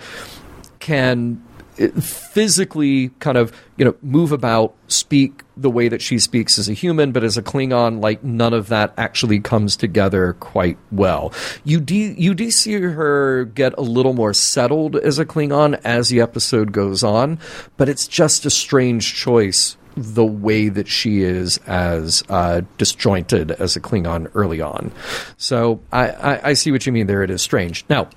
can 0.78 1.42
uh, 1.53 1.53
physically 1.74 3.08
kind 3.18 3.36
of 3.36 3.52
you 3.76 3.84
know 3.84 3.94
move 4.02 4.32
about 4.32 4.74
speak 4.86 5.42
the 5.56 5.70
way 5.70 5.88
that 5.88 6.00
she 6.00 6.18
speaks 6.18 6.58
as 6.58 6.68
a 6.68 6.72
human 6.72 7.10
but 7.10 7.24
as 7.24 7.36
a 7.36 7.42
klingon 7.42 8.00
like 8.00 8.22
none 8.22 8.54
of 8.54 8.68
that 8.68 8.94
actually 8.96 9.40
comes 9.40 9.76
together 9.76 10.34
quite 10.34 10.78
well 10.92 11.32
you 11.64 11.80
do 11.80 11.94
you 11.94 12.34
do 12.34 12.50
see 12.50 12.74
her 12.74 13.44
get 13.46 13.76
a 13.76 13.82
little 13.82 14.12
more 14.12 14.32
settled 14.32 14.96
as 14.96 15.18
a 15.18 15.26
klingon 15.26 15.80
as 15.84 16.08
the 16.08 16.20
episode 16.20 16.70
goes 16.70 17.02
on 17.02 17.38
but 17.76 17.88
it's 17.88 18.06
just 18.06 18.46
a 18.46 18.50
strange 18.50 19.14
choice 19.14 19.76
the 19.96 20.24
way 20.24 20.68
that 20.68 20.88
she 20.88 21.22
is 21.22 21.58
as 21.66 22.22
uh, 22.28 22.62
disjointed 22.78 23.52
as 23.52 23.76
a 23.76 23.80
Klingon 23.80 24.28
early 24.34 24.60
on. 24.60 24.90
So 25.36 25.80
I, 25.92 26.08
I, 26.08 26.48
I 26.50 26.52
see 26.54 26.72
what 26.72 26.84
you 26.84 26.90
mean 26.90 27.06
there. 27.06 27.22
It 27.22 27.30
is 27.30 27.42
strange. 27.42 27.84
Now, 27.88 28.08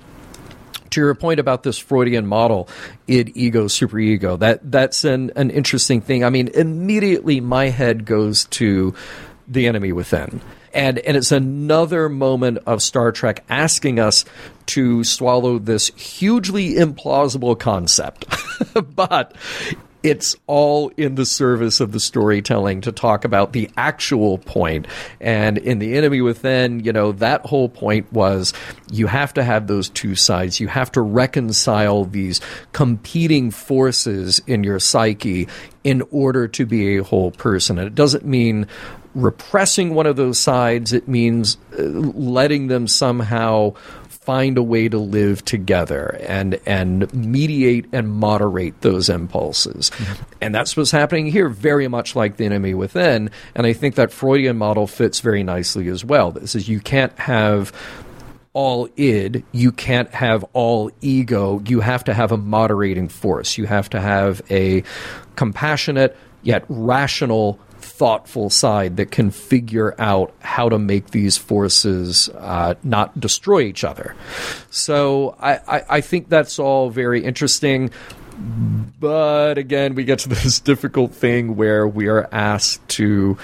to 0.90 1.00
your 1.00 1.14
point 1.14 1.40
about 1.40 1.62
this 1.62 1.78
Freudian 1.78 2.26
model, 2.26 2.68
id, 3.06 3.32
ego, 3.34 3.66
superego, 3.66 4.38
that 4.38 4.70
that's 4.70 5.04
an, 5.04 5.32
an 5.36 5.50
interesting 5.50 6.00
thing. 6.00 6.24
I 6.24 6.30
mean, 6.30 6.48
immediately 6.48 7.40
my 7.40 7.68
head 7.68 8.04
goes 8.04 8.46
to 8.46 8.94
the 9.46 9.66
enemy 9.66 9.92
within. 9.92 10.40
And, 10.74 10.98
and 10.98 11.16
it's 11.16 11.32
another 11.32 12.08
moment 12.08 12.58
of 12.66 12.82
Star 12.82 13.10
Trek 13.10 13.44
asking 13.48 13.98
us 13.98 14.24
to 14.66 15.02
swallow 15.02 15.58
this 15.58 15.88
hugely 15.96 16.74
implausible 16.74 17.58
concept. 17.58 18.26
but 18.94 19.34
it's 20.02 20.36
all 20.46 20.90
in 20.96 21.16
the 21.16 21.26
service 21.26 21.80
of 21.80 21.92
the 21.92 22.00
storytelling 22.00 22.80
to 22.82 22.92
talk 22.92 23.24
about 23.24 23.52
the 23.52 23.68
actual 23.76 24.38
point. 24.38 24.86
And 25.20 25.58
in 25.58 25.80
The 25.80 25.96
Enemy 25.96 26.20
Within, 26.20 26.80
you 26.80 26.92
know, 26.92 27.12
that 27.12 27.44
whole 27.46 27.68
point 27.68 28.12
was 28.12 28.52
you 28.90 29.08
have 29.08 29.34
to 29.34 29.42
have 29.42 29.66
those 29.66 29.88
two 29.88 30.14
sides. 30.14 30.60
You 30.60 30.68
have 30.68 30.92
to 30.92 31.00
reconcile 31.00 32.04
these 32.04 32.40
competing 32.72 33.50
forces 33.50 34.40
in 34.46 34.62
your 34.62 34.78
psyche 34.78 35.48
in 35.82 36.02
order 36.10 36.46
to 36.48 36.66
be 36.66 36.96
a 36.96 37.02
whole 37.04 37.32
person. 37.32 37.78
And 37.78 37.86
it 37.86 37.94
doesn't 37.94 38.24
mean 38.24 38.66
repressing 39.14 39.94
one 39.94 40.06
of 40.06 40.16
those 40.16 40.38
sides, 40.38 40.92
it 40.92 41.08
means 41.08 41.56
uh, 41.78 41.82
letting 41.82 42.68
them 42.68 42.86
somehow 42.86 43.74
find 44.28 44.58
a 44.58 44.62
way 44.62 44.90
to 44.90 44.98
live 44.98 45.42
together 45.46 46.20
and 46.28 46.60
and 46.66 47.10
mediate 47.14 47.86
and 47.94 48.12
moderate 48.12 48.78
those 48.82 49.08
impulses. 49.08 49.88
Mm-hmm. 49.88 50.22
And 50.42 50.54
that's 50.54 50.76
what's 50.76 50.90
happening 50.90 51.28
here, 51.28 51.48
very 51.48 51.88
much 51.88 52.14
like 52.14 52.36
the 52.36 52.44
enemy 52.44 52.74
within. 52.74 53.30
And 53.54 53.66
I 53.66 53.72
think 53.72 53.94
that 53.94 54.12
Freudian 54.12 54.58
model 54.58 54.86
fits 54.86 55.20
very 55.20 55.42
nicely 55.42 55.88
as 55.88 56.04
well. 56.04 56.30
This 56.30 56.54
is 56.54 56.68
you 56.68 56.78
can't 56.78 57.18
have 57.18 57.72
all 58.52 58.90
id, 58.96 59.44
you 59.52 59.72
can't 59.72 60.12
have 60.12 60.44
all 60.52 60.90
ego. 61.00 61.62
You 61.66 61.80
have 61.80 62.04
to 62.04 62.12
have 62.12 62.30
a 62.30 62.36
moderating 62.36 63.08
force. 63.08 63.56
You 63.56 63.64
have 63.64 63.88
to 63.90 64.00
have 64.00 64.42
a 64.50 64.82
compassionate 65.36 66.14
yet 66.42 66.66
rational 66.68 67.58
thoughtful 67.80 68.50
side 68.50 68.96
that 68.96 69.10
can 69.10 69.30
figure 69.30 69.94
out 69.98 70.32
how 70.40 70.68
to 70.68 70.78
make 70.78 71.10
these 71.10 71.36
forces 71.36 72.28
uh, 72.30 72.74
not 72.82 73.18
destroy 73.18 73.60
each 73.60 73.84
other. 73.84 74.14
So 74.70 75.36
I, 75.40 75.54
I, 75.66 75.84
I 75.88 76.00
think 76.00 76.28
that's 76.28 76.58
all 76.58 76.90
very 76.90 77.24
interesting. 77.24 77.90
But 79.00 79.58
again, 79.58 79.94
we 79.94 80.04
get 80.04 80.20
to 80.20 80.28
this 80.28 80.60
difficult 80.72 81.12
thing 81.12 81.56
where 81.56 81.86
we 81.86 82.08
are 82.08 82.28
asked 82.32 82.86
to 82.90 83.36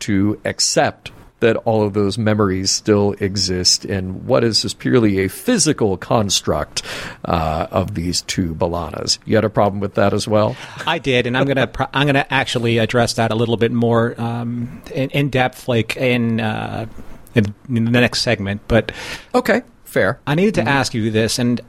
to 0.00 0.40
accept 0.44 1.10
that 1.40 1.56
all 1.58 1.82
of 1.82 1.92
those 1.92 2.16
memories 2.16 2.70
still 2.70 3.14
exist 3.20 3.84
in 3.84 4.26
what 4.26 4.42
is 4.42 4.62
just 4.62 4.78
purely 4.78 5.18
a 5.20 5.28
physical 5.28 5.96
construct 5.96 6.82
uh, 7.24 7.66
of 7.70 7.94
these 7.94 8.22
two 8.22 8.54
B'Elannas. 8.54 9.18
You 9.26 9.36
had 9.36 9.44
a 9.44 9.50
problem 9.50 9.80
with 9.80 9.94
that 9.94 10.14
as 10.14 10.26
well? 10.26 10.56
I 10.86 10.98
did, 10.98 11.26
and 11.26 11.36
I'm 11.36 11.46
gonna 11.46 11.66
pr- 11.66 11.84
I'm 11.92 12.06
gonna 12.06 12.26
actually 12.30 12.78
address 12.78 13.14
that 13.14 13.30
a 13.30 13.34
little 13.34 13.56
bit 13.56 13.72
more 13.72 14.18
um, 14.20 14.82
in, 14.94 15.10
in, 15.10 15.30
depth, 15.30 15.68
like 15.68 15.96
in, 15.96 16.40
uh, 16.40 16.86
in, 17.34 17.54
in 17.68 17.84
the 17.84 17.90
next 18.00 18.22
segment. 18.22 18.62
But 18.66 18.92
okay, 19.34 19.62
fair. 19.84 20.20
I 20.26 20.34
needed 20.34 20.54
to 20.54 20.60
mm-hmm. 20.60 20.68
ask 20.68 20.94
you 20.94 21.10
this, 21.10 21.38
and 21.38 21.60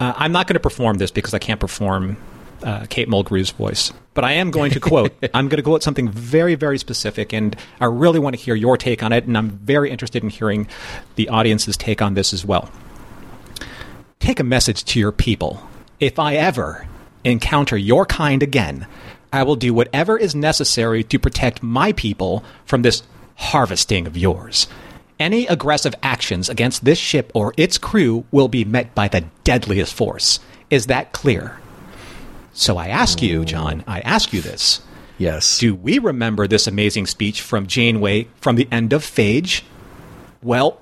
uh, 0.00 0.12
I'm 0.16 0.32
not 0.32 0.46
going 0.46 0.54
to 0.54 0.60
perform 0.60 0.98
this 0.98 1.10
because 1.10 1.32
I 1.32 1.38
can't 1.38 1.60
perform 1.60 2.18
uh, 2.62 2.86
Kate 2.88 3.08
Mulgrew's 3.08 3.50
voice. 3.50 3.92
But 4.14 4.24
I 4.24 4.32
am 4.32 4.50
going 4.50 4.72
to 4.72 4.80
quote. 4.80 5.12
I'm 5.34 5.48
going 5.48 5.58
to 5.58 5.62
quote 5.62 5.82
something 5.82 6.08
very, 6.08 6.54
very 6.54 6.78
specific, 6.78 7.32
and 7.32 7.56
I 7.80 7.86
really 7.86 8.18
want 8.18 8.36
to 8.36 8.42
hear 8.42 8.54
your 8.54 8.76
take 8.76 9.02
on 9.02 9.12
it, 9.12 9.24
and 9.24 9.36
I'm 9.36 9.50
very 9.50 9.90
interested 9.90 10.22
in 10.22 10.30
hearing 10.30 10.68
the 11.16 11.28
audience's 11.28 11.76
take 11.76 12.02
on 12.02 12.14
this 12.14 12.32
as 12.32 12.44
well. 12.44 12.70
Take 14.20 14.40
a 14.40 14.44
message 14.44 14.84
to 14.84 14.98
your 15.00 15.12
people. 15.12 15.62
If 16.00 16.18
I 16.18 16.34
ever 16.34 16.86
encounter 17.24 17.76
your 17.76 18.06
kind 18.06 18.42
again, 18.42 18.86
I 19.32 19.42
will 19.42 19.56
do 19.56 19.74
whatever 19.74 20.16
is 20.16 20.34
necessary 20.34 21.04
to 21.04 21.18
protect 21.18 21.62
my 21.62 21.92
people 21.92 22.44
from 22.64 22.82
this 22.82 23.02
harvesting 23.36 24.06
of 24.06 24.16
yours. 24.16 24.66
Any 25.18 25.46
aggressive 25.46 25.94
actions 26.02 26.48
against 26.48 26.84
this 26.84 26.98
ship 26.98 27.30
or 27.34 27.52
its 27.56 27.78
crew 27.78 28.24
will 28.30 28.48
be 28.48 28.64
met 28.64 28.94
by 28.94 29.08
the 29.08 29.24
deadliest 29.44 29.92
force. 29.92 30.40
Is 30.70 30.86
that 30.86 31.12
clear? 31.12 31.58
So 32.58 32.76
I 32.76 32.88
ask 32.88 33.22
you, 33.22 33.44
John, 33.44 33.84
I 33.86 34.00
ask 34.00 34.32
you 34.32 34.40
this. 34.40 34.82
Yes. 35.16 35.60
Do 35.60 35.76
we 35.76 36.00
remember 36.00 36.48
this 36.48 36.66
amazing 36.66 37.06
speech 37.06 37.40
from 37.40 37.68
Janeway 37.68 38.26
from 38.40 38.56
the 38.56 38.66
end 38.72 38.92
of 38.92 39.04
Phage? 39.04 39.62
Well, 40.42 40.80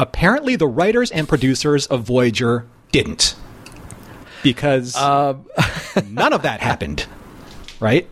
apparently 0.00 0.56
the 0.56 0.66
writers 0.66 1.12
and 1.12 1.28
producers 1.28 1.86
of 1.86 2.02
Voyager 2.02 2.66
didn't. 2.90 3.36
Because 4.42 4.96
um. 4.96 5.46
none 6.08 6.32
of 6.32 6.42
that 6.42 6.60
happened. 6.60 7.06
Right? 7.78 8.08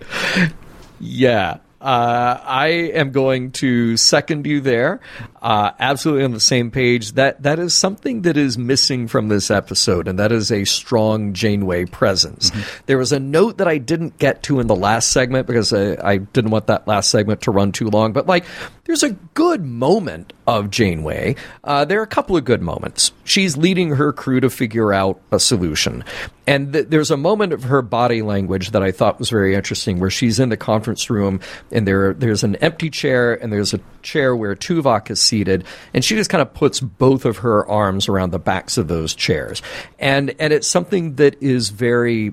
Yeah. 1.00 1.58
Uh, 1.80 2.38
I 2.44 2.66
am 2.68 3.10
going 3.10 3.52
to 3.52 3.96
second 3.96 4.46
you 4.46 4.60
there. 4.60 5.00
Uh, 5.40 5.70
absolutely 5.78 6.24
on 6.24 6.32
the 6.32 6.40
same 6.40 6.70
page. 6.70 7.12
That 7.12 7.42
that 7.42 7.58
is 7.58 7.74
something 7.74 8.22
that 8.22 8.36
is 8.36 8.58
missing 8.58 9.08
from 9.08 9.28
this 9.28 9.50
episode, 9.50 10.06
and 10.06 10.18
that 10.18 10.32
is 10.32 10.52
a 10.52 10.64
strong 10.64 11.32
Janeway 11.32 11.86
presence. 11.86 12.50
Mm-hmm. 12.50 12.82
There 12.86 12.98
was 12.98 13.12
a 13.12 13.20
note 13.20 13.58
that 13.58 13.68
I 13.68 13.78
didn't 13.78 14.18
get 14.18 14.42
to 14.44 14.60
in 14.60 14.66
the 14.66 14.76
last 14.76 15.10
segment 15.10 15.46
because 15.46 15.72
I, 15.72 15.96
I 16.06 16.18
didn't 16.18 16.50
want 16.50 16.66
that 16.66 16.86
last 16.86 17.10
segment 17.10 17.42
to 17.42 17.50
run 17.50 17.72
too 17.72 17.88
long. 17.88 18.12
But 18.12 18.26
like, 18.26 18.44
there's 18.84 19.02
a 19.02 19.10
good 19.34 19.64
moment 19.64 20.32
of 20.46 20.68
Janeway. 20.70 21.36
Uh, 21.64 21.84
there 21.84 22.00
are 22.00 22.02
a 22.02 22.08
couple 22.08 22.36
of 22.36 22.44
good 22.44 22.60
moments. 22.60 23.12
She's 23.24 23.56
leading 23.56 23.90
her 23.90 24.12
crew 24.12 24.40
to 24.40 24.50
figure 24.50 24.92
out 24.92 25.20
a 25.30 25.40
solution, 25.40 26.04
and 26.50 26.72
th- 26.72 26.88
there's 26.88 27.12
a 27.12 27.16
moment 27.16 27.52
of 27.52 27.62
her 27.62 27.80
body 27.80 28.22
language 28.22 28.72
that 28.72 28.82
I 28.82 28.90
thought 28.90 29.20
was 29.20 29.30
very 29.30 29.54
interesting, 29.54 30.00
where 30.00 30.10
she's 30.10 30.40
in 30.40 30.48
the 30.48 30.56
conference 30.56 31.08
room 31.08 31.38
and 31.70 31.86
there 31.86 32.12
there's 32.12 32.42
an 32.42 32.56
empty 32.56 32.90
chair 32.90 33.40
and 33.40 33.52
there's 33.52 33.72
a 33.72 33.78
chair 34.02 34.34
where 34.34 34.56
Tuvok 34.56 35.10
is 35.10 35.20
seated, 35.20 35.62
and 35.94 36.04
she 36.04 36.16
just 36.16 36.28
kind 36.28 36.42
of 36.42 36.52
puts 36.52 36.80
both 36.80 37.24
of 37.24 37.38
her 37.38 37.64
arms 37.68 38.08
around 38.08 38.30
the 38.30 38.40
backs 38.40 38.78
of 38.78 38.88
those 38.88 39.14
chairs, 39.14 39.62
and 40.00 40.34
and 40.40 40.52
it's 40.52 40.66
something 40.66 41.14
that 41.16 41.40
is 41.40 41.68
very 41.68 42.32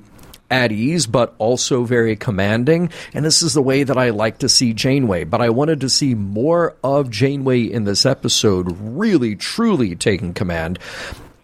at 0.49 0.71
ease, 0.71 1.05
but 1.05 1.35
also 1.37 1.83
very 1.83 2.15
commanding. 2.15 2.89
And 3.13 3.23
this 3.23 3.43
is 3.43 3.53
the 3.53 3.61
way 3.61 3.83
that 3.83 3.97
I 3.97 4.09
like 4.11 4.39
to 4.39 4.49
see 4.49 4.73
Janeway. 4.73 5.25
But 5.25 5.41
I 5.41 5.49
wanted 5.49 5.81
to 5.81 5.89
see 5.89 6.15
more 6.15 6.75
of 6.83 7.11
Janeway 7.11 7.63
in 7.63 7.83
this 7.83 8.05
episode, 8.05 8.75
really, 8.79 9.35
truly 9.35 9.95
taking 9.95 10.33
command. 10.33 10.79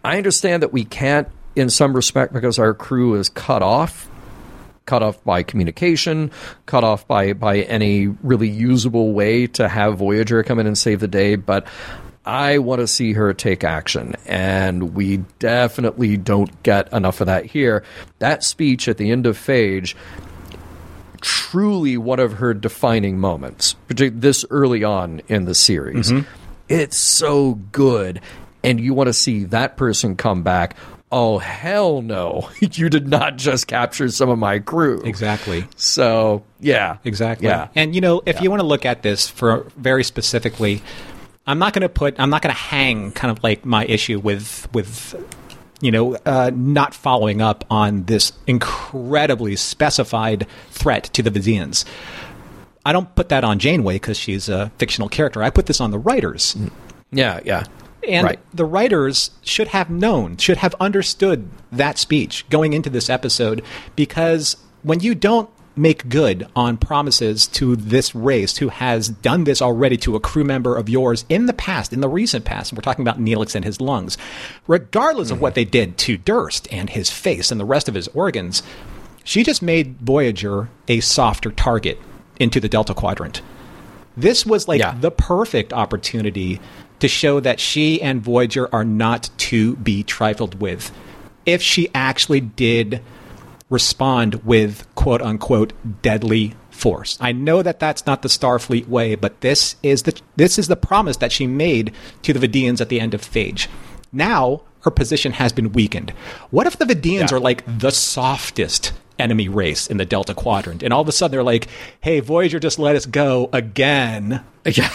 I 0.05 0.17
understand 0.17 0.63
that 0.63 0.73
we 0.73 0.85
can't, 0.85 1.27
in 1.55 1.69
some 1.69 1.93
respect, 1.95 2.33
because 2.33 2.59
our 2.59 2.73
crew 2.73 3.15
is 3.15 3.29
cut 3.29 3.61
off. 3.61 4.09
Cut 4.85 5.01
off 5.01 5.23
by 5.23 5.43
communication, 5.43 6.29
cut 6.65 6.83
off 6.83 7.07
by, 7.07 7.31
by 7.31 7.59
any 7.59 8.07
really 8.07 8.49
usable 8.49 9.13
way 9.13 9.47
to 9.47 9.69
have 9.69 9.97
Voyager 9.97 10.43
come 10.43 10.59
in 10.59 10.67
and 10.67 10.77
save 10.77 10.99
the 10.99 11.07
day. 11.07 11.37
But 11.37 11.65
I 12.25 12.57
want 12.57 12.81
to 12.81 12.87
see 12.87 13.13
her 13.13 13.33
take 13.33 13.63
action, 13.63 14.15
and 14.25 14.93
we 14.93 15.23
definitely 15.39 16.17
don't 16.17 16.63
get 16.63 16.91
enough 16.91 17.21
of 17.21 17.27
that 17.27 17.45
here. 17.45 17.85
That 18.19 18.43
speech 18.43 18.89
at 18.89 18.97
the 18.97 19.09
end 19.09 19.25
of 19.25 19.37
Phage, 19.37 19.95
truly 21.21 21.95
one 21.95 22.19
of 22.19 22.33
her 22.33 22.53
defining 22.53 23.17
moments, 23.19 23.75
particularly 23.87 24.19
this 24.19 24.43
early 24.49 24.83
on 24.83 25.21
in 25.29 25.45
the 25.45 25.55
series. 25.55 26.11
Mm-hmm. 26.11 26.29
It's 26.67 26.97
so 26.97 27.53
good, 27.71 28.19
and 28.65 28.81
you 28.81 28.93
want 28.93 29.07
to 29.07 29.13
see 29.13 29.45
that 29.45 29.77
person 29.77 30.17
come 30.17 30.43
back. 30.43 30.75
Oh, 31.15 31.37
hell 31.37 32.01
no. 32.01 32.49
you 32.59 32.89
did 32.89 33.07
not 33.07 33.37
just 33.37 33.67
capture 33.67 34.09
some 34.09 34.29
of 34.29 34.39
my 34.39 34.57
crew. 34.57 34.99
Exactly. 35.05 35.67
So, 35.75 36.43
yeah. 36.59 36.97
Exactly. 37.03 37.47
Yeah. 37.47 37.67
And 37.75 37.93
you 37.93 38.01
know, 38.01 38.23
if 38.25 38.41
you 38.41 38.49
want 38.49 38.61
to 38.61 38.65
look 38.65 38.83
at 38.83 39.03
this 39.03 39.29
for 39.29 39.67
very 39.77 40.03
specifically, 40.03 40.81
I'm 41.45 41.59
not 41.59 41.73
going 41.73 41.83
to 41.83 41.89
put 41.89 42.19
I'm 42.19 42.31
not 42.31 42.41
going 42.41 42.53
to 42.55 42.59
hang 42.59 43.11
kind 43.11 43.29
of 43.29 43.43
like 43.43 43.63
my 43.63 43.85
issue 43.85 44.19
with 44.19 44.67
with 44.73 45.13
you 45.81 45.91
know 45.91 46.15
uh, 46.25 46.49
not 46.51 46.95
following 46.95 47.43
up 47.43 47.63
on 47.69 48.05
this 48.05 48.31
incredibly 48.47 49.55
specified 49.55 50.47
threat 50.71 51.03
to 51.13 51.21
the 51.21 51.29
Vidiians. 51.29 51.85
I 52.85 52.91
don't 52.91 53.13
put 53.15 53.29
that 53.29 53.43
on 53.43 53.59
Janeway 53.59 53.95
because 53.95 54.17
she's 54.17 54.49
a 54.49 54.71
fictional 54.79 55.09
character. 55.09 55.43
I 55.43 55.51
put 55.51 55.67
this 55.67 55.79
on 55.79 55.91
the 55.91 55.99
writers. 55.99 56.57
Yeah, 57.11 57.39
yeah. 57.45 57.65
And 58.07 58.25
Right. 58.25 58.39
the 58.53 58.65
writers 58.65 59.31
should 59.43 59.69
have 59.69 59.89
known, 59.89 60.37
should 60.37 60.57
have 60.57 60.75
understood 60.79 61.47
that 61.71 61.97
speech 61.97 62.45
going 62.49 62.73
into 62.73 62.89
this 62.89 63.09
episode 63.09 63.63
because 63.95 64.57
when 64.83 64.99
you 64.99 65.15
don't 65.15 65.49
make 65.75 66.07
good 66.07 66.45
on 66.55 66.77
promises 66.77 67.47
to 67.47 67.75
this 67.75 68.13
race 68.13 68.57
who 68.57 68.67
has 68.69 69.09
done 69.09 69.43
this 69.45 69.59
already 69.61 69.97
to 69.97 70.15
a 70.15 70.19
crew 70.19 70.43
member 70.43 70.75
of 70.75 70.87
yours 70.87 71.25
in 71.29 71.47
the 71.47 71.53
past, 71.53 71.91
in 71.91 71.99
the 72.01 72.07
recent 72.09 72.45
past, 72.45 72.71
and 72.71 72.77
we're 72.77 72.83
talking 72.83 73.01
about 73.07 73.19
Neelix 73.19 73.55
and 73.55 73.65
his 73.65 73.81
lungs, 73.81 74.15
regardless 74.67 75.31
of 75.31 75.41
what 75.41 75.55
they 75.55 75.65
did 75.65 75.97
to 75.99 76.17
Durst 76.17 76.67
and 76.71 76.91
his 76.91 77.09
face 77.09 77.51
and 77.51 77.59
the 77.59 77.65
rest 77.65 77.87
of 77.89 77.95
his 77.95 78.07
organs, 78.09 78.61
she 79.23 79.43
just 79.43 79.61
made 79.63 79.95
Voyager 79.99 80.69
a 80.87 80.99
softer 80.99 81.49
target 81.51 81.99
into 82.39 82.59
the 82.59 82.69
Delta 82.69 82.93
Quadrant. 82.93 83.41
This 84.15 84.45
was 84.45 84.67
like 84.67 84.79
Yeah. 84.79 84.93
the 84.99 85.09
perfect 85.09 85.73
opportunity 85.73 86.59
to 87.03 87.07
show 87.09 87.41
that 87.41 87.59
she 87.59 88.01
and 88.01 88.21
Voyager 88.21 88.73
are 88.73 88.85
not 88.85 89.29
to 89.37 89.75
be 89.75 90.03
trifled 90.03 90.61
with. 90.61 90.89
If 91.45 91.61
she 91.61 91.89
actually 91.93 92.39
did 92.39 93.01
respond 93.69 94.35
with 94.45 94.87
quote 94.95 95.21
unquote 95.21 95.73
deadly 96.01 96.53
force. 96.69 97.17
I 97.19 97.33
know 97.33 97.61
that 97.61 97.79
that's 97.79 98.05
not 98.05 98.21
the 98.21 98.29
Starfleet 98.29 98.87
way, 98.87 99.15
but 99.15 99.41
this 99.41 99.75
is 99.83 100.03
the 100.03 100.19
this 100.37 100.57
is 100.57 100.67
the 100.69 100.75
promise 100.77 101.17
that 101.17 101.31
she 101.33 101.45
made 101.45 101.91
to 102.21 102.31
the 102.33 102.47
Vidiians 102.47 102.79
at 102.79 102.87
the 102.87 102.99
end 103.01 103.13
of 103.13 103.21
Phage. 103.21 103.67
Now 104.13 104.61
her 104.81 104.91
position 104.91 105.33
has 105.33 105.51
been 105.51 105.73
weakened. 105.73 106.11
What 106.51 106.67
if 106.67 106.77
the 106.77 106.85
Vidiians 106.85 107.31
Yeah. 107.31 107.37
are 107.37 107.39
like 107.39 107.63
the 107.79 107.91
softest 107.91 108.93
enemy 109.19 109.47
race 109.49 109.87
in 109.87 109.97
the 109.97 110.05
Delta 110.05 110.33
Quadrant, 110.33 110.81
and 110.83 110.93
all 110.93 111.01
of 111.01 111.07
a 111.07 111.11
sudden 111.11 111.31
they're 111.33 111.43
like, 111.43 111.67
"Hey, 112.01 112.19
Voyager, 112.21 112.59
just 112.59 112.79
let 112.79 112.95
us 112.95 113.05
go 113.05 113.49
again." 113.51 114.41
Yeah. 114.65 114.89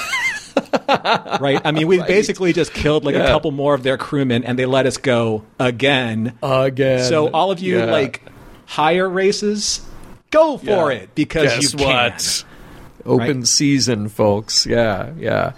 right? 1.40 1.60
I 1.64 1.70
mean, 1.72 1.86
we 1.86 1.98
basically 2.02 2.52
just 2.52 2.72
killed 2.72 3.04
like 3.04 3.14
a 3.14 3.26
couple 3.26 3.50
more 3.50 3.74
of 3.74 3.82
their 3.82 3.96
crewmen, 3.98 4.44
and 4.44 4.58
they 4.58 4.66
let 4.66 4.86
us 4.86 4.96
go 4.96 5.44
again. 5.58 6.32
Again. 6.42 7.04
So 7.04 7.28
all 7.28 7.50
of 7.50 7.60
you 7.60 7.78
Yeah. 7.78 7.84
like 7.86 8.22
higher 8.66 9.08
races, 9.08 9.80
go 10.30 10.56
for 10.58 10.92
Yeah. 10.92 10.98
it 11.00 11.14
because 11.14 11.44
Guess 11.54 11.72
you 11.72 11.78
can. 11.78 11.86
what? 12.12 12.44
Open 13.04 13.38
Right. 13.38 13.46
season, 13.46 14.08
folks. 14.08 14.66
Yeah, 14.66 15.12
yeah. 15.18 15.52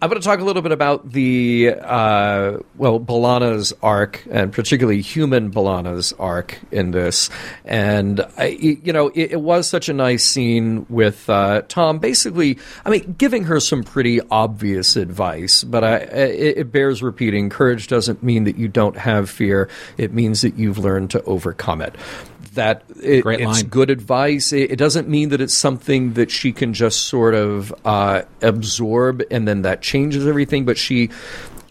I'm 0.00 0.08
going 0.08 0.20
to 0.20 0.24
talk 0.26 0.40
a 0.40 0.44
little 0.44 0.62
bit 0.62 0.72
about 0.72 1.12
the 1.12 1.74
uh, 1.80 2.58
well, 2.76 2.98
B'Elanna's 3.00 3.72
arc, 3.82 4.26
and 4.30 4.52
particularly 4.52 5.00
human 5.00 5.50
B'Elanna's 5.50 6.12
arc 6.18 6.58
in 6.70 6.90
this. 6.90 7.30
And 7.64 8.24
I, 8.36 8.46
you 8.48 8.92
know, 8.92 9.08
it, 9.08 9.32
it 9.32 9.40
was 9.40 9.68
such 9.68 9.88
a 9.88 9.92
nice 9.92 10.24
scene 10.24 10.86
with 10.88 11.28
uh, 11.30 11.62
Tom, 11.68 11.98
basically. 11.98 12.58
I 12.84 12.90
mean, 12.90 13.14
giving 13.18 13.44
her 13.44 13.60
some 13.60 13.82
pretty 13.84 14.20
obvious 14.30 14.96
advice, 14.96 15.64
but 15.64 15.84
I, 15.84 15.96
it, 15.98 16.58
it 16.58 16.72
bears 16.72 17.02
repeating. 17.02 17.48
Courage 17.50 17.86
doesn't 17.88 18.22
mean 18.22 18.44
that 18.44 18.56
you 18.56 18.68
don't 18.68 18.96
have 18.96 19.28
fear. 19.30 19.68
It 19.96 20.12
means 20.12 20.40
that 20.42 20.56
you've 20.56 20.78
learned 20.78 21.10
to 21.10 21.22
overcome 21.24 21.80
it. 21.82 21.94
That 22.58 22.82
it, 23.00 23.22
Great 23.22 23.40
it's 23.40 23.62
good 23.62 23.88
advice. 23.88 24.52
It, 24.52 24.72
it 24.72 24.76
doesn't 24.76 25.08
mean 25.08 25.28
that 25.28 25.40
it's 25.40 25.56
something 25.56 26.14
that 26.14 26.30
she 26.30 26.52
can 26.52 26.74
just 26.74 27.06
sort 27.06 27.34
of 27.34 27.72
uh, 27.84 28.22
absorb 28.42 29.22
and 29.30 29.46
then 29.46 29.62
that 29.62 29.80
changes 29.80 30.26
everything. 30.26 30.64
But 30.64 30.76
she 30.76 31.10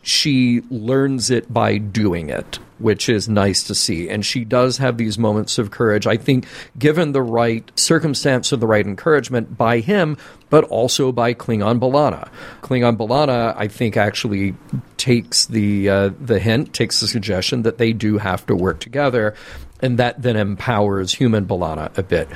she 0.07 0.61
learns 0.69 1.29
it 1.29 1.51
by 1.51 1.77
doing 1.77 2.29
it, 2.29 2.59
which 2.79 3.09
is 3.09 3.27
nice 3.27 3.63
to 3.63 3.75
see. 3.75 4.07
And 4.07 4.25
she 4.25 4.45
does 4.45 4.77
have 4.77 4.97
these 4.97 5.17
moments 5.19 5.57
of 5.57 5.71
courage. 5.71 6.07
I 6.07 6.15
think, 6.15 6.45
given 6.79 7.11
the 7.11 7.21
right 7.21 7.69
circumstance 7.75 8.53
and 8.53 8.61
the 8.61 8.67
right 8.67 8.87
encouragement 8.87 9.57
by 9.57 9.79
him, 9.79 10.15
but 10.49 10.63
also 10.63 11.11
by 11.11 11.33
Klingon 11.33 11.79
B'Elanna. 11.79 12.29
Klingon 12.61 12.95
B'Elanna, 12.95 13.53
I 13.57 13.67
think, 13.67 13.97
actually 13.97 14.55
takes 14.95 15.45
the 15.47 15.89
uh, 15.89 16.11
the 16.21 16.39
hint, 16.39 16.73
takes 16.73 17.01
the 17.01 17.07
suggestion 17.07 17.63
that 17.63 17.77
they 17.77 17.91
do 17.91 18.17
have 18.17 18.45
to 18.45 18.55
work 18.55 18.79
together, 18.79 19.35
and 19.81 19.99
that 19.99 20.21
then 20.21 20.35
empowers 20.35 21.13
human 21.13 21.45
B'Elanna 21.45 21.95
a 21.97 22.03
bit. 22.03 22.27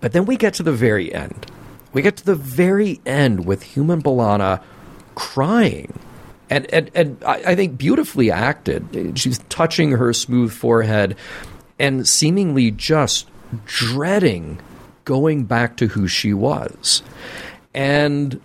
But 0.00 0.12
then 0.12 0.24
we 0.24 0.36
get 0.36 0.54
to 0.54 0.62
the 0.62 0.72
very 0.72 1.14
end. 1.14 1.46
We 1.92 2.02
get 2.02 2.16
to 2.18 2.24
the 2.24 2.34
very 2.34 3.00
end 3.06 3.46
with 3.46 3.62
human 3.62 4.02
B'Elanna 4.02 4.62
crying. 5.14 5.98
And, 6.50 6.72
and, 6.72 6.90
and 6.94 7.22
I, 7.24 7.42
I 7.46 7.54
think 7.54 7.78
beautifully 7.78 8.30
acted. 8.30 9.18
She's 9.18 9.38
touching 9.48 9.92
her 9.92 10.12
smooth 10.12 10.52
forehead 10.52 11.16
and 11.78 12.06
seemingly 12.06 12.70
just 12.70 13.28
dreading 13.64 14.60
going 15.04 15.44
back 15.44 15.76
to 15.78 15.86
who 15.88 16.08
she 16.08 16.34
was. 16.34 17.02
And 17.74 18.40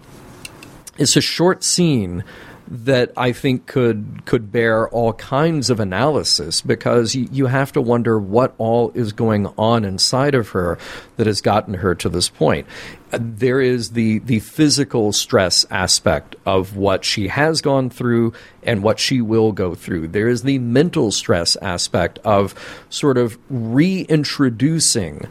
it's 0.97 1.15
a 1.15 1.21
short 1.21 1.63
scene 1.63 2.23
that 2.69 3.11
I 3.15 3.31
think 3.31 3.65
could 3.65 4.23
could 4.25 4.51
bear 4.51 4.89
all 4.89 5.13
kinds 5.13 5.69
of 5.69 5.79
analysis 5.79 6.61
because 6.61 7.15
you, 7.15 7.27
you 7.31 7.45
have 7.47 7.71
to 7.73 7.81
wonder 7.81 8.19
what 8.19 8.53
all 8.57 8.91
is 8.93 9.13
going 9.13 9.47
on 9.57 9.85
inside 9.85 10.35
of 10.35 10.49
her 10.49 10.77
that 11.15 11.27
has 11.27 11.41
gotten 11.41 11.75
her 11.75 11.95
to 11.95 12.09
this 12.09 12.29
point. 12.29 12.67
There 13.11 13.61
is 13.61 13.91
the 13.91 14.19
the 14.19 14.39
physical 14.39 15.13
stress 15.13 15.65
aspect 15.71 16.35
of 16.45 16.75
what 16.75 17.05
she 17.05 17.29
has 17.29 17.61
gone 17.61 17.89
through 17.89 18.33
and 18.63 18.83
what 18.83 18.99
she 18.99 19.21
will 19.21 19.53
go 19.53 19.73
through. 19.73 20.09
There 20.09 20.27
is 20.27 20.43
the 20.43 20.59
mental 20.59 21.11
stress 21.11 21.55
aspect 21.57 22.19
of 22.19 22.53
sort 22.89 23.17
of 23.17 23.37
reintroducing 23.49 25.27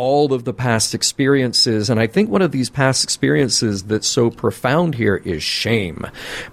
all 0.00 0.32
of 0.32 0.44
the 0.44 0.54
past 0.54 0.94
experiences. 0.94 1.90
And 1.90 2.00
I 2.00 2.06
think 2.06 2.30
one 2.30 2.40
of 2.40 2.52
these 2.52 2.70
past 2.70 3.04
experiences 3.04 3.82
that's 3.82 4.08
so 4.08 4.30
profound 4.30 4.94
here 4.94 5.16
is 5.16 5.42
shame. 5.42 6.06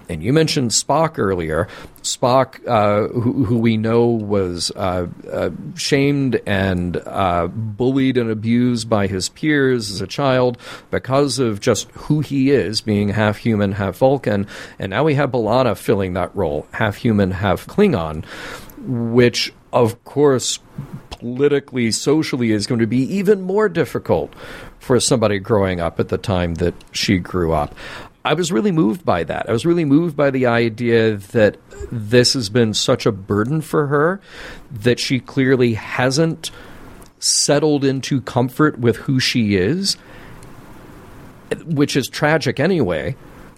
And 0.06 0.22
you 0.22 0.34
mentioned 0.34 0.72
Spock 0.72 1.18
earlier. 1.18 1.66
Spock, 2.02 2.60
uh, 2.68 3.08
who, 3.08 3.44
who, 3.46 3.56
we 3.56 3.78
know 3.78 4.04
was 4.04 4.70
uh, 4.76 5.06
uh, 5.32 5.48
shamed 5.76 6.42
and 6.44 6.98
uh, 6.98 7.46
bullied 7.46 8.18
and 8.18 8.30
abused 8.30 8.90
by 8.90 9.06
his 9.06 9.30
peers 9.30 9.90
as 9.90 10.02
a 10.02 10.06
child 10.06 10.58
because 10.90 11.38
of 11.38 11.58
just 11.58 11.90
who 11.92 12.20
he 12.20 12.50
is, 12.50 12.82
being 12.82 13.08
half 13.08 13.38
human, 13.38 13.72
half 13.72 13.96
Vulcan. 13.96 14.46
And 14.78 14.90
now 14.90 15.04
we 15.04 15.14
have 15.14 15.30
B'Elanna 15.30 15.74
filling 15.74 16.12
that 16.12 16.36
role, 16.36 16.66
half 16.72 16.96
human, 16.96 17.30
half 17.30 17.66
Klingon, 17.66 18.26
which, 18.76 19.54
of 19.72 20.04
course, 20.04 20.58
politically, 21.18 21.90
socially 21.90 22.52
is 22.52 22.66
going 22.66 22.80
to 22.80 22.86
be 22.86 23.02
even 23.02 23.42
more 23.42 23.68
difficult 23.68 24.32
for 24.78 25.00
somebody 25.00 25.38
growing 25.38 25.80
up 25.80 25.98
at 26.00 26.08
the 26.08 26.18
time 26.18 26.54
that 26.54 26.74
she 26.92 27.18
grew 27.18 27.52
up. 27.52 27.74
I 28.24 28.34
was 28.34 28.52
really 28.52 28.72
moved 28.72 29.04
by 29.04 29.24
that. 29.24 29.48
I 29.48 29.52
was 29.52 29.64
really 29.64 29.84
moved 29.84 30.16
by 30.16 30.30
the 30.30 30.46
idea 30.46 31.16
that 31.16 31.56
this 31.90 32.34
has 32.34 32.48
been 32.48 32.74
such 32.74 33.06
a 33.06 33.12
burden 33.12 33.60
for 33.60 33.86
her 33.86 34.20
that 34.70 35.00
she 35.00 35.18
clearly 35.18 35.74
hasn't 35.74 36.50
settled 37.20 37.84
into 37.84 38.20
comfort 38.20 38.78
with 38.78 38.96
who 38.96 39.18
she 39.18 39.56
is, 39.56 39.96
which 41.64 41.96
is 41.96 42.06
tragic 42.08 42.60
anyway, 42.60 43.16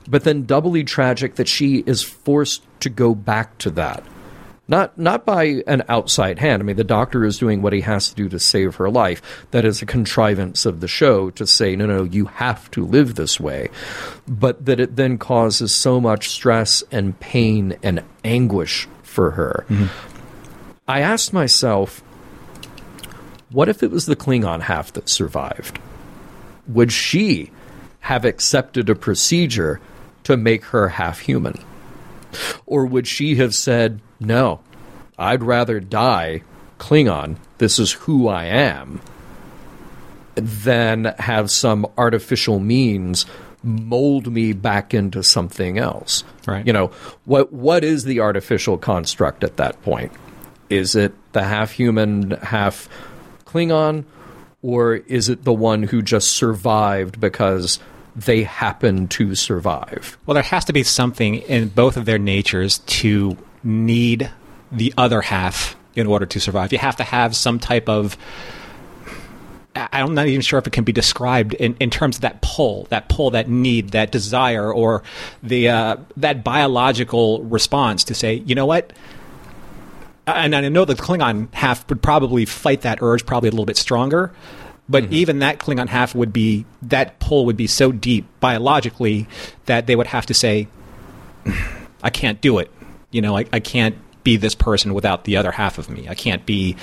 but 0.09 0.25
then 0.25 0.47
doubly 0.47 0.85
tragic 0.85 1.35
that 1.35 1.49
she 1.49 1.79
is 1.79 2.03
forced 2.03 2.63
to 2.81 2.89
go 2.89 3.15
back 3.15 3.59
to 3.59 3.71
that 3.71 4.05
not 4.71 4.97
not 4.97 5.27
by 5.27 5.63
an 5.67 5.83
outside 5.89 6.39
hand. 6.39 6.63
I 6.63 6.65
mean, 6.65 6.77
the 6.77 6.85
doctor 6.85 7.25
is 7.25 7.39
doing 7.39 7.61
what 7.61 7.73
he 7.73 7.83
has 7.83 8.09
to 8.09 8.15
do 8.15 8.29
to 8.29 8.39
save 8.39 8.77
her 8.77 8.89
life. 8.89 9.21
That 9.51 9.65
is 9.65 9.83
a 9.83 9.87
contrivance 9.87 10.65
of 10.65 10.81
the 10.81 10.89
show 10.89 11.31
to 11.31 11.47
say, 11.47 11.75
no, 11.77 11.87
no, 11.87 12.05
you 12.05 12.27
have 12.27 12.71
to 12.71 12.87
live 12.87 13.17
this 13.17 13.41
way. 13.41 13.69
But 14.29 14.65
that 14.65 14.79
it 14.81 14.97
then 14.97 15.19
causes 15.19 15.75
so 15.75 16.01
much 16.01 16.31
stress 16.31 16.85
and 16.93 17.19
pain 17.19 17.77
and 17.83 18.05
anguish 18.25 18.89
for 19.03 19.33
her. 19.33 19.67
Mm-hmm. 19.69 19.87
I 20.89 21.01
asked 21.01 21.33
myself, 21.33 22.03
what 23.51 23.69
if 23.69 23.83
it 23.83 23.91
was 23.91 24.07
the 24.07 24.17
Klingon 24.17 24.63
half 24.63 24.93
that 24.93 25.09
survived? 25.09 25.81
Would 26.69 26.93
she 26.93 27.51
have 28.01 28.25
accepted 28.25 28.89
a 28.89 28.95
procedure 28.95 29.81
to 30.25 30.37
make 30.37 30.65
her 30.67 30.91
half 30.91 31.21
human? 31.21 31.63
Or 32.67 32.87
would 32.87 33.09
she 33.09 33.35
have 33.37 33.55
said, 33.55 34.01
no, 34.21 34.61
I'd 35.19 35.43
rather 35.43 35.81
die 35.81 36.43
Klingon, 36.81 37.37
this 37.59 37.79
is 37.79 37.93
who 37.93 38.27
I 38.27 38.47
am, 38.47 39.01
than 40.35 41.15
have 41.19 41.51
some 41.51 41.87
artificial 41.97 42.59
means 42.59 43.27
mold 43.63 44.33
me 44.33 44.55
back 44.55 44.95
into 44.95 45.23
something 45.23 45.79
else. 45.79 46.25
Right. 46.47 46.67
You 46.67 46.73
know, 46.73 46.87
what 47.27 47.53
what 47.53 47.85
is 47.85 48.05
the 48.05 48.21
artificial 48.21 48.79
construct 48.79 49.45
at 49.45 49.59
that 49.59 49.81
point? 49.83 50.11
Is 50.71 50.97
it 50.97 51.13
the 51.33 51.43
half 51.43 51.73
human, 51.73 52.31
half 52.31 52.89
Klingon, 53.45 54.05
or 54.63 54.95
is 54.95 55.29
it 55.29 55.45
the 55.45 55.53
one 55.53 55.83
who 55.83 56.01
just 56.01 56.33
survived 56.33 57.21
because 57.21 57.79
they 58.17 58.45
happen 58.45 59.07
to 59.09 59.35
survive? 59.35 60.17
Well, 60.25 60.35
there 60.35 60.43
has 60.43 60.65
to 60.67 60.73
be 60.73 60.83
something 60.83 61.35
in 61.35 61.69
both 61.69 61.99
of 61.99 62.07
their 62.07 62.19
natures 62.19 62.79
to 62.79 63.37
need 63.63 64.31
the 64.73 64.95
other 64.97 65.21
half 65.21 65.77
in 65.95 66.07
order 66.07 66.27
to 66.27 66.41
survive. 66.41 66.73
You 66.73 66.79
have 66.79 66.97
to 66.97 67.05
have 67.05 67.35
some 67.35 67.59
type 67.59 67.89
of 67.89 68.17
I'm 69.77 70.15
not 70.15 70.27
even 70.27 70.41
sure 70.41 70.59
if 70.59 70.67
it 70.67 70.73
can 70.73 70.85
be 70.85 70.93
described 70.93 71.55
in, 71.55 71.77
in 71.79 71.91
terms 71.91 72.17
of 72.17 72.23
that 72.23 72.43
pull, 72.43 72.85
that 72.91 73.09
pull, 73.09 73.31
that 73.31 73.49
need, 73.49 73.91
that 73.91 74.11
desire, 74.11 74.73
or 74.73 75.03
the 75.43 75.69
uh, 75.69 75.97
that 76.17 76.43
biological 76.43 77.43
response 77.45 78.05
to 78.05 78.15
say, 78.15 78.35
you 78.35 78.55
know 78.55 78.67
what? 78.67 78.93
And 80.27 80.55
I 80.55 80.69
know 80.69 80.85
the 80.85 80.95
Klingon 80.95 81.53
half 81.55 81.89
would 81.89 82.03
probably 82.03 82.45
fight 82.45 82.83
that 82.83 82.99
urge 83.01 83.25
probably 83.27 83.49
a 83.49 83.53
little 83.53 83.67
bit 83.67 83.77
stronger, 83.77 84.33
but 84.89 85.05
mm-hmm. 85.05 85.15
even 85.15 85.39
that 85.39 85.59
Klingon 85.59 85.89
half 85.89 86.15
would 86.15 86.33
be 86.33 86.67
that 86.83 87.19
pull 87.21 87.47
would 87.47 87.57
be 87.57 87.67
so 87.67 87.93
deep 87.93 88.27
biologically 88.41 89.29
that 89.67 89.87
they 89.87 89.95
would 89.95 90.09
have 90.09 90.27
to 90.27 90.35
say, 90.35 90.69
I 92.03 92.11
can't 92.11 92.41
do 92.41 92.59
it. 92.59 92.71
You 93.11 93.23
know, 93.23 93.37
I, 93.37 93.47
I 93.53 93.61
can't 93.61 93.97
be 94.25 94.37
this 94.37 94.55
person 94.55 94.95
without 94.95 95.25
the 95.25 95.37
other 95.37 95.51
half 95.51 95.79
of 95.79 95.89
me. 95.89 96.09
I 96.09 96.15
can't 96.15 96.45
be 96.45 96.77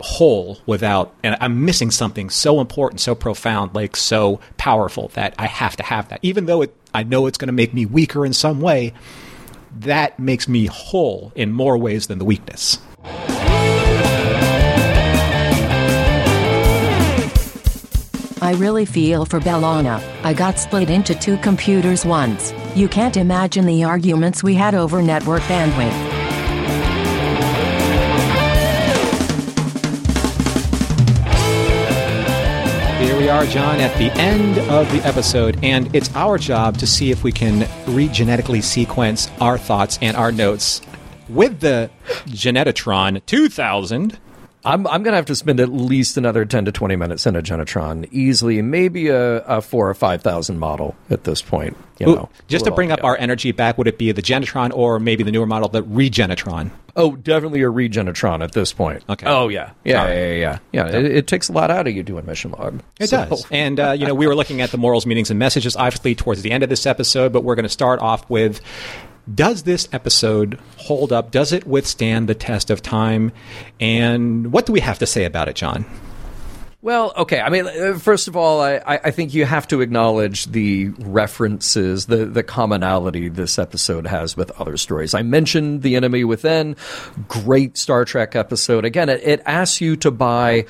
whole 0.00 0.58
without 0.66 1.14
and 1.22 1.36
I'm 1.40 1.64
missing 1.64 1.90
something 1.90 2.28
so 2.28 2.60
important, 2.60 3.00
so 3.00 3.14
profound, 3.14 3.74
like 3.74 3.96
so 3.96 4.40
powerful 4.58 5.08
that 5.14 5.34
I 5.38 5.46
have 5.46 5.76
to 5.76 5.82
have 5.82 6.08
that. 6.08 6.20
Even 6.22 6.46
though 6.46 6.62
it 6.62 6.74
I 6.92 7.02
know 7.02 7.26
it's 7.26 7.38
going 7.38 7.48
to 7.48 7.52
make 7.52 7.74
me 7.74 7.86
weaker 7.86 8.24
in 8.24 8.32
some 8.32 8.60
way, 8.60 8.92
that 9.80 10.18
makes 10.18 10.46
me 10.46 10.66
whole 10.66 11.32
in 11.34 11.52
more 11.52 11.76
ways 11.76 12.06
than 12.06 12.18
the 12.18 12.24
weakness. 12.24 12.78
I 18.44 18.52
really 18.52 18.84
feel 18.84 19.24
for 19.24 19.40
B'Elanna. 19.40 20.02
I 20.22 20.34
got 20.34 20.58
split 20.58 20.90
into 20.90 21.14
two 21.14 21.38
computers 21.38 22.04
once. 22.04 22.52
You 22.74 22.88
can't 22.88 23.16
imagine 23.16 23.64
the 23.64 23.84
arguments 23.84 24.42
we 24.42 24.54
had 24.54 24.74
over 24.74 25.00
network 25.00 25.40
bandwidth. 25.44 25.90
Here 33.00 33.16
we 33.16 33.30
are, 33.30 33.46
John, 33.46 33.80
at 33.80 33.96
the 33.96 34.12
end 34.20 34.58
of 34.70 34.92
the 34.92 34.98
episode, 35.06 35.58
and 35.64 35.96
it's 35.96 36.14
our 36.14 36.36
job 36.36 36.76
to 36.76 36.86
see 36.86 37.10
if 37.10 37.24
we 37.24 37.32
can 37.32 37.62
regenetically 37.86 38.62
sequence 38.62 39.30
our 39.40 39.56
thoughts 39.56 39.98
and 40.02 40.18
our 40.18 40.30
notes 40.30 40.82
with 41.30 41.60
the 41.60 41.90
Genetratron 42.26 43.24
2000 43.24 44.18
I'm 44.64 44.86
I'm 44.86 45.02
gonna 45.02 45.16
have 45.16 45.26
to 45.26 45.34
spend 45.34 45.60
at 45.60 45.68
least 45.68 46.16
another 46.16 46.44
ten 46.44 46.64
to 46.64 46.72
twenty 46.72 46.96
minutes 46.96 47.26
in 47.26 47.36
a 47.36 47.42
Genetron 47.42 48.08
easily, 48.10 48.62
maybe 48.62 49.08
a, 49.08 49.38
a 49.40 49.60
four 49.60 49.88
or 49.88 49.94
five 49.94 50.22
thousand 50.22 50.58
model 50.58 50.96
at 51.10 51.24
this 51.24 51.42
point. 51.42 51.76
You 51.98 52.08
Ooh, 52.08 52.14
know, 52.14 52.28
just 52.48 52.64
to 52.64 52.70
bring 52.70 52.90
up 52.90 53.04
our 53.04 53.16
energy 53.16 53.52
back, 53.52 53.78
would 53.78 53.86
it 53.86 53.98
be 53.98 54.10
the 54.12 54.22
Genetron 54.22 54.72
or 54.74 54.98
maybe 54.98 55.22
the 55.22 55.30
newer 55.30 55.46
model, 55.46 55.68
the 55.68 55.82
Regenetron? 55.82 56.70
Oh, 56.96 57.14
definitely 57.16 57.62
a 57.62 57.66
Regenetron 57.66 58.42
at 58.42 58.52
this 58.52 58.72
point. 58.72 59.04
Okay. 59.08 59.26
Oh 59.26 59.48
yeah, 59.48 59.72
yeah, 59.84 60.08
yeah, 60.08 60.14
yeah, 60.14 60.32
yeah. 60.32 60.58
yeah. 60.72 60.96
It, 60.96 61.04
it, 61.04 61.26
takes 61.26 61.48
a 61.48 61.52
lot 61.52 61.70
out 61.70 61.86
of 61.86 61.94
you 61.94 62.02
doing 62.02 62.24
mission 62.24 62.52
log. 62.52 62.80
It 62.98 63.08
so. 63.08 63.26
does. 63.26 63.46
And 63.50 63.78
uh, 63.78 63.92
you 63.92 64.06
know, 64.06 64.14
we 64.14 64.26
were 64.26 64.34
looking 64.34 64.60
at 64.60 64.70
the 64.70 64.78
morals, 64.78 65.04
meanings, 65.04 65.30
and 65.30 65.38
messages 65.38 65.76
obviously 65.76 66.14
towards 66.14 66.42
the 66.42 66.52
end 66.52 66.62
of 66.62 66.70
this 66.70 66.86
episode, 66.86 67.32
but 67.32 67.44
we're 67.44 67.56
going 67.56 67.64
to 67.64 67.68
start 67.68 68.00
off 68.00 68.28
with 68.30 68.60
does 69.32 69.62
this 69.62 69.88
episode 69.92 70.58
hold 70.76 71.12
up? 71.12 71.30
Does 71.30 71.52
it 71.52 71.66
withstand 71.66 72.28
the 72.28 72.34
test 72.34 72.70
of 72.70 72.82
time? 72.82 73.32
And 73.80 74.52
what 74.52 74.66
do 74.66 74.72
we 74.72 74.80
have 74.80 74.98
to 74.98 75.06
say 75.06 75.24
about 75.24 75.48
it, 75.48 75.56
John? 75.56 75.84
Well, 76.82 77.14
okay. 77.16 77.40
I 77.40 77.48
mean, 77.48 77.66
uh, 77.66 77.98
first 77.98 78.28
of 78.28 78.36
all, 78.36 78.60
I, 78.60 78.82
I 78.86 79.10
think 79.10 79.32
you 79.32 79.46
have 79.46 79.66
to 79.68 79.80
acknowledge 79.80 80.44
the 80.46 80.88
references, 80.98 82.04
the, 82.04 82.26
the 82.26 82.42
commonality 82.42 83.30
this 83.30 83.58
episode 83.58 84.06
has 84.06 84.36
with 84.36 84.50
other 84.60 84.76
stories. 84.76 85.14
I 85.14 85.22
mentioned 85.22 85.80
The 85.80 85.96
Enemy 85.96 86.24
Within, 86.24 86.76
great 87.26 87.78
Star 87.78 88.04
Trek 88.04 88.36
episode. 88.36 88.84
Again, 88.84 89.08
it, 89.08 89.22
it 89.24 89.42
asks 89.46 89.80
you 89.80 89.96
to 89.96 90.10
buy 90.10 90.66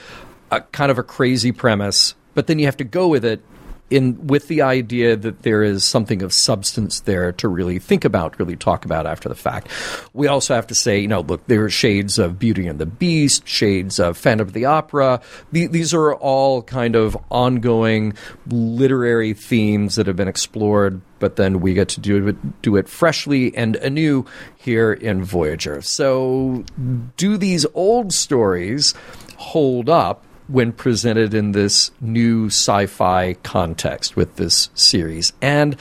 a 0.52 0.60
kind 0.60 0.92
of 0.92 0.98
a 0.98 1.02
crazy 1.02 1.50
premise, 1.50 2.14
but 2.34 2.46
then 2.46 2.60
you 2.60 2.66
have 2.66 2.76
to 2.76 2.84
go 2.84 3.08
with 3.08 3.24
it 3.24 3.42
in 3.90 4.26
with 4.26 4.48
the 4.48 4.62
idea 4.62 5.14
that 5.14 5.42
there 5.42 5.62
is 5.62 5.84
something 5.84 6.22
of 6.22 6.32
substance 6.32 7.00
there 7.00 7.32
to 7.32 7.48
really 7.48 7.78
think 7.78 8.04
about, 8.04 8.38
really 8.38 8.56
talk 8.56 8.84
about 8.84 9.06
after 9.06 9.28
the 9.28 9.34
fact. 9.34 9.68
We 10.12 10.26
also 10.26 10.54
have 10.54 10.66
to 10.68 10.74
say, 10.74 10.98
you 10.98 11.08
know, 11.08 11.20
look, 11.20 11.46
there 11.46 11.64
are 11.64 11.70
shades 11.70 12.18
of 12.18 12.38
Beauty 12.38 12.66
and 12.66 12.78
the 12.78 12.86
Beast, 12.86 13.46
shades 13.46 14.00
of 14.00 14.16
Phantom 14.16 14.46
of 14.46 14.54
the 14.54 14.64
Opera. 14.64 15.20
these 15.52 15.92
are 15.92 16.14
all 16.14 16.62
kind 16.62 16.96
of 16.96 17.16
ongoing 17.30 18.14
literary 18.46 19.34
themes 19.34 19.96
that 19.96 20.06
have 20.06 20.16
been 20.16 20.28
explored, 20.28 21.00
but 21.18 21.36
then 21.36 21.60
we 21.60 21.74
get 21.74 21.88
to 21.90 22.00
do 22.00 22.28
it, 22.28 22.62
do 22.62 22.76
it 22.76 22.88
freshly 22.88 23.54
and 23.54 23.76
anew 23.76 24.24
here 24.56 24.92
in 24.92 25.22
Voyager. 25.22 25.82
So, 25.82 26.64
do 27.16 27.36
these 27.36 27.66
old 27.74 28.12
stories 28.12 28.94
hold 29.36 29.90
up? 29.90 30.24
When 30.48 30.72
presented 30.72 31.34
in 31.34 31.52
this 31.52 31.90
new 32.00 32.46
sci 32.46 32.86
fi 32.86 33.34
context 33.34 34.16
with 34.16 34.36
this 34.36 34.68
series. 34.74 35.32
And 35.40 35.76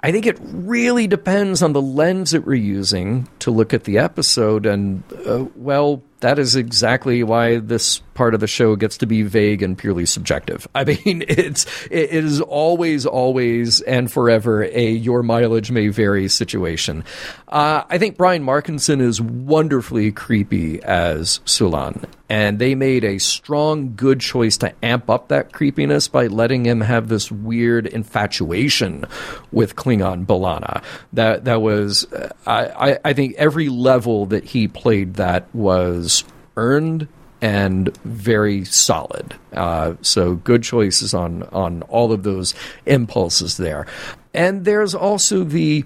I 0.00 0.12
think 0.12 0.26
it 0.26 0.38
really 0.40 1.06
depends 1.06 1.62
on 1.62 1.72
the 1.72 1.82
lens 1.82 2.30
that 2.30 2.46
we're 2.46 2.54
using 2.54 3.28
to 3.40 3.50
look 3.50 3.74
at 3.74 3.84
the 3.84 3.98
episode. 3.98 4.66
And, 4.66 5.02
uh, 5.26 5.46
well, 5.56 6.02
that 6.20 6.38
is 6.38 6.56
exactly 6.56 7.22
why 7.22 7.58
this 7.58 8.00
part 8.14 8.34
of 8.34 8.40
the 8.40 8.46
show 8.46 8.76
gets 8.76 8.98
to 8.98 9.06
be 9.06 9.22
vague 9.22 9.62
and 9.62 9.78
purely 9.78 10.04
subjective. 10.04 10.68
I 10.74 10.84
mean, 11.04 11.24
it's 11.26 11.66
it 11.90 12.10
is 12.10 12.40
always, 12.40 13.06
always, 13.06 13.80
and 13.80 14.12
forever 14.12 14.64
a 14.64 14.90
your 14.90 15.22
mileage 15.22 15.70
may 15.70 15.88
vary 15.88 16.28
situation. 16.28 17.04
Uh, 17.48 17.84
I 17.88 17.98
think 17.98 18.16
Brian 18.16 18.44
Markinson 18.44 19.00
is 19.00 19.20
wonderfully 19.20 20.12
creepy 20.12 20.82
as 20.82 21.40
Sulan, 21.46 22.04
and 22.28 22.58
they 22.58 22.74
made 22.74 23.04
a 23.04 23.18
strong, 23.18 23.94
good 23.96 24.20
choice 24.20 24.56
to 24.58 24.72
amp 24.84 25.08
up 25.08 25.28
that 25.28 25.52
creepiness 25.52 26.06
by 26.06 26.26
letting 26.26 26.66
him 26.66 26.82
have 26.82 27.08
this 27.08 27.32
weird 27.32 27.86
infatuation 27.86 29.06
with 29.50 29.76
Klingon 29.76 30.26
B'Elanna. 30.26 30.82
That 31.14 31.46
that 31.46 31.62
was, 31.62 32.10
uh, 32.12 32.28
I, 32.46 32.98
I 33.04 33.12
think, 33.14 33.34
every 33.36 33.68
level 33.68 34.26
that 34.26 34.44
he 34.44 34.68
played 34.68 35.14
that 35.14 35.52
was 35.54 36.09
earned 36.60 37.08
and 37.40 37.96
very 38.04 38.64
solid. 38.66 39.34
Uh, 39.52 39.94
so 40.02 40.34
good 40.34 40.62
choices 40.62 41.14
on 41.14 41.42
on 41.44 41.82
all 41.84 42.12
of 42.12 42.22
those 42.22 42.54
impulses 42.84 43.56
there. 43.56 43.86
And 44.34 44.64
there's 44.64 44.94
also 44.94 45.42
the 45.42 45.84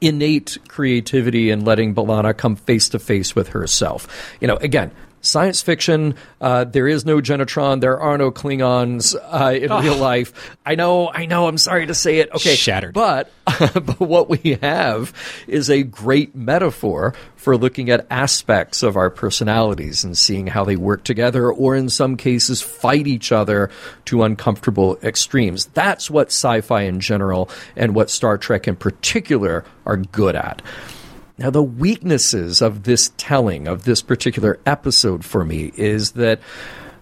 innate 0.00 0.58
creativity 0.68 1.50
in 1.50 1.64
letting 1.64 1.94
B'Elanna 1.94 2.36
come 2.36 2.56
face 2.56 2.88
to 2.90 2.98
face 2.98 3.34
with 3.34 3.48
herself. 3.48 4.36
You 4.40 4.48
know, 4.48 4.56
again, 4.56 4.90
science 5.20 5.62
fiction. 5.62 6.14
Uh, 6.40 6.64
there 6.64 6.88
is 6.88 7.04
no 7.04 7.20
Genetron. 7.20 7.80
There 7.80 8.00
are 8.00 8.18
no 8.18 8.30
Klingons 8.30 9.14
uh, 9.14 9.54
in 9.54 9.70
oh. 9.70 9.80
real 9.80 9.96
life. 9.96 10.56
I 10.64 10.74
know. 10.74 11.10
I 11.10 11.26
know. 11.26 11.48
I'm 11.48 11.58
sorry 11.58 11.86
to 11.86 11.94
say 11.94 12.18
it. 12.18 12.30
Okay, 12.34 12.54
shattered. 12.54 12.94
But 12.94 13.30
but 13.74 14.00
what 14.00 14.28
we 14.28 14.58
have 14.62 15.12
is 15.46 15.70
a 15.70 15.82
great 15.82 16.34
metaphor 16.34 17.14
for 17.36 17.56
looking 17.56 17.90
at 17.90 18.06
aspects 18.10 18.82
of 18.82 18.96
our 18.96 19.10
personalities 19.10 20.04
and 20.04 20.16
seeing 20.16 20.46
how 20.46 20.64
they 20.64 20.76
work 20.76 21.04
together, 21.04 21.50
or 21.50 21.76
in 21.76 21.88
some 21.88 22.16
cases, 22.16 22.60
fight 22.60 23.06
each 23.06 23.32
other 23.32 23.70
to 24.06 24.22
uncomfortable 24.22 24.98
extremes. 25.02 25.66
That's 25.66 26.10
what 26.10 26.28
sci-fi 26.28 26.82
in 26.82 27.00
general 27.00 27.48
and 27.76 27.94
what 27.94 28.10
Star 28.10 28.38
Trek 28.38 28.68
in 28.68 28.76
particular 28.76 29.64
are 29.86 29.96
good 29.96 30.36
at. 30.36 30.62
Now, 31.38 31.50
the 31.50 31.62
weaknesses 31.62 32.60
of 32.60 32.82
this 32.82 33.12
telling, 33.16 33.68
of 33.68 33.84
this 33.84 34.02
particular 34.02 34.58
episode 34.66 35.24
for 35.24 35.44
me, 35.44 35.70
is 35.76 36.12
that, 36.12 36.40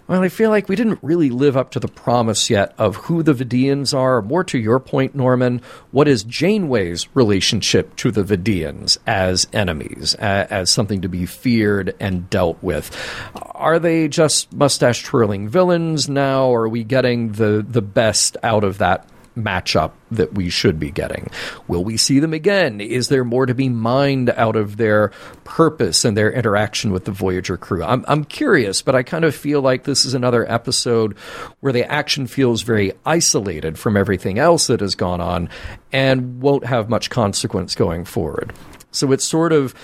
well, 0.07 0.21
I 0.21 0.29
feel 0.29 0.51
like 0.51 0.69
we 0.69 0.75
didn't 0.75 0.99
really 1.01 1.31
live 1.31 1.57
up 1.57 1.71
to 1.71 1.79
the 1.79 1.87
promise 1.87 2.47
yet 2.47 2.75
of 2.77 2.97
who 2.97 3.23
the 3.23 3.33
Vidiians 3.33 3.97
are. 3.97 4.21
More 4.21 4.43
to 4.43 4.59
your 4.59 4.79
point, 4.79 5.15
Norman, 5.15 5.59
what 5.89 6.07
is 6.07 6.23
Janeway's 6.23 7.07
relationship 7.15 7.95
to 7.95 8.11
the 8.11 8.23
Vidiians 8.23 8.99
as 9.07 9.47
enemies, 9.53 10.13
as 10.13 10.69
something 10.69 11.01
to 11.01 11.09
be 11.09 11.25
feared 11.25 11.95
and 11.99 12.29
dealt 12.29 12.61
with? 12.61 12.95
Are 13.33 13.79
they 13.79 14.07
just 14.07 14.53
mustache 14.53 15.01
twirling 15.01 15.49
villains 15.49 16.07
now? 16.07 16.45
Or 16.45 16.65
are 16.65 16.69
we 16.69 16.83
getting 16.83 17.31
the, 17.31 17.65
the 17.67 17.81
best 17.81 18.37
out 18.43 18.63
of 18.63 18.77
that 18.77 19.09
matchup 19.37 19.91
that 20.11 20.33
we 20.33 20.49
should 20.49 20.79
be 20.79 20.91
getting? 20.91 21.29
Will 21.67 21.83
we 21.83 21.97
see 21.97 22.19
them 22.19 22.33
again? 22.33 22.81
Is 22.81 23.09
there 23.09 23.23
more 23.23 23.45
to 23.45 23.53
be 23.53 23.69
mined 23.69 24.29
out 24.31 24.55
of 24.55 24.77
their 24.77 25.11
purpose 25.43 26.03
and 26.03 26.17
their 26.17 26.31
interaction 26.31 26.91
with 26.91 27.05
the 27.05 27.11
Voyager 27.11 27.57
crew? 27.57 27.83
I'm, 27.83 28.03
I'm 28.07 28.23
curious, 28.23 28.81
but 28.81 28.95
I 28.95 29.03
kind 29.03 29.25
of 29.25 29.35
feel 29.35 29.61
like 29.61 29.83
this 29.83 30.05
is 30.05 30.13
another 30.13 30.49
episode 30.51 31.17
where 31.59 31.73
the 31.73 31.89
action 31.89 32.27
feels 32.27 32.61
very 32.61 32.93
isolated 33.05 33.77
from 33.77 33.95
everything 33.95 34.39
else 34.39 34.67
that 34.67 34.81
has 34.81 34.95
gone 34.95 35.21
on 35.21 35.49
and 35.91 36.41
won't 36.41 36.65
have 36.65 36.89
much 36.89 37.09
consequence 37.09 37.75
going 37.75 38.05
forward. 38.05 38.53
So 38.91 39.11
it's 39.11 39.25
sort 39.25 39.53
of 39.53 39.75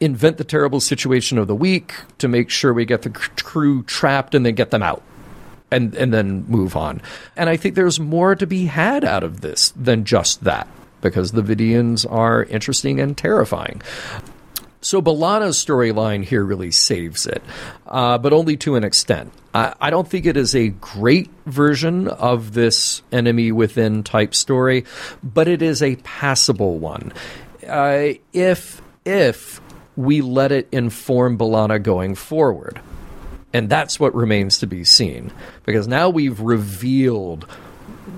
invent 0.00 0.36
the 0.36 0.44
terrible 0.44 0.80
situation 0.80 1.38
of 1.38 1.46
the 1.46 1.54
week 1.54 1.94
to 2.18 2.28
make 2.28 2.50
sure 2.50 2.72
we 2.72 2.84
get 2.84 3.02
the 3.02 3.10
crew 3.10 3.82
trapped 3.84 4.34
and 4.34 4.44
then 4.44 4.54
get 4.54 4.70
them 4.70 4.82
out 4.82 5.02
and 5.70 5.94
and 5.94 6.12
then 6.12 6.44
move 6.48 6.76
on. 6.76 7.02
And 7.36 7.48
I 7.48 7.56
think 7.56 7.74
there's 7.74 8.00
more 8.00 8.34
to 8.34 8.46
be 8.46 8.66
had 8.66 9.04
out 9.04 9.22
of 9.22 9.40
this 9.40 9.70
than 9.70 10.04
just 10.04 10.44
that 10.44 10.68
because 11.00 11.32
the 11.32 11.42
Vidiians 11.42 12.10
are 12.10 12.44
interesting 12.44 13.00
and 13.00 13.16
terrifying. 13.16 13.82
So 14.80 15.02
B'Elanna's 15.02 15.62
storyline 15.62 16.22
here 16.22 16.44
really 16.44 16.70
saves 16.70 17.26
it, 17.26 17.42
uh, 17.86 18.18
but 18.18 18.32
only 18.32 18.56
to 18.58 18.76
an 18.76 18.84
extent. 18.84 19.32
I, 19.52 19.74
I, 19.80 19.90
don't 19.90 20.06
think 20.06 20.26
it 20.26 20.36
is 20.36 20.54
a 20.54 20.68
great 20.68 21.28
version 21.44 22.06
of 22.06 22.54
this 22.54 23.02
enemy 23.10 23.50
within 23.50 24.04
type 24.04 24.32
story, 24.32 24.84
but 25.24 25.48
it 25.48 25.60
is 25.60 25.82
a 25.82 25.96
passable 25.96 26.78
one. 26.78 27.12
Uh, 27.66 28.10
if 28.32 28.80
if 29.04 29.60
we 29.96 30.20
let 30.20 30.52
it 30.52 30.68
inform 30.70 31.38
B'Elanna 31.38 31.82
going 31.82 32.14
forward. 32.14 32.80
And 33.52 33.68
that's 33.68 33.98
what 33.98 34.14
remains 34.14 34.58
to 34.58 34.66
be 34.66 34.84
seen. 34.84 35.32
Because 35.64 35.88
now 35.88 36.10
we've 36.10 36.40
revealed 36.40 37.46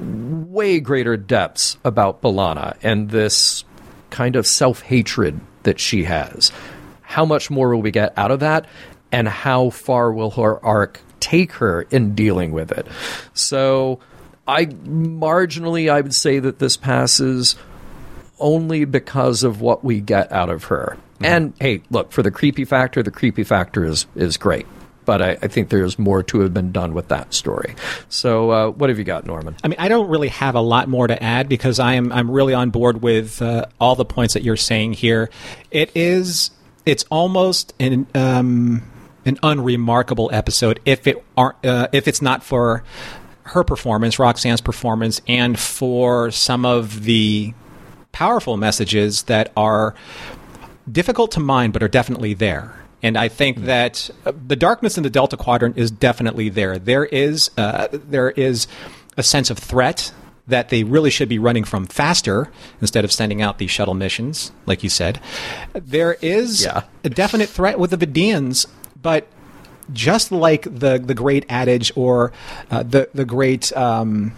way 0.01 0.81
greater 0.81 1.17
depths 1.17 1.77
about 1.85 2.23
B'Elanna 2.23 2.77
and 2.83 3.11
this 3.11 3.65
kind 4.11 4.37
of 4.37 4.47
self 4.47 4.83
hatred 4.83 5.41
that 5.63 5.79
she 5.79 6.05
has. 6.05 6.53
How 7.03 7.25
much 7.25 7.51
more 7.51 7.71
will 7.71 7.83
we 7.83 7.91
get 7.91 8.17
out 8.17 8.31
of 8.31 8.41
that? 8.41 8.67
And 9.11 9.27
how 9.29 9.71
far 9.71 10.13
will 10.13 10.31
her 10.33 10.65
arc 10.65 11.01
take 11.21 11.53
her 11.53 11.83
in 11.83 12.15
dealing 12.15 12.53
with 12.53 12.71
it? 12.73 12.87
So, 13.33 14.01
I 14.47 14.67
marginally, 14.67 15.91
I 15.91 16.01
would 16.01 16.15
say 16.15 16.39
that 16.39 16.59
this 16.59 16.77
passes 16.77 17.57
only 18.39 18.85
because 18.85 19.43
of 19.43 19.61
what 19.61 19.85
we 19.85 20.01
get 20.01 20.31
out 20.33 20.51
of 20.51 20.65
her. 20.65 20.97
Mm-hmm. 21.15 21.25
And 21.25 21.55
hey, 21.61 21.83
look, 21.91 22.13
for 22.13 22.23
the 22.23 22.31
creepy 22.31 22.65
factor, 22.65 23.03
the 23.03 23.11
creepy 23.11 23.45
factor 23.45 23.85
is, 23.85 24.07
is 24.15 24.37
great 24.37 24.67
but 25.09 25.23
I, 25.23 25.31
I, 25.41 25.49
think 25.49 25.71
there's 25.71 25.99
more 25.99 26.23
to 26.25 26.41
have 26.41 26.53
been 26.53 26.71
done 26.71 26.93
with 26.93 27.09
that 27.09 27.33
story. 27.33 27.75
So, 28.11 28.51
uh, 28.51 28.71
what 28.73 28.91
have 28.91 28.99
you 28.99 29.05
got, 29.05 29.25
Norman? 29.25 29.57
I 29.65 29.69
mean, 29.69 29.79
I 29.79 29.89
don't 29.89 30.11
really 30.11 30.29
have 30.29 30.55
a 30.55 30.61
lot 30.61 30.87
more 30.87 31.07
to 31.07 31.21
add 31.23 31.49
because 31.49 31.81
I 31.81 31.95
am 31.95 32.13
I'm 32.13 32.31
really 32.31 32.53
on 32.53 32.69
board 32.69 33.01
with 33.01 33.41
uh, 33.41 33.65
all 33.81 33.97
the 33.97 34.05
points 34.05 34.35
that 34.35 34.43
you're 34.43 34.59
saying 34.59 34.93
here. 34.93 35.31
It 35.71 35.91
is 35.95 36.51
it's 36.85 37.07
almost 37.11 37.73
an 37.81 38.07
um, 38.15 38.83
an 39.25 39.39
unremarkable 39.43 40.29
episode 40.31 40.79
if 40.85 41.07
it 41.07 41.25
aren't 41.39 41.65
uh, 41.65 41.89
if 41.93 42.07
it's 42.07 42.21
not 42.21 42.43
for 42.43 42.85
her 43.45 43.65
performance, 43.65 44.19
Roxann's 44.19 44.61
performance, 44.61 45.23
and 45.27 45.59
for 45.59 46.31
some 46.31 46.67
of 46.67 47.05
the 47.05 47.55
powerful 48.13 48.59
messages 48.59 49.23
that 49.23 49.53
are 49.57 49.95
difficult 50.93 51.31
to 51.33 51.41
mine 51.41 51.71
but 51.71 51.83
are 51.83 51.89
definitely 51.89 52.35
there. 52.35 52.78
And 53.03 53.17
I 53.17 53.29
think 53.29 53.65
that 53.65 54.11
uh, 54.25 54.33
the 54.47 54.57
darkness 54.57 54.97
in 54.97 55.05
the 55.05 55.11
Delta 55.11 55.37
Quadrant 55.37 55.79
is 55.79 55.91
definitely 55.91 56.49
there. 56.49 56.79
There 56.79 57.05
is 57.05 57.51
uh, 57.57 57.89
there 57.93 58.31
is 58.31 58.67
a 59.17 59.23
sense 59.23 59.51
of 59.51 59.59
threat 59.59 60.13
that 60.49 60.71
they 60.71 60.83
really 60.83 61.11
should 61.11 61.29
be 61.29 61.39
running 61.39 61.63
from 61.63 61.87
faster 61.87 62.51
instead 62.81 63.05
of 63.05 63.13
sending 63.13 63.43
out 63.43 63.59
these 63.59 63.71
shuttle 63.71 63.95
missions, 63.95 64.51
like 64.67 64.83
you 64.83 64.89
said. 64.89 65.21
There 65.75 66.17
is 66.23 66.65
yeah. 66.65 66.85
a 67.05 67.11
definite 67.11 67.51
threat 67.51 67.79
with 67.79 67.91
the 67.91 67.99
Vidiians, 67.99 68.67
but 69.01 69.29
just 69.93 70.33
like 70.33 70.63
the 70.63 70.99
the 70.99 71.15
great 71.15 71.47
adage 71.49 71.93
or 71.95 72.33
uh, 72.71 72.83
the 72.83 73.09
the 73.15 73.25
great. 73.25 73.75
Um, 73.77 74.33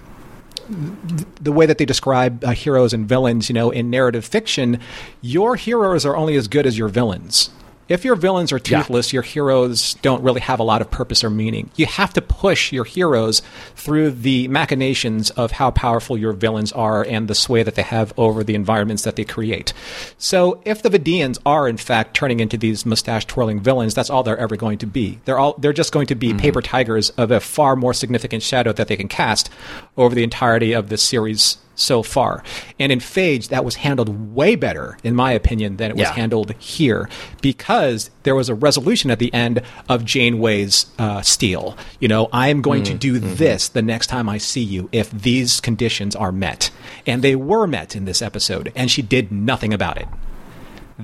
the 1.40 1.50
way 1.50 1.66
that 1.66 1.78
they 1.78 1.84
describe 1.84 2.44
uh, 2.44 2.52
heroes 2.52 2.92
and 2.92 3.08
villains, 3.08 3.48
you 3.48 3.54
know, 3.54 3.70
in 3.70 3.90
narrative 3.90 4.24
fiction, 4.24 4.78
your 5.20 5.56
heroes 5.56 6.06
are 6.06 6.16
only 6.16 6.36
as 6.36 6.46
good 6.46 6.64
as 6.64 6.78
your 6.78 6.86
villains 6.86 7.50
if 7.90 8.04
your 8.04 8.14
villains 8.14 8.52
are 8.52 8.60
toothless, 8.60 9.12
yeah. 9.12 9.16
your 9.16 9.22
heroes 9.24 9.94
don't 9.94 10.22
really 10.22 10.40
have 10.40 10.60
a 10.60 10.62
lot 10.62 10.80
of 10.80 10.90
purpose 10.92 11.24
or 11.24 11.28
meaning. 11.28 11.70
You 11.74 11.86
have 11.86 12.12
to 12.14 12.22
push 12.22 12.72
your 12.72 12.84
heroes 12.84 13.42
through 13.74 14.12
the 14.12 14.46
machinations 14.46 15.30
of 15.30 15.50
how 15.50 15.72
powerful 15.72 16.16
your 16.16 16.32
villains 16.32 16.70
are 16.70 17.04
and 17.04 17.26
the 17.26 17.34
sway 17.34 17.64
that 17.64 17.74
they 17.74 17.82
have 17.82 18.14
over 18.16 18.44
the 18.44 18.54
environments 18.54 19.02
that 19.02 19.16
they 19.16 19.24
create. 19.24 19.72
So 20.18 20.62
if 20.64 20.82
the 20.82 20.88
Vidiians 20.88 21.38
are 21.44 21.68
in 21.68 21.76
fact 21.76 22.14
turning 22.14 22.38
into 22.38 22.56
these 22.56 22.86
mustache 22.86 23.26
twirling 23.26 23.58
villains, 23.58 23.92
that's 23.92 24.08
all 24.08 24.22
they're 24.22 24.38
ever 24.38 24.56
going 24.56 24.78
to 24.78 24.86
be. 24.86 25.18
They're 25.24 25.38
all 25.38 25.54
they're 25.58 25.72
just 25.72 25.92
going 25.92 26.06
to 26.06 26.14
be 26.14 26.28
mm-hmm. 26.28 26.38
paper 26.38 26.62
tigers 26.62 27.10
of 27.10 27.32
a 27.32 27.40
far 27.40 27.74
more 27.74 27.92
significant 27.92 28.44
shadow 28.44 28.72
that 28.72 28.86
they 28.86 28.96
can 28.96 29.08
cast 29.08 29.50
over 29.96 30.14
the 30.14 30.22
entirety 30.22 30.72
of 30.72 30.90
this 30.90 31.02
series 31.02 31.58
so 31.80 32.02
far. 32.02 32.42
And 32.78 32.92
in 32.92 32.98
Phage, 32.98 33.48
that 33.48 33.64
was 33.64 33.76
handled 33.76 34.34
way 34.34 34.54
better, 34.54 34.98
in 35.02 35.14
my 35.14 35.32
opinion, 35.32 35.76
than 35.76 35.90
it 35.90 35.96
was 35.96 36.08
yeah. 36.08 36.12
handled 36.12 36.54
here 36.58 37.08
because 37.40 38.10
there 38.22 38.34
was 38.34 38.48
a 38.48 38.54
resolution 38.54 39.10
at 39.10 39.18
the 39.18 39.32
end 39.32 39.62
of 39.88 40.04
Janeway's 40.04 40.86
uh, 40.98 41.22
steel. 41.22 41.76
You 41.98 42.08
know, 42.08 42.28
I 42.32 42.48
am 42.48 42.62
going 42.62 42.82
mm-hmm. 42.82 42.92
to 42.92 42.98
do 42.98 43.20
mm-hmm. 43.20 43.34
this 43.34 43.68
the 43.68 43.82
next 43.82 44.08
time 44.08 44.28
I 44.28 44.38
see 44.38 44.62
you 44.62 44.88
if 44.92 45.10
these 45.10 45.60
conditions 45.60 46.14
are 46.14 46.32
met. 46.32 46.70
And 47.06 47.22
they 47.22 47.36
were 47.36 47.66
met 47.66 47.96
in 47.96 48.04
this 48.04 48.22
episode, 48.22 48.72
and 48.76 48.90
she 48.90 49.02
did 49.02 49.32
nothing 49.32 49.72
about 49.72 49.98
it. 49.98 50.08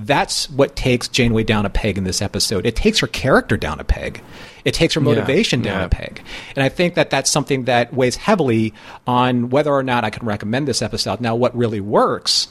That's 0.05 0.49
what 0.49 0.75
takes 0.75 1.07
Janeway 1.07 1.43
down 1.43 1.65
a 1.65 1.69
peg 1.69 1.97
in 1.97 2.03
this 2.03 2.21
episode. 2.21 2.65
It 2.65 2.75
takes 2.75 2.99
her 2.99 3.07
character 3.07 3.57
down 3.57 3.79
a 3.79 3.83
peg. 3.83 4.21
It 4.65 4.73
takes 4.73 4.93
her 4.95 5.01
motivation 5.01 5.63
yeah, 5.63 5.71
down 5.71 5.79
yeah. 5.79 5.85
a 5.85 5.89
peg. 5.89 6.21
And 6.55 6.63
I 6.63 6.69
think 6.69 6.95
that 6.95 7.09
that's 7.09 7.31
something 7.31 7.65
that 7.65 7.93
weighs 7.93 8.15
heavily 8.17 8.73
on 9.05 9.49
whether 9.49 9.71
or 9.71 9.83
not 9.83 10.03
I 10.03 10.09
can 10.09 10.25
recommend 10.25 10.67
this 10.67 10.81
episode. 10.81 11.21
Now, 11.21 11.35
what 11.35 11.55
really 11.55 11.79
works 11.79 12.49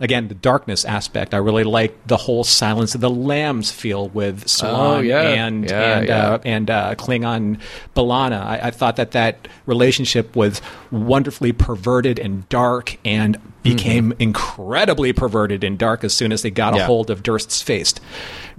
again 0.00 0.28
the 0.28 0.34
darkness 0.34 0.84
aspect. 0.84 1.34
I 1.34 1.38
really 1.38 1.64
like 1.64 2.06
the 2.06 2.16
whole 2.16 2.44
Silence 2.44 2.94
of 2.94 3.00
the 3.00 3.10
Lambs 3.10 3.70
feel 3.70 4.08
with 4.08 4.44
Sulan 4.44 4.96
oh, 4.96 5.00
yeah. 5.00 5.22
and 5.22 5.68
yeah, 5.68 5.98
and 5.98 6.08
yeah. 6.08 6.28
Uh, 6.28 6.38
and 6.44 6.70
uh, 6.70 6.94
Klingon 6.96 7.60
B'Elanna. 7.94 8.40
I, 8.40 8.60
I, 8.64 8.70
thought 8.70 8.96
that 8.96 9.12
that 9.12 9.48
relationship 9.66 10.36
was 10.36 10.60
wonderfully 10.90 11.52
perverted 11.52 12.18
and 12.18 12.48
dark 12.48 12.96
and 13.04 13.40
became 13.74 14.14
incredibly 14.18 15.12
perverted 15.12 15.64
and 15.64 15.78
dark 15.78 16.04
as 16.04 16.14
soon 16.14 16.32
as 16.32 16.42
they 16.42 16.50
got 16.50 16.78
a 16.78 16.84
hold 16.84 17.10
of 17.10 17.22
Durst's 17.22 17.62
face. 17.62 17.94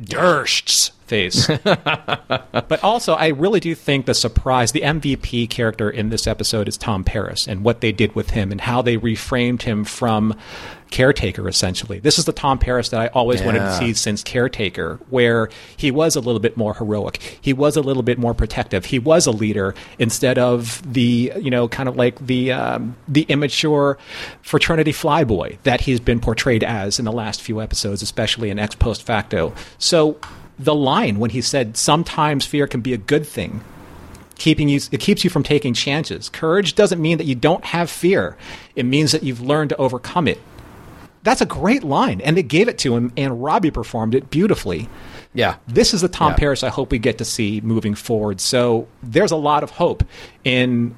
Durst's 0.02 0.92
face. 1.10 1.48
but 1.64 2.84
also, 2.84 3.14
I 3.14 3.30
really 3.30 3.60
do 3.60 3.76
think 3.76 4.06
the 4.06 4.14
surprise, 4.14 4.72
the 4.72 4.82
MVP 4.82 5.50
character 5.50 5.90
in 5.90 6.10
this 6.10 6.28
episode 6.28 6.68
is 6.68 6.78
Tom 6.78 7.04
Paris 7.04 7.48
and 7.48 7.64
what 7.64 7.82
they 7.82 7.92
did 7.92 8.16
with 8.16 8.30
him 8.30 8.52
and 8.52 8.62
how 8.62 8.82
they 8.82 8.98
reframed 8.98 9.64
him 9.64 9.84
from 9.84 10.36
caretaker 10.92 11.48
essentially. 11.48 12.00
This 12.00 12.18
is 12.18 12.26
the 12.26 12.34
Tom 12.34 12.58
Paris 12.58 12.90
that 12.90 13.00
I 13.00 13.08
always 13.08 13.42
wanted 13.42 13.60
to 13.60 13.78
see 13.78 13.94
since 13.94 14.24
caretaker 14.24 15.00
where 15.10 15.50
he 15.78 15.92
was 15.92 16.16
a 16.16 16.20
little 16.20 16.40
bit 16.40 16.58
more 16.58 16.74
heroic. 16.74 17.22
He 17.42 17.54
was 17.54 17.78
a 17.78 17.82
little 17.82 18.04
bit 18.04 18.18
more 18.18 18.34
protective. 18.34 18.86
He 18.86 19.00
was 19.00 19.28
a 19.28 19.32
leader 19.32 19.76
instead 20.00 20.38
of 20.38 20.82
the, 20.92 21.32
you 21.40 21.52
know, 21.52 21.68
kind 21.68 21.88
of 21.90 21.96
like 21.96 22.26
the 22.26 22.52
um, 22.52 22.96
the 23.08 23.24
immature 23.24 23.98
fraternity 24.42 24.92
flyboy 25.02 25.58
that 25.64 25.82
he's 25.82 26.00
been 26.00 26.20
portrayed 26.20 26.64
as 26.64 27.00
in 27.00 27.06
the 27.06 27.12
last 27.12 27.42
few 27.42 27.62
episodes, 27.62 28.02
especially 28.02 28.50
in 28.50 28.60
ex 28.60 28.76
post 28.76 29.04
facto. 29.04 29.54
So 29.78 30.18
the 30.58 30.76
line 30.76 31.20
when 31.20 31.30
he 31.30 31.42
said 31.42 31.78
sometimes 31.78 32.46
fear 32.46 32.68
can 32.68 32.82
be 32.82 32.94
a 32.94 32.98
good 32.98 33.26
thing 33.26 33.62
keeping 34.38 34.70
you 34.70 34.80
it 34.92 35.00
keeps 35.02 35.24
you 35.24 35.30
from 35.30 35.44
taking 35.44 35.74
chances 35.74 36.30
courage 36.30 36.74
doesn't 36.76 37.02
mean 37.02 37.18
that 37.18 37.26
you 37.26 37.36
don't 37.36 37.64
have 37.66 37.90
fear 37.90 38.38
it 38.76 38.86
means 38.86 39.12
that 39.12 39.22
you've 39.24 39.42
learned 39.42 39.70
to 39.70 39.76
overcome 39.78 40.28
it 40.30 40.40
that's 41.24 41.42
a 41.42 41.46
great 41.46 41.84
line 41.84 42.22
and 42.22 42.38
they 42.38 42.44
gave 42.44 42.68
it 42.70 42.78
to 42.78 42.96
him 42.96 43.12
and 43.18 43.44
robbie 43.44 43.70
performed 43.72 44.16
it 44.16 44.30
beautifully 44.30 44.88
Yeah. 45.34 45.56
this 45.68 45.94
is 45.94 46.00
the 46.02 46.08
tom 46.08 46.32
Yeah. 46.32 46.38
paris 46.38 46.64
i 46.64 46.70
hope 46.70 46.92
we 46.92 47.00
get 47.00 47.18
to 47.18 47.26
see 47.26 47.60
moving 47.62 47.96
forward 47.96 48.40
so 48.40 48.88
there's 49.04 49.32
a 49.32 49.36
lot 49.38 49.62
of 49.64 49.72
hope 49.72 50.04
in 50.46 50.96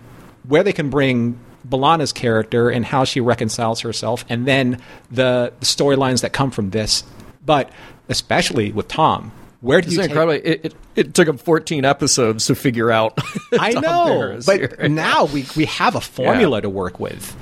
where 0.47 0.61
they 0.63 0.73
can 0.73 0.89
bring 0.91 1.39
B'Elanna's 1.67 2.11
character 2.13 2.69
and 2.69 2.85
how 2.85 3.03
she 3.03 3.19
reconciles 3.21 3.81
herself, 3.81 4.25
and 4.29 4.45
then 4.47 4.81
the, 5.09 5.53
the 5.59 5.65
storylines 5.65 6.21
that 6.21 6.33
come 6.33 6.51
from 6.51 6.69
this. 6.71 7.03
But 7.45 7.71
especially 8.09 8.71
with 8.71 8.87
Tom, 8.87 9.31
where 9.61 9.79
do 9.81 9.85
It's 9.87 9.95
you 9.95 10.01
take 10.01 10.09
incredible. 10.11 10.33
It, 10.33 10.65
it, 10.65 10.73
it 10.95 11.13
took 11.13 11.27
him 11.27 11.37
14 11.37 11.85
episodes 11.85 12.45
to 12.47 12.55
figure 12.55 12.91
out. 12.91 13.17
I 13.53 13.71
know, 13.73 14.39
but 14.45 14.59
here. 14.59 14.89
now 14.89 15.25
we 15.25 15.45
we 15.55 15.65
have 15.65 15.95
a 15.95 16.01
formula 16.01 16.61
to 16.61 16.69
work 16.69 16.99
with, 16.99 17.35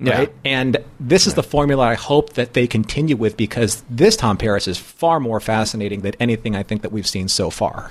Yeah. 0.00 0.18
right? 0.18 0.32
And 0.44 0.78
this 0.98 1.26
is 1.26 1.34
the 1.34 1.42
formula 1.42 1.84
I 1.84 1.94
hope 1.94 2.32
that 2.34 2.54
they 2.54 2.66
continue 2.66 3.16
with 3.16 3.36
because 3.36 3.82
this 3.90 4.16
Tom 4.16 4.38
Paris 4.38 4.66
is 4.68 4.78
far 4.78 5.20
more 5.20 5.38
fascinating 5.40 6.00
than 6.00 6.14
anything 6.18 6.56
I 6.56 6.62
think 6.62 6.80
that 6.82 6.92
we've 6.92 7.06
seen 7.06 7.28
so 7.28 7.50
far. 7.50 7.90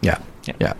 Yeah. 0.00 0.18
Yeah. 0.44 0.54
Yeah. 0.60 0.74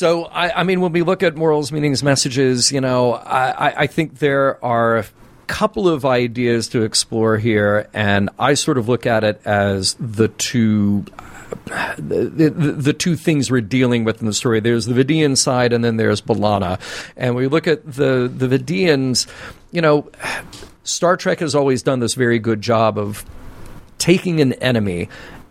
So, 0.00 0.24
I, 0.24 0.60
I 0.60 0.62
mean, 0.62 0.80
when 0.80 0.92
we 0.92 1.02
look 1.02 1.22
at 1.22 1.36
morals, 1.36 1.70
meanings, 1.70 2.02
messages, 2.02 2.72
you 2.72 2.80
know, 2.80 3.12
I, 3.12 3.82
I- 3.82 3.86
think 3.86 4.18
there 4.18 4.64
are 4.64 4.96
a 4.96 5.04
couple 5.46 5.90
of 5.90 6.06
ideas 6.06 6.68
to 6.68 6.84
explore 6.84 7.36
here, 7.36 7.86
and 7.92 8.30
I 8.38 8.54
sort 8.54 8.78
of 8.78 8.88
look 8.88 9.04
at 9.04 9.24
it 9.24 9.42
as 9.44 9.96
the 10.00 10.28
two. 10.28 11.04
The, 11.98 12.50
the, 12.56 12.72
the 12.72 12.92
two 12.94 13.14
things 13.14 13.50
we're 13.50 13.60
dealing 13.60 14.04
with 14.04 14.20
in 14.22 14.26
the 14.26 14.32
story. 14.32 14.60
There's 14.60 14.86
the 14.86 14.94
Vidiian 14.94 15.36
side, 15.36 15.74
and 15.74 15.84
then 15.84 15.98
there's 15.98 16.22
B'Elanna. 16.22 16.80
And 17.14 17.34
we 17.34 17.46
look 17.46 17.66
at 17.66 17.84
the 17.84 18.32
the 18.34 18.46
Vidiians. 18.48 19.26
You 19.70 19.82
know, 19.82 20.10
Star 20.82 21.18
Trek 21.18 21.40
has 21.40 21.54
always 21.54 21.82
done 21.82 22.00
this 22.00 22.14
very 22.14 22.38
good 22.38 22.62
job 22.62 22.96
of 22.96 23.22
taking 23.98 24.40
an 24.40 24.54
enemy 24.54 25.10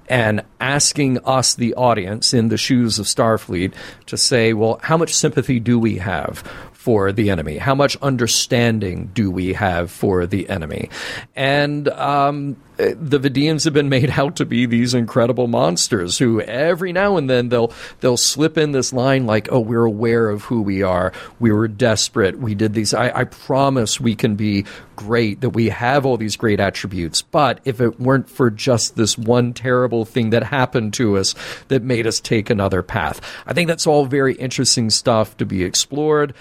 and 0.10 0.44
asking 0.60 1.20
us, 1.20 1.54
the 1.54 1.74
audience, 1.76 2.34
in 2.34 2.50
the 2.50 2.58
shoes 2.58 3.00
of 3.00 3.06
Starfleet, 3.06 3.74
to 4.08 4.18
say, 4.18 4.54
well, 4.54 4.80
how 4.84 4.98
much 4.98 5.14
sympathy 5.14 5.60
do 5.60 5.78
we 5.78 5.98
have 5.98 6.40
for 6.74 7.12
the 7.12 7.30
enemy? 7.30 7.58
How 7.58 7.76
much 7.76 7.96
understanding 8.02 9.12
do 9.14 9.30
we 9.30 9.54
have 9.54 9.92
for 9.92 10.26
the 10.26 10.50
enemy? 10.50 10.90
And 11.36 11.88
um, 11.90 12.58
the 12.80 13.20
Vidiians 13.20 13.66
have 13.66 13.74
been 13.74 13.90
made 13.90 14.12
out 14.12 14.38
to 14.38 14.46
be 14.46 14.66
these 14.66 14.94
incredible 14.94 15.48
monsters 15.48 16.18
who 16.18 16.42
every 16.42 16.94
now 16.94 17.18
and 17.18 17.30
then 17.30 17.50
they'll 17.50 17.74
they'll 18.00 18.18
slip 18.18 18.58
in 18.58 18.72
this 18.72 18.94
line 18.94 19.26
like, 19.26 19.52
"Oh, 19.52 19.60
we're 19.60 19.84
aware 19.84 20.30
of 20.30 20.44
who 20.44 20.62
we 20.62 20.82
are. 20.82 21.12
We 21.40 21.52
were 21.52 21.68
desperate. 21.68 22.40
We 22.40 22.56
did 22.56 22.74
these. 22.74 22.94
I, 22.94 23.12
I 23.20 23.24
promise 23.26 24.00
we 24.00 24.16
can 24.16 24.36
be 24.36 24.66
great. 24.96 25.42
That 25.42 25.50
we 25.52 25.70
have 25.70 26.06
all 26.06 26.16
these 26.16 26.38
great 26.38 26.60
attributes. 26.62 27.22
But 27.22 27.60
if 27.66 27.82
it 27.82 28.00
weren't 28.00 28.30
for 28.30 28.50
just 28.50 28.96
this 28.96 29.18
one 29.18 29.54
terrible 29.54 30.06
thing 30.06 30.30
that 30.30 30.44
happened 30.44 30.94
to 30.96 31.18
us 31.18 31.36
that 31.68 31.84
made 31.84 32.08
us 32.08 32.22
take 32.22 32.50
another 32.50 32.82
path, 32.82 33.20
I 33.46 33.54
think 33.54 33.68
that's 33.68 33.88
all 33.88 34.06
very 34.06 34.36
interesting 34.36 34.90
stuff 34.90 35.36
to 35.38 35.46
be 35.46 35.64
explored. 35.64 36.34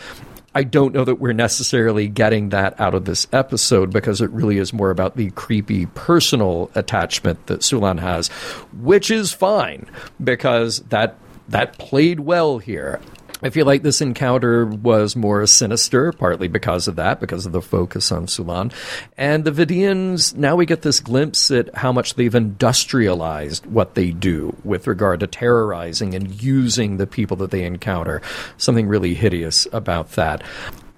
I 0.55 0.63
don't 0.63 0.95
know 0.95 1.05
that 1.05 1.17
we're 1.17 1.33
necessarily 1.33 2.09
getting 2.09 2.49
that 2.51 2.81
out 2.81 2.95
of 2.95 3.05
this 3.05 3.27
episode 3.33 3.93
because 3.93 4.21
it 4.21 4.31
really 4.31 4.59
is 4.59 4.73
more 4.73 4.91
about 4.91 5.17
the 5.17 5.31
creepy 5.33 5.87
personal 5.87 6.71
attachment 6.75 7.47
that 7.47 7.61
Sulan 7.61 8.01
has, 8.01 8.29
which 8.73 9.11
is 9.11 9.33
fine 9.33 9.87
because 10.23 10.81
that 10.89 11.17
that 11.49 11.79
played 11.79 12.21
well 12.21 12.59
here. 12.59 13.01
I 13.43 13.51
feel 13.51 13.67
like 13.67 13.83
this 13.83 14.01
encounter 14.01 14.67
was 14.67 15.15
more 15.15 15.47
sinister, 15.47 16.13
partly 16.13 16.49
because 16.49 16.89
of 16.89 16.97
that, 16.97 17.21
because 17.21 17.47
of 17.47 17.53
the 17.53 17.63
focus 17.63 18.11
on 18.11 18.27
Sulan. 18.27 18.73
And 19.17 19.45
the 19.45 19.53
Vidiians, 19.53 20.35
now 20.35 20.57
we 20.57 20.67
get 20.67 20.83
this 20.83 20.99
glimpse 20.99 21.51
at 21.51 21.75
how 21.77 21.93
much 21.93 22.15
they've 22.15 22.35
industrialized 22.35 23.67
what 23.67 23.95
they 23.95 24.11
do 24.11 24.57
with 24.65 24.87
regard 24.87 25.21
to 25.21 25.29
terrorizing 25.29 26.15
and 26.15 26.43
using 26.43 26.97
the 26.97 27.07
people 27.07 27.37
that 27.39 27.51
they 27.53 27.65
encounter. 27.65 28.23
Something 28.57 28.89
really 28.89 29.15
hideous 29.15 29.69
about 29.73 30.13
that. 30.13 30.43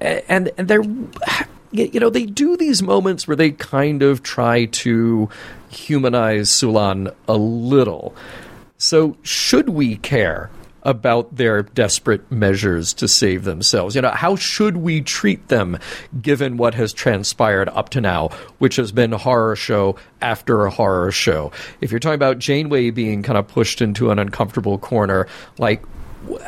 And, 0.01 0.51
and 0.57 0.67
they're 0.67 0.85
you 1.73 2.01
know, 2.01 2.11
they 2.11 2.27
do 2.27 2.57
these 2.57 2.83
moments 2.83 3.29
where 3.29 3.37
they 3.37 3.53
kind 3.53 4.03
of 4.03 4.23
try 4.23 4.65
to 4.65 5.29
humanize 5.69 6.49
Sulan 6.49 7.15
a 7.29 7.37
little. 7.37 8.15
So, 8.77 9.17
should 9.23 9.69
we 9.69 9.97
care 9.97 10.51
about 10.83 11.37
their 11.37 11.63
desperate 11.63 12.31
measures 12.31 12.93
to 12.95 13.09
save 13.09 13.45
themselves? 13.45 13.95
You 13.95 14.03
know, 14.03 14.11
how 14.11 14.37
should 14.37 14.79
we 14.79 15.01
treat 15.01 15.49
them 15.49 15.79
given 16.21 16.57
what 16.57 16.75
has 16.75 16.93
transpired 16.93 17.69
up 17.69 17.91
to 17.91 18.01
now, 18.01 18.29
which 18.59 18.77
has 18.77 18.93
been 18.93 19.13
horror 19.13 19.57
show 19.57 19.97
after 20.21 20.67
a 20.67 20.71
horror 20.71 21.13
show? 21.13 21.53
If 21.81 21.91
you're 21.91 22.01
talking 22.01 22.15
about 22.15 22.39
Janeway 22.39 22.91
being 22.91 23.23
kind 23.23 23.39
of 23.39 23.49
pushed 23.49 23.83
into 23.83 24.11
an 24.11 24.19
uncomfortable 24.19 24.79
corner, 24.79 25.27
like 25.59 25.83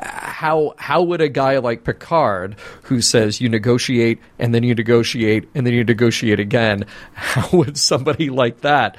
how 0.02 0.74
how 0.76 1.02
would 1.02 1.20
a 1.20 1.28
guy 1.28 1.58
like 1.58 1.84
Picard, 1.84 2.56
who 2.82 3.00
says 3.00 3.40
you 3.40 3.48
negotiate 3.48 4.18
and 4.38 4.54
then 4.54 4.62
you 4.62 4.74
negotiate 4.74 5.48
and 5.54 5.66
then 5.66 5.74
you 5.74 5.84
negotiate 5.84 6.40
again, 6.40 6.84
how 7.12 7.56
would 7.56 7.78
somebody 7.78 8.30
like 8.30 8.60
that 8.60 8.96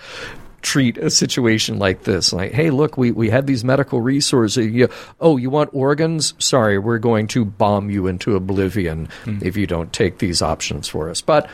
treat 0.63 0.97
a 0.97 1.11
situation 1.11 1.77
like 1.77 2.03
this? 2.03 2.33
Like, 2.33 2.53
hey, 2.53 2.71
look, 2.71 2.97
we, 2.97 3.11
we 3.11 3.29
have 3.29 3.45
these 3.45 3.63
medical 3.63 4.01
resources. 4.01 4.65
You, 4.65 4.89
oh, 5.19 5.37
you 5.37 5.49
want 5.49 5.69
organs? 5.73 6.33
Sorry, 6.39 6.79
we're 6.79 6.97
going 6.97 7.27
to 7.27 7.45
bomb 7.45 7.91
you 7.91 8.07
into 8.07 8.35
oblivion 8.35 9.09
if 9.25 9.55
you 9.55 9.67
don't 9.67 9.93
take 9.93 10.17
these 10.17 10.41
options 10.41 10.87
for 10.87 11.09
us. 11.09 11.21
But 11.21 11.47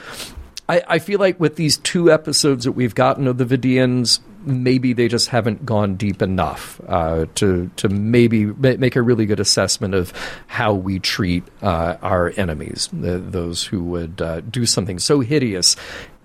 I, 0.70 0.84
I 0.88 1.00
feel 1.00 1.20
like 1.20 1.40
with 1.40 1.56
these 1.56 1.78
two 1.78 2.12
episodes 2.12 2.64
that 2.64 2.74
we've 2.74 2.96
gotten 2.96 3.28
of 3.28 3.38
the 3.40 3.46
Vidiians, 3.46 4.20
maybe 4.46 4.94
they 4.94 5.08
just 5.08 5.30
haven't 5.30 5.66
gone 5.66 5.96
deep 5.96 6.22
enough 6.22 6.80
uh, 6.88 7.26
to 7.36 7.70
to 7.76 7.90
maybe 7.90 8.46
make 8.46 8.96
a 8.96 9.02
really 9.02 9.26
good 9.26 9.40
assessment 9.40 9.96
of 9.96 10.14
how 10.48 10.74
we 10.74 11.00
treat 11.00 11.44
uh, 11.62 11.98
our 12.02 12.32
enemies, 12.38 12.88
the, 12.94 13.18
those 13.18 13.64
who 13.64 13.84
would 13.84 14.22
uh, 14.22 14.42
do 14.42 14.66
something 14.66 15.00
so 15.00 15.20
hideous 15.20 15.76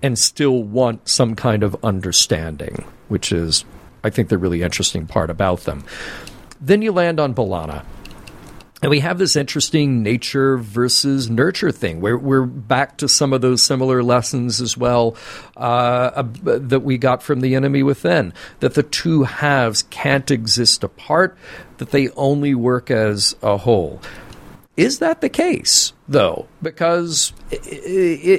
and 0.04 0.18
still 0.18 0.62
want 0.62 1.08
some 1.08 1.34
kind 1.34 1.62
of 1.62 1.74
understanding, 1.82 2.84
which 3.08 3.32
is, 3.32 3.64
I 4.04 4.10
think, 4.10 4.28
the 4.28 4.36
really 4.36 4.60
interesting 4.60 5.06
part 5.06 5.30
about 5.30 5.60
them. 5.60 5.82
Then 6.60 6.82
you 6.82 6.92
land 6.92 7.18
on 7.18 7.34
B'Elanna. 7.34 7.86
And 8.82 8.90
we 8.90 9.00
have 9.00 9.16
this 9.16 9.34
interesting 9.34 10.02
nature 10.02 10.58
versus 10.58 11.30
nurture 11.30 11.72
thing. 11.72 12.02
Where 12.02 12.18
we're 12.18 12.44
back 12.44 12.98
to 12.98 13.08
some 13.08 13.32
of 13.32 13.40
those 13.40 13.62
similar 13.62 14.02
lessons 14.02 14.60
as 14.60 14.76
well 14.76 15.16
uh, 15.56 16.22
that 16.42 16.80
we 16.80 16.98
got 16.98 17.22
from 17.22 17.40
the 17.40 17.54
enemy 17.54 17.82
within. 17.82 18.34
That 18.60 18.74
the 18.74 18.82
two 18.82 19.22
halves 19.22 19.84
can't 19.84 20.30
exist 20.30 20.84
apart, 20.84 21.38
that 21.78 21.92
they 21.92 22.10
only 22.10 22.54
work 22.54 22.90
as 22.90 23.34
a 23.42 23.56
whole. 23.56 24.02
Is 24.76 24.98
that 24.98 25.22
the 25.22 25.30
case, 25.30 25.94
though? 26.06 26.46
Because 26.60 27.32
i- 27.52 27.56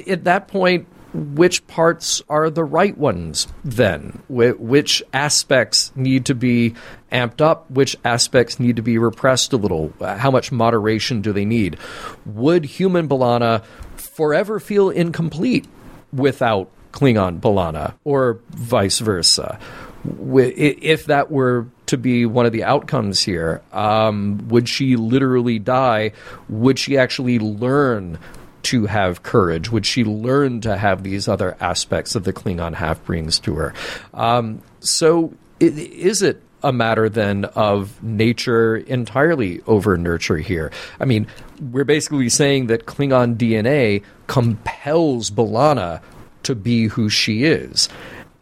i- 0.06 0.10
at 0.12 0.22
that 0.24 0.46
point, 0.46 0.86
which 1.16 1.66
parts 1.66 2.22
are 2.28 2.50
the 2.50 2.64
right 2.64 2.96
ones 2.96 3.46
then? 3.64 4.22
Wh- 4.28 4.58
Which 4.60 5.02
aspects 5.12 5.92
need 5.96 6.26
to 6.26 6.34
be 6.34 6.74
amped 7.10 7.40
up? 7.40 7.70
Which 7.70 7.96
aspects 8.04 8.60
need 8.60 8.76
to 8.76 8.82
be 8.82 8.98
repressed 8.98 9.52
a 9.52 9.56
little? 9.56 9.92
How 10.00 10.30
much 10.30 10.52
moderation 10.52 11.22
do 11.22 11.32
they 11.32 11.44
need? 11.44 11.78
Would 12.26 12.64
human 12.64 13.08
B'Elanna 13.08 13.64
forever 13.96 14.60
feel 14.60 14.90
incomplete 14.90 15.66
without 16.12 16.70
Klingon 16.92 17.40
B'Elanna, 17.40 17.94
or 18.04 18.40
vice 18.50 18.98
versa? 18.98 19.58
If 20.04 21.06
that 21.06 21.30
were 21.30 21.66
to 21.86 21.96
be 21.98 22.26
one 22.26 22.46
of 22.46 22.52
the 22.52 22.62
outcomes 22.64 23.22
here, 23.22 23.62
um, 23.72 24.46
would 24.48 24.68
she 24.68 24.96
literally 24.96 25.58
die? 25.58 26.12
Would 26.48 26.78
she 26.78 26.96
actually 26.96 27.38
learn 27.38 28.18
to 28.66 28.86
have 28.86 29.22
courage? 29.22 29.70
Would 29.70 29.86
she 29.86 30.04
learn 30.04 30.60
to 30.62 30.76
have 30.76 31.04
these 31.04 31.28
other 31.28 31.56
aspects 31.60 32.16
of 32.16 32.24
the 32.24 32.32
Klingon 32.32 32.74
half 32.74 33.02
brings 33.04 33.38
to 33.40 33.54
her? 33.54 33.74
Um, 34.12 34.60
so, 34.80 35.32
is 35.60 36.22
it 36.22 36.42
a 36.64 36.72
matter 36.72 37.08
then 37.08 37.44
of 37.44 38.02
nature 38.02 38.76
entirely 38.76 39.62
over 39.68 39.96
nurture 39.96 40.38
here? 40.38 40.72
I 40.98 41.04
mean, 41.04 41.28
we're 41.60 41.84
basically 41.84 42.28
saying 42.28 42.66
that 42.66 42.86
Klingon 42.86 43.36
DNA 43.36 44.02
compels 44.26 45.30
B'Elanna 45.30 46.02
to 46.42 46.56
be 46.56 46.86
who 46.86 47.08
she 47.08 47.44
is. 47.44 47.88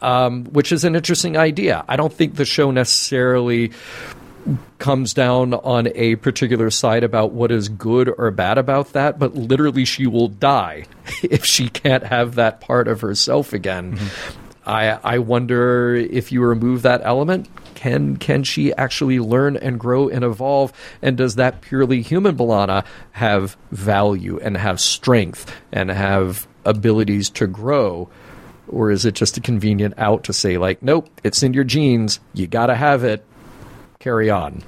Um, 0.01 0.45
which 0.47 0.70
is 0.70 0.85
an 0.85 0.97
interesting 0.97 1.39
idea. 1.39 1.83
I 1.89 1.97
don't 1.97 2.12
think 2.12 2.35
the 2.35 2.45
show 2.45 2.70
necessarily 2.70 3.72
comes 4.78 5.14
down 5.14 5.55
on 5.55 5.88
a 5.95 6.16
particular 6.16 6.70
side 6.70 7.05
about 7.05 7.32
what 7.32 7.51
is 7.51 7.68
good 7.68 8.12
or 8.18 8.30
bad 8.30 8.59
about 8.59 8.92
that, 8.92 9.18
but 9.18 9.34
literally 9.34 9.84
she 9.84 10.07
will 10.07 10.28
die 10.28 10.84
if 11.22 11.45
she 11.45 11.68
can't 11.68 12.05
have 12.05 12.34
that 12.34 12.61
part 12.61 12.88
of 12.88 13.01
herself 13.01 13.53
again. 13.53 13.97
Mm-hmm. 13.97 14.40
I 14.66 14.99
I 15.05 15.18
wonder 15.18 15.95
if 15.95 16.32
you 16.32 16.42
remove 16.42 16.82
that 16.82 17.03
element, 17.05 17.49
can 17.74 18.16
can 18.16 18.45
she 18.45 18.72
actually 18.74 19.20
learn 19.20 19.57
and 19.57 19.78
grow 19.78 20.09
and 20.09 20.24
evolve? 20.24 20.72
And 21.03 21.16
does 21.16 21.34
that 21.34 21.61
purely 21.61 22.01
human 22.01 22.36
B'Elanna 22.36 22.84
have 23.12 23.57
value 23.70 24.38
and 24.40 24.57
have 24.57 24.80
strength 24.80 25.55
and 25.70 25.90
have 25.90 26.47
abilities 26.64 27.28
to 27.30 27.47
grow? 27.47 28.09
Or 28.68 28.90
is 28.90 29.05
it 29.05 29.14
just 29.14 29.36
a 29.36 29.42
convenient 29.42 29.95
out 29.99 30.24
to 30.24 30.32
say, 30.32 30.57
like, 30.57 30.82
nope, 30.82 31.11
it's 31.22 31.42
in 31.42 31.53
your 31.53 31.64
genes, 31.64 32.18
you 32.32 32.47
gotta 32.47 32.74
have 32.74 33.05
it, 33.05 33.22
carry 34.05 34.29
on. 34.29 34.63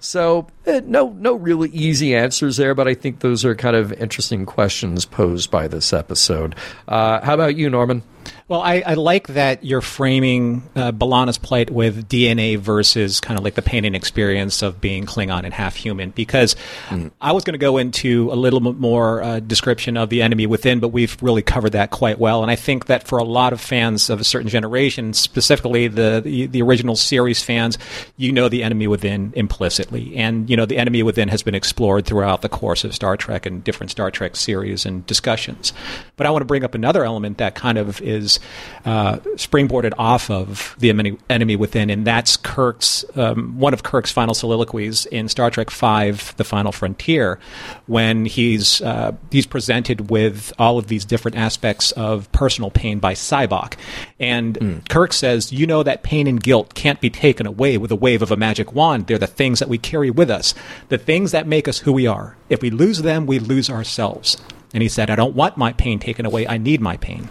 So, 0.00 0.46
no, 0.66 1.10
no 1.10 1.34
really 1.34 1.68
easy 1.70 2.14
answers 2.14 2.56
there, 2.56 2.74
but 2.74 2.88
I 2.88 2.94
think 2.94 3.20
those 3.20 3.44
are 3.44 3.54
kind 3.54 3.76
of 3.76 3.92
interesting 3.92 4.46
questions 4.46 5.04
posed 5.04 5.50
by 5.50 5.68
this 5.68 5.92
episode. 5.92 6.54
Uh, 6.88 7.20
how 7.20 7.34
about 7.34 7.56
you, 7.56 7.68
Norman? 7.70 8.02
Well, 8.46 8.60
I, 8.60 8.82
I, 8.84 8.94
like 8.94 9.28
that 9.28 9.64
you're 9.64 9.80
framing 9.80 10.62
uh, 10.76 10.92
B'Elanna's 10.92 11.38
plight 11.38 11.70
with 11.70 12.08
DNA 12.08 12.58
versus 12.58 13.18
kind 13.18 13.38
of 13.38 13.44
like 13.44 13.54
the 13.54 13.62
pain 13.62 13.86
and 13.86 13.96
experience 13.96 14.60
of 14.60 14.82
being 14.82 15.06
Klingon 15.06 15.44
and 15.44 15.54
half 15.54 15.76
human. 15.76 16.10
Because 16.10 16.54
mm. 16.88 17.10
I 17.22 17.32
was 17.32 17.44
going 17.44 17.54
to 17.54 17.58
go 17.58 17.78
into 17.78 18.30
a 18.30 18.36
little 18.36 18.60
bit 18.60 18.76
more 18.76 19.22
uh, 19.22 19.40
description 19.40 19.96
of 19.96 20.10
the 20.10 20.20
enemy 20.20 20.46
within, 20.46 20.78
but 20.80 20.88
we've 20.88 21.16
really 21.22 21.40
covered 21.40 21.72
that 21.72 21.90
quite 21.90 22.18
well. 22.18 22.42
And 22.42 22.50
I 22.50 22.56
think 22.56 22.86
that 22.86 23.08
for 23.08 23.18
a 23.18 23.24
lot 23.24 23.54
of 23.54 23.62
fans 23.62 24.10
of 24.10 24.20
a 24.20 24.24
certain 24.24 24.48
generation, 24.48 25.14
specifically 25.14 25.88
the, 25.88 26.20
the, 26.22 26.46
the 26.46 26.60
original 26.60 26.96
series 26.96 27.42
fans, 27.42 27.78
you 28.18 28.30
know 28.30 28.50
the 28.50 28.62
enemy 28.62 28.86
within 28.86 29.32
implicitly, 29.34 30.16
and 30.16 30.50
you 30.50 30.53
know 30.56 30.66
the 30.66 30.78
enemy 30.78 31.02
within 31.02 31.28
has 31.28 31.42
been 31.42 31.54
explored 31.54 32.06
throughout 32.06 32.42
the 32.42 32.48
course 32.48 32.84
of 32.84 32.94
Star 32.94 33.16
Trek 33.16 33.46
and 33.46 33.64
different 33.64 33.90
Star 33.90 34.10
Trek 34.10 34.36
series 34.36 34.84
and 34.84 35.06
discussions. 35.06 35.72
But 36.16 36.26
I 36.26 36.30
want 36.30 36.42
to 36.42 36.46
bring 36.46 36.64
up 36.64 36.74
another 36.74 37.04
element 37.04 37.38
that 37.38 37.54
kind 37.54 37.78
of 37.78 38.00
is 38.02 38.38
uh, 38.84 39.16
springboarded 39.36 39.94
off 39.98 40.30
of 40.30 40.74
the 40.78 40.90
enemy, 40.90 41.18
enemy 41.30 41.56
within, 41.56 41.90
and 41.90 42.06
that's 42.06 42.36
Kirk's 42.36 43.04
um, 43.16 43.58
one 43.58 43.72
of 43.72 43.82
Kirk's 43.82 44.12
final 44.12 44.34
soliloquies 44.34 45.06
in 45.06 45.28
Star 45.28 45.50
Trek 45.50 45.70
Five: 45.70 46.34
The 46.36 46.44
Final 46.44 46.72
Frontier, 46.72 47.38
when 47.86 48.26
he's 48.26 48.80
uh, 48.82 49.12
he's 49.30 49.46
presented 49.46 50.10
with 50.10 50.52
all 50.58 50.78
of 50.78 50.88
these 50.88 51.04
different 51.04 51.36
aspects 51.36 51.92
of 51.92 52.30
personal 52.32 52.70
pain 52.70 52.98
by 52.98 53.14
Sybok, 53.14 53.74
and 54.20 54.58
mm. 54.58 54.88
Kirk 54.88 55.12
says, 55.12 55.52
"You 55.52 55.66
know 55.66 55.82
that 55.82 56.02
pain 56.02 56.26
and 56.26 56.42
guilt 56.42 56.74
can't 56.74 57.00
be 57.00 57.10
taken 57.10 57.46
away 57.46 57.78
with 57.78 57.90
a 57.90 57.96
wave 57.96 58.22
of 58.22 58.30
a 58.30 58.36
magic 58.36 58.72
wand. 58.74 59.06
They're 59.06 59.18
the 59.18 59.26
things 59.26 59.60
that 59.60 59.68
we 59.68 59.78
carry 59.78 60.10
with 60.10 60.30
us, 60.30 60.43
the 60.88 60.98
things 60.98 61.30
that 61.30 61.46
make 61.46 61.68
us 61.68 61.78
who 61.78 61.92
we 61.92 62.06
are. 62.06 62.36
If 62.50 62.60
we 62.60 62.70
lose 62.70 63.00
them, 63.00 63.24
we 63.24 63.38
lose 63.38 63.70
ourselves." 63.70 64.36
And 64.74 64.82
he 64.82 64.88
said, 64.88 65.08
I 65.08 65.14
don't 65.14 65.36
want 65.36 65.56
my 65.56 65.72
pain 65.72 66.00
taken 66.00 66.26
away. 66.26 66.48
I 66.48 66.58
need 66.58 66.80
my 66.80 66.96
pain. 66.96 67.28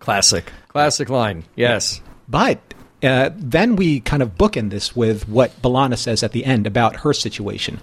Classic. 0.00 0.52
Classic 0.68 1.08
line. 1.08 1.44
Yes. 1.54 2.00
But 2.28 2.58
uh, 3.00 3.30
then 3.32 3.76
we 3.76 4.00
kind 4.00 4.22
of 4.22 4.36
bookend 4.36 4.70
this 4.70 4.94
with 4.94 5.28
what 5.28 5.62
B'Elanna 5.62 5.96
says 5.96 6.24
at 6.24 6.32
the 6.32 6.44
end 6.44 6.66
about 6.66 6.96
her 6.96 7.12
situation. 7.12 7.78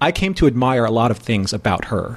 I 0.00 0.12
came 0.12 0.32
to 0.34 0.46
admire 0.46 0.84
a 0.84 0.92
lot 0.92 1.10
of 1.10 1.18
things 1.18 1.52
about 1.52 1.86
her 1.86 2.16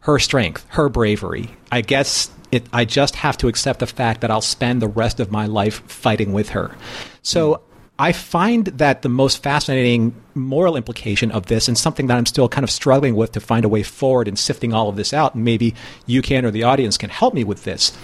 her 0.00 0.20
strength, 0.20 0.64
her 0.68 0.88
bravery. 0.88 1.50
I 1.72 1.80
guess 1.80 2.30
it, 2.52 2.64
I 2.72 2.84
just 2.84 3.16
have 3.16 3.36
to 3.38 3.48
accept 3.48 3.80
the 3.80 3.88
fact 3.88 4.20
that 4.20 4.30
I'll 4.30 4.40
spend 4.40 4.80
the 4.80 4.86
rest 4.86 5.18
of 5.18 5.32
my 5.32 5.46
life 5.46 5.82
fighting 5.90 6.32
with 6.32 6.50
her. 6.50 6.76
So. 7.22 7.62
I 7.98 8.12
find 8.12 8.66
that 8.66 9.02
the 9.02 9.08
most 9.08 9.42
fascinating 9.42 10.14
moral 10.34 10.76
implication 10.76 11.30
of 11.30 11.46
this, 11.46 11.66
and 11.66 11.78
something 11.78 12.08
that 12.08 12.18
I'm 12.18 12.26
still 12.26 12.48
kind 12.48 12.64
of 12.64 12.70
struggling 12.70 13.16
with 13.16 13.32
to 13.32 13.40
find 13.40 13.64
a 13.64 13.68
way 13.68 13.82
forward 13.82 14.28
in 14.28 14.36
sifting 14.36 14.74
all 14.74 14.88
of 14.88 14.96
this 14.96 15.14
out, 15.14 15.34
and 15.34 15.44
maybe 15.44 15.74
you 16.04 16.20
can 16.20 16.44
or 16.44 16.50
the 16.50 16.62
audience 16.62 16.98
can 16.98 17.08
help 17.08 17.32
me 17.32 17.42
with 17.42 17.64
this 17.64 17.96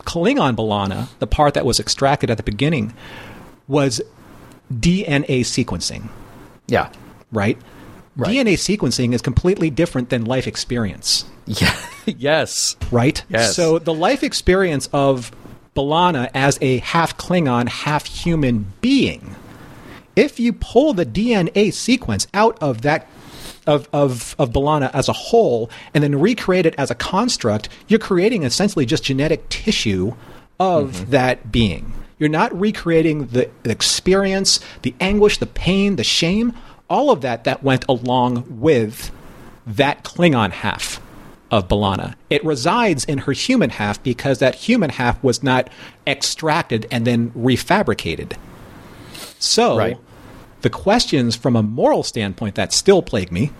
Klingon 0.00 0.56
B'Elanna, 0.56 1.08
the 1.18 1.26
part 1.26 1.54
that 1.54 1.66
was 1.66 1.78
extracted 1.78 2.30
at 2.30 2.36
the 2.36 2.42
beginning, 2.42 2.94
was 3.68 4.00
DNA 4.72 5.40
sequencing. 5.40 6.08
Yeah. 6.66 6.90
Right? 7.30 7.58
right? 8.16 8.30
DNA 8.30 8.54
sequencing 8.54 9.12
is 9.12 9.22
completely 9.22 9.70
different 9.70 10.08
than 10.08 10.24
life 10.24 10.46
experience. 10.46 11.24
Yeah. 11.48 11.76
yes. 12.06 12.74
Right? 12.90 13.22
Yes. 13.28 13.54
So 13.54 13.78
the 13.78 13.94
life 13.94 14.24
experience 14.24 14.88
of 14.92 15.30
B'Elanna 15.76 16.30
as 16.34 16.58
a 16.60 16.78
half 16.78 17.16
Klingon, 17.16 17.68
half 17.68 18.06
human 18.06 18.72
being, 18.80 19.36
if 20.16 20.40
you 20.40 20.52
pull 20.52 20.94
the 20.94 21.06
DNA 21.06 21.72
sequence 21.72 22.26
out 22.34 22.58
of 22.60 22.82
that 22.82 23.06
of, 23.66 23.88
of, 23.92 24.34
of 24.38 24.50
B'Elanna 24.50 24.90
as 24.94 25.08
a 25.08 25.12
whole 25.12 25.70
and 25.92 26.02
then 26.02 26.18
recreate 26.18 26.66
it 26.66 26.74
as 26.78 26.90
a 26.90 26.94
construct, 26.94 27.68
you're 27.88 27.98
creating 27.98 28.44
essentially 28.44 28.86
just 28.86 29.04
genetic 29.04 29.48
tissue 29.48 30.14
of 30.58 30.92
mm-hmm. 30.92 31.10
that 31.10 31.52
being. 31.52 31.92
You're 32.18 32.28
not 32.28 32.58
recreating 32.58 33.26
the 33.26 33.50
experience, 33.64 34.60
the 34.82 34.94
anguish, 35.00 35.38
the 35.38 35.46
pain, 35.46 35.96
the 35.96 36.04
shame, 36.04 36.54
all 36.88 37.10
of 37.10 37.20
that 37.20 37.44
that 37.44 37.62
went 37.62 37.84
along 37.88 38.60
with 38.60 39.10
that 39.66 40.04
Klingon 40.04 40.52
half 40.52 41.00
of 41.50 41.68
B'Elanna. 41.68 42.14
It 42.30 42.44
resides 42.44 43.04
in 43.04 43.18
her 43.18 43.32
human 43.32 43.70
half 43.70 44.02
because 44.02 44.38
that 44.40 44.54
human 44.54 44.90
half 44.90 45.22
was 45.22 45.42
not 45.42 45.70
extracted 46.06 46.86
and 46.90 47.06
then 47.06 47.30
refabricated. 47.32 48.36
So, 49.38 49.76
right 49.76 49.98
the 50.66 50.70
questions 50.70 51.36
from 51.36 51.54
a 51.54 51.62
moral 51.62 52.02
standpoint 52.02 52.56
that 52.56 52.72
still 52.72 53.00
plague 53.00 53.30
me 53.30 53.52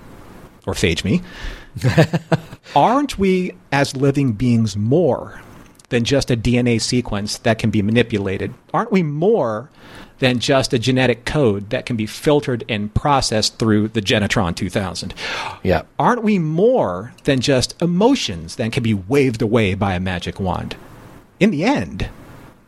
or 0.66 0.74
phage 0.74 1.04
me 1.04 1.22
aren't 2.76 3.16
we 3.16 3.52
as 3.70 3.94
living 3.94 4.32
beings 4.32 4.76
more 4.76 5.40
than 5.90 6.02
just 6.02 6.30
a 6.30 6.36
DNA 6.36 6.80
sequence 6.80 7.38
that 7.38 7.60
can 7.60 7.70
be 7.70 7.80
manipulated? 7.80 8.52
Aren't 8.74 8.90
we 8.90 9.04
more 9.04 9.70
than 10.18 10.38
just 10.38 10.72
a 10.72 10.78
genetic 10.78 11.24
code 11.24 11.70
that 11.70 11.86
can 11.86 11.96
be 11.96 12.06
filtered 12.06 12.64
and 12.68 12.92
processed 12.94 13.58
through 13.58 13.88
the 13.88 14.02
Genetron 14.02 14.54
2000? 14.54 15.14
Yeah. 15.62 15.82
Aren't 15.98 16.22
we 16.22 16.38
more 16.38 17.12
than 17.24 17.40
just 17.40 17.80
emotions 17.82 18.56
that 18.56 18.72
can 18.72 18.82
be 18.82 18.94
waved 18.94 19.42
away 19.42 19.74
by 19.74 19.94
a 19.94 20.00
magic 20.00 20.40
wand? 20.40 20.76
In 21.38 21.50
the 21.50 21.64
end, 21.64 22.08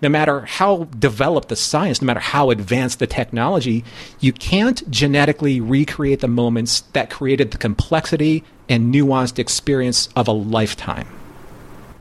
no 0.00 0.08
matter 0.08 0.42
how 0.42 0.84
developed 0.98 1.48
the 1.48 1.56
science, 1.56 2.00
no 2.00 2.06
matter 2.06 2.20
how 2.20 2.50
advanced 2.50 2.98
the 2.98 3.06
technology, 3.06 3.84
you 4.20 4.32
can't 4.32 4.88
genetically 4.90 5.60
recreate 5.60 6.20
the 6.20 6.28
moments 6.28 6.82
that 6.92 7.10
created 7.10 7.50
the 7.50 7.58
complexity 7.58 8.44
and 8.68 8.94
nuanced 8.94 9.38
experience 9.38 10.08
of 10.14 10.28
a 10.28 10.32
lifetime. 10.32 11.08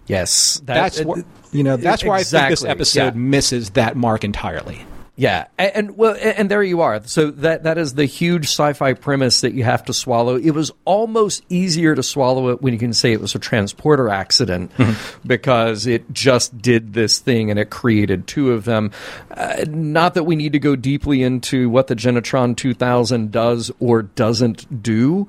Yes, 0.06 0.62
that, 0.66 0.74
that's 0.74 1.02
what 1.02 1.26
you 1.52 1.64
know. 1.64 1.76
That's 1.76 2.04
exactly, 2.04 2.10
why 2.10 2.18
I 2.18 2.24
think 2.24 2.50
this 2.50 2.64
episode 2.64 3.14
yeah. 3.14 3.20
misses 3.20 3.72
that 3.72 3.98
mark 3.98 4.24
entirely. 4.24 4.86
Yeah, 5.20 5.48
and, 5.58 5.72
and, 5.74 5.98
well, 5.98 6.16
and 6.22 6.50
there 6.50 6.62
you 6.62 6.82
are. 6.82 7.04
So 7.06 7.32
that 7.32 7.64
that 7.64 7.80
is 7.80 7.96
the 7.96 8.06
huge 8.06 8.46
sci-fi 8.46 8.94
premise 8.94 9.42
that 9.42 9.56
you 9.56 9.64
have 9.64 9.84
to 9.86 9.94
swallow. 9.94 10.36
It 10.36 10.52
was 10.52 10.72
almost 10.86 11.44
easier 11.50 11.96
to 11.96 12.04
swallow 12.04 12.50
it 12.50 12.62
when 12.62 12.72
you 12.72 12.78
can 12.78 12.94
say 12.94 13.14
it 13.14 13.20
was 13.20 13.34
a 13.34 13.40
transporter 13.40 14.10
accident 14.10 14.72
mm-hmm. 14.78 15.28
because 15.28 15.88
it 15.88 16.14
just 16.14 16.62
did 16.62 16.94
this 16.94 17.18
thing 17.18 17.50
and 17.50 17.60
it 17.60 17.72
created 17.72 18.28
two 18.28 18.52
of 18.52 18.66
them. 18.66 18.92
Uh, 19.32 19.66
not 19.68 20.14
that 20.14 20.26
we 20.26 20.36
need 20.36 20.54
to 20.54 20.60
go 20.60 20.76
deeply 20.76 21.24
into 21.24 21.68
what 21.68 21.88
the 21.88 21.96
Genetron 21.96 22.56
2000 22.56 23.32
does 23.32 23.72
or 23.80 24.04
doesn't 24.04 24.84
do, 24.84 25.28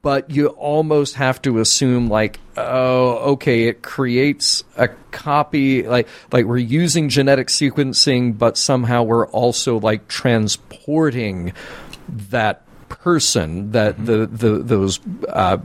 but 0.00 0.30
you 0.30 0.46
almost 0.46 1.16
have 1.16 1.42
to 1.42 1.58
assume 1.58 2.08
like 2.08 2.38
oh, 2.58 3.32
okay, 3.32 3.64
it 3.64 3.82
creates 3.82 4.64
a 4.76 4.88
copy 5.10 5.82
like 5.82 6.08
like 6.32 6.46
we're 6.46 6.58
using 6.58 7.08
genetic 7.08 7.48
sequencing, 7.48 8.36
but 8.36 8.56
somehow 8.56 9.02
we're 9.02 9.26
also 9.28 9.78
like 9.78 10.08
transporting 10.08 11.52
that 12.30 12.62
person 12.88 13.72
that 13.72 13.96
mm-hmm. 13.96 14.04
the, 14.04 14.26
the 14.26 14.62
those 14.62 15.00
uh, 15.28 15.58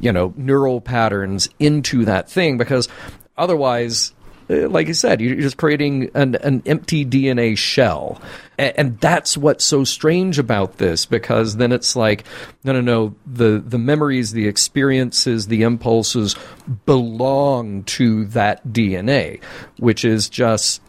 you 0.00 0.12
know 0.12 0.32
neural 0.36 0.80
patterns 0.80 1.48
into 1.58 2.04
that 2.04 2.30
thing 2.30 2.58
because 2.58 2.88
otherwise 3.36 4.12
like 4.50 4.88
you 4.88 4.94
said, 4.94 5.20
you're 5.20 5.36
just 5.36 5.56
creating 5.56 6.10
an, 6.14 6.34
an 6.36 6.62
empty 6.66 7.04
DNA 7.04 7.56
shell. 7.56 8.20
And, 8.58 9.00
that's 9.00 9.38
what's 9.38 9.64
so 9.64 9.84
strange 9.84 10.38
about 10.38 10.76
this 10.76 11.06
because 11.06 11.56
then 11.56 11.72
it's 11.72 11.96
like, 11.96 12.24
no, 12.62 12.72
no, 12.74 12.80
no, 12.82 13.14
the, 13.26 13.62
the 13.64 13.78
memories, 13.78 14.32
the 14.32 14.48
experiences, 14.48 15.46
the 15.46 15.62
impulses 15.62 16.36
belong 16.84 17.84
to 17.84 18.26
that 18.26 18.66
DNA, 18.66 19.42
which 19.78 20.04
is 20.04 20.28
just 20.28 20.82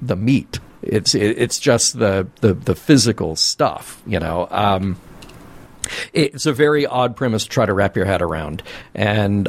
the 0.00 0.14
meat. 0.14 0.60
It's 0.82 1.14
it, 1.14 1.38
it's 1.38 1.58
just 1.58 1.98
the, 1.98 2.28
the 2.40 2.54
the 2.54 2.76
physical 2.76 3.34
stuff, 3.34 4.00
you 4.06 4.20
know. 4.20 4.46
Um, 4.48 4.96
it's 6.12 6.46
a 6.46 6.52
very 6.52 6.86
odd 6.86 7.16
premise 7.16 7.44
to 7.44 7.48
try 7.48 7.66
to 7.66 7.74
wrap 7.74 7.96
your 7.96 8.04
head 8.04 8.22
around, 8.22 8.62
and 8.94 9.48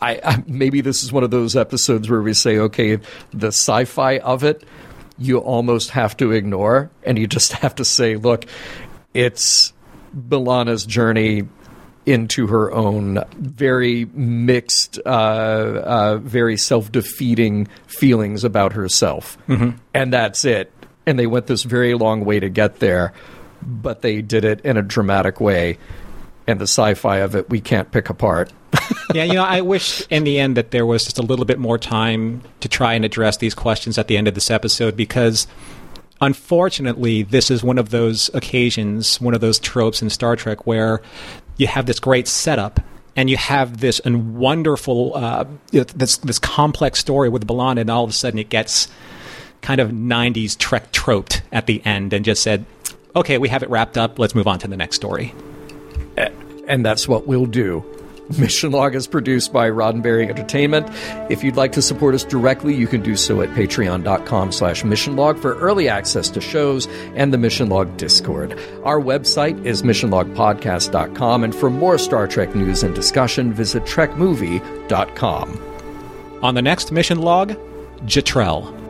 I, 0.00 0.20
I, 0.24 0.44
maybe 0.46 0.80
this 0.80 1.02
is 1.02 1.12
one 1.12 1.24
of 1.24 1.30
those 1.30 1.56
episodes 1.56 2.08
where 2.08 2.22
we 2.22 2.34
say, 2.34 2.58
okay, 2.58 2.98
the 3.32 3.48
sci-fi 3.48 4.18
of 4.18 4.44
it, 4.44 4.64
you 5.18 5.38
almost 5.38 5.90
have 5.90 6.16
to 6.18 6.32
ignore, 6.32 6.90
and 7.02 7.18
you 7.18 7.26
just 7.26 7.52
have 7.52 7.74
to 7.76 7.84
say, 7.84 8.16
look, 8.16 8.44
it's 9.14 9.72
B'Elanna's 10.16 10.86
journey 10.86 11.48
into 12.06 12.46
her 12.46 12.72
own 12.72 13.22
very 13.36 14.06
mixed, 14.14 14.98
uh, 15.04 15.08
uh, 15.08 16.18
very 16.18 16.56
self-defeating 16.56 17.68
feelings 17.86 18.44
about 18.44 18.72
herself, 18.72 19.36
mm-hmm. 19.46 19.76
and 19.92 20.12
that's 20.12 20.44
it. 20.44 20.72
And 21.04 21.18
they 21.18 21.26
went 21.26 21.46
this 21.46 21.64
very 21.64 21.94
long 21.94 22.24
way 22.24 22.40
to 22.40 22.48
get 22.48 22.78
there, 22.78 23.12
but 23.60 24.02
they 24.02 24.22
did 24.22 24.44
it 24.44 24.60
in 24.60 24.76
a 24.76 24.82
dramatic 24.82 25.40
way 25.40 25.78
and 26.48 26.58
the 26.58 26.64
sci-fi 26.64 27.18
of 27.18 27.36
it 27.36 27.48
we 27.50 27.60
can't 27.60 27.92
pick 27.92 28.08
apart. 28.08 28.52
yeah, 29.14 29.22
you 29.24 29.34
know, 29.34 29.44
I 29.44 29.60
wish 29.60 30.06
in 30.08 30.24
the 30.24 30.38
end 30.38 30.56
that 30.56 30.70
there 30.70 30.86
was 30.86 31.04
just 31.04 31.18
a 31.18 31.22
little 31.22 31.44
bit 31.44 31.58
more 31.58 31.78
time 31.78 32.42
to 32.60 32.68
try 32.68 32.94
and 32.94 33.04
address 33.04 33.36
these 33.36 33.54
questions 33.54 33.98
at 33.98 34.08
the 34.08 34.16
end 34.16 34.26
of 34.26 34.34
this 34.34 34.50
episode 34.50 34.96
because 34.96 35.46
unfortunately 36.20 37.22
this 37.22 37.50
is 37.50 37.62
one 37.62 37.78
of 37.78 37.90
those 37.90 38.30
occasions, 38.34 39.20
one 39.20 39.34
of 39.34 39.40
those 39.40 39.58
tropes 39.58 40.02
in 40.02 40.10
Star 40.10 40.36
Trek 40.36 40.66
where 40.66 41.02
you 41.58 41.66
have 41.66 41.86
this 41.86 42.00
great 42.00 42.26
setup 42.26 42.80
and 43.14 43.28
you 43.28 43.36
have 43.36 43.78
this 43.78 44.00
and 44.00 44.36
wonderful 44.36 45.14
uh, 45.14 45.44
this 45.70 46.18
this 46.18 46.38
complex 46.38 46.98
story 46.98 47.28
with 47.28 47.46
B'Elanna 47.46 47.82
and 47.82 47.90
all 47.90 48.04
of 48.04 48.10
a 48.10 48.12
sudden 48.14 48.38
it 48.38 48.48
gets 48.48 48.88
kind 49.60 49.80
of 49.80 49.90
90s 49.90 50.56
Trek 50.56 50.92
troped 50.92 51.42
at 51.52 51.66
the 51.66 51.84
end 51.84 52.12
and 52.12 52.24
just 52.24 52.42
said, 52.42 52.64
"Okay, 53.16 53.36
we 53.36 53.48
have 53.48 53.62
it 53.62 53.70
wrapped 53.70 53.98
up. 53.98 54.18
Let's 54.18 54.34
move 54.34 54.46
on 54.46 54.60
to 54.60 54.68
the 54.68 54.76
next 54.76 54.96
story." 54.96 55.34
And 56.66 56.84
that's 56.84 57.08
what 57.08 57.26
we'll 57.26 57.46
do. 57.46 57.84
Mission 58.38 58.72
Log 58.72 58.94
is 58.94 59.06
produced 59.06 59.52
by 59.52 59.70
Roddenberry 59.70 60.28
Entertainment. 60.28 60.86
If 61.30 61.42
you'd 61.42 61.56
like 61.56 61.72
to 61.72 61.82
support 61.82 62.14
us 62.14 62.24
directly, 62.24 62.74
you 62.74 62.86
can 62.86 63.00
do 63.00 63.16
so 63.16 63.40
at 63.40 63.48
patreon.com 63.50 64.52
slash 64.52 64.82
missionlog 64.82 65.40
for 65.40 65.58
early 65.58 65.88
access 65.88 66.28
to 66.30 66.40
shows 66.40 66.86
and 67.14 67.32
the 67.32 67.38
Mission 67.38 67.70
Log 67.70 67.96
Discord. 67.96 68.52
Our 68.84 69.00
website 69.00 69.64
is 69.64 69.82
missionlogpodcast.com, 69.82 71.44
and 71.44 71.54
for 71.54 71.70
more 71.70 71.96
Star 71.96 72.28
Trek 72.28 72.54
news 72.54 72.82
and 72.82 72.94
discussion, 72.94 73.52
visit 73.52 73.84
trekmovie.com. 73.84 75.64
On 76.42 76.54
the 76.54 76.62
next 76.62 76.92
Mission 76.92 77.18
Log, 77.20 77.56
Jetrel. 78.04 78.87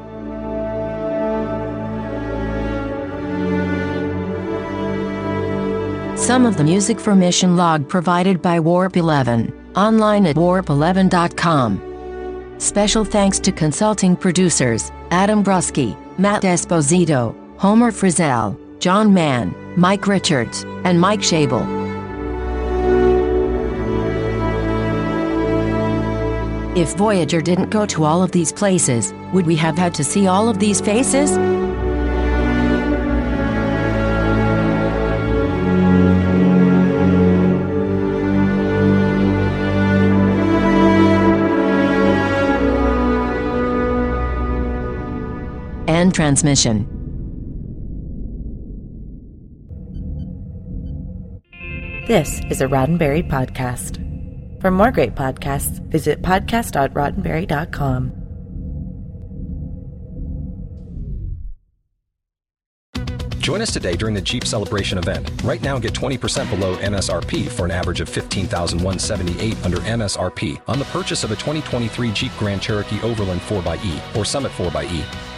Some 6.18 6.46
of 6.46 6.56
the 6.56 6.64
music 6.64 6.98
for 6.98 7.14
Mission 7.14 7.56
Log 7.56 7.88
provided 7.88 8.42
by 8.42 8.58
Warp 8.58 8.96
11, 8.96 9.72
online 9.76 10.26
at 10.26 10.34
warp11.com. 10.34 11.80
Special 12.58 13.04
thanks 13.04 13.38
to 13.38 13.52
consulting 13.52 14.16
producers 14.16 14.90
Adam 15.12 15.44
Brusky, 15.44 15.96
Matt 16.18 16.42
Esposito, 16.42 17.36
Homer 17.56 17.92
Frizzell, 17.92 18.58
John 18.80 19.14
Mann, 19.14 19.54
Mike 19.76 20.08
Richards, 20.08 20.64
and 20.84 21.00
Mike 21.00 21.20
Shabel. 21.20 21.64
If 26.76 26.94
Voyager 26.96 27.40
didn't 27.40 27.70
go 27.70 27.86
to 27.86 28.02
all 28.04 28.24
of 28.24 28.32
these 28.32 28.52
places, 28.52 29.14
would 29.32 29.46
we 29.46 29.54
have 29.56 29.78
had 29.78 29.94
to 29.94 30.04
see 30.04 30.26
all 30.26 30.48
of 30.48 30.58
these 30.58 30.80
faces? 30.80 31.38
End 45.98 46.14
transmission. 46.14 46.86
This 52.06 52.40
is 52.50 52.60
a 52.60 52.68
Roddenberry 52.68 53.28
podcast. 53.28 53.98
For 54.60 54.70
more 54.70 54.92
great 54.92 55.16
podcasts, 55.16 55.80
visit 55.90 56.22
podcast.roddenberry.com. 56.22 58.12
Join 63.40 63.60
us 63.60 63.72
today 63.72 63.96
during 63.96 64.14
the 64.14 64.20
Jeep 64.20 64.44
Celebration 64.44 64.98
event. 64.98 65.28
Right 65.42 65.60
now, 65.62 65.80
get 65.80 65.94
20% 65.94 66.48
below 66.48 66.76
MSRP 66.76 67.48
for 67.48 67.64
an 67.64 67.72
average 67.72 68.00
of 68.00 68.08
15178 68.08 69.64
under 69.64 69.78
MSRP 69.78 70.60
on 70.68 70.78
the 70.78 70.84
purchase 70.84 71.24
of 71.24 71.32
a 71.32 71.36
2023 71.36 72.12
Jeep 72.12 72.30
Grand 72.38 72.62
Cherokee 72.62 73.00
Overland 73.02 73.40
4xE 73.40 74.16
or 74.16 74.24
Summit 74.24 74.52
4xE. 74.52 75.37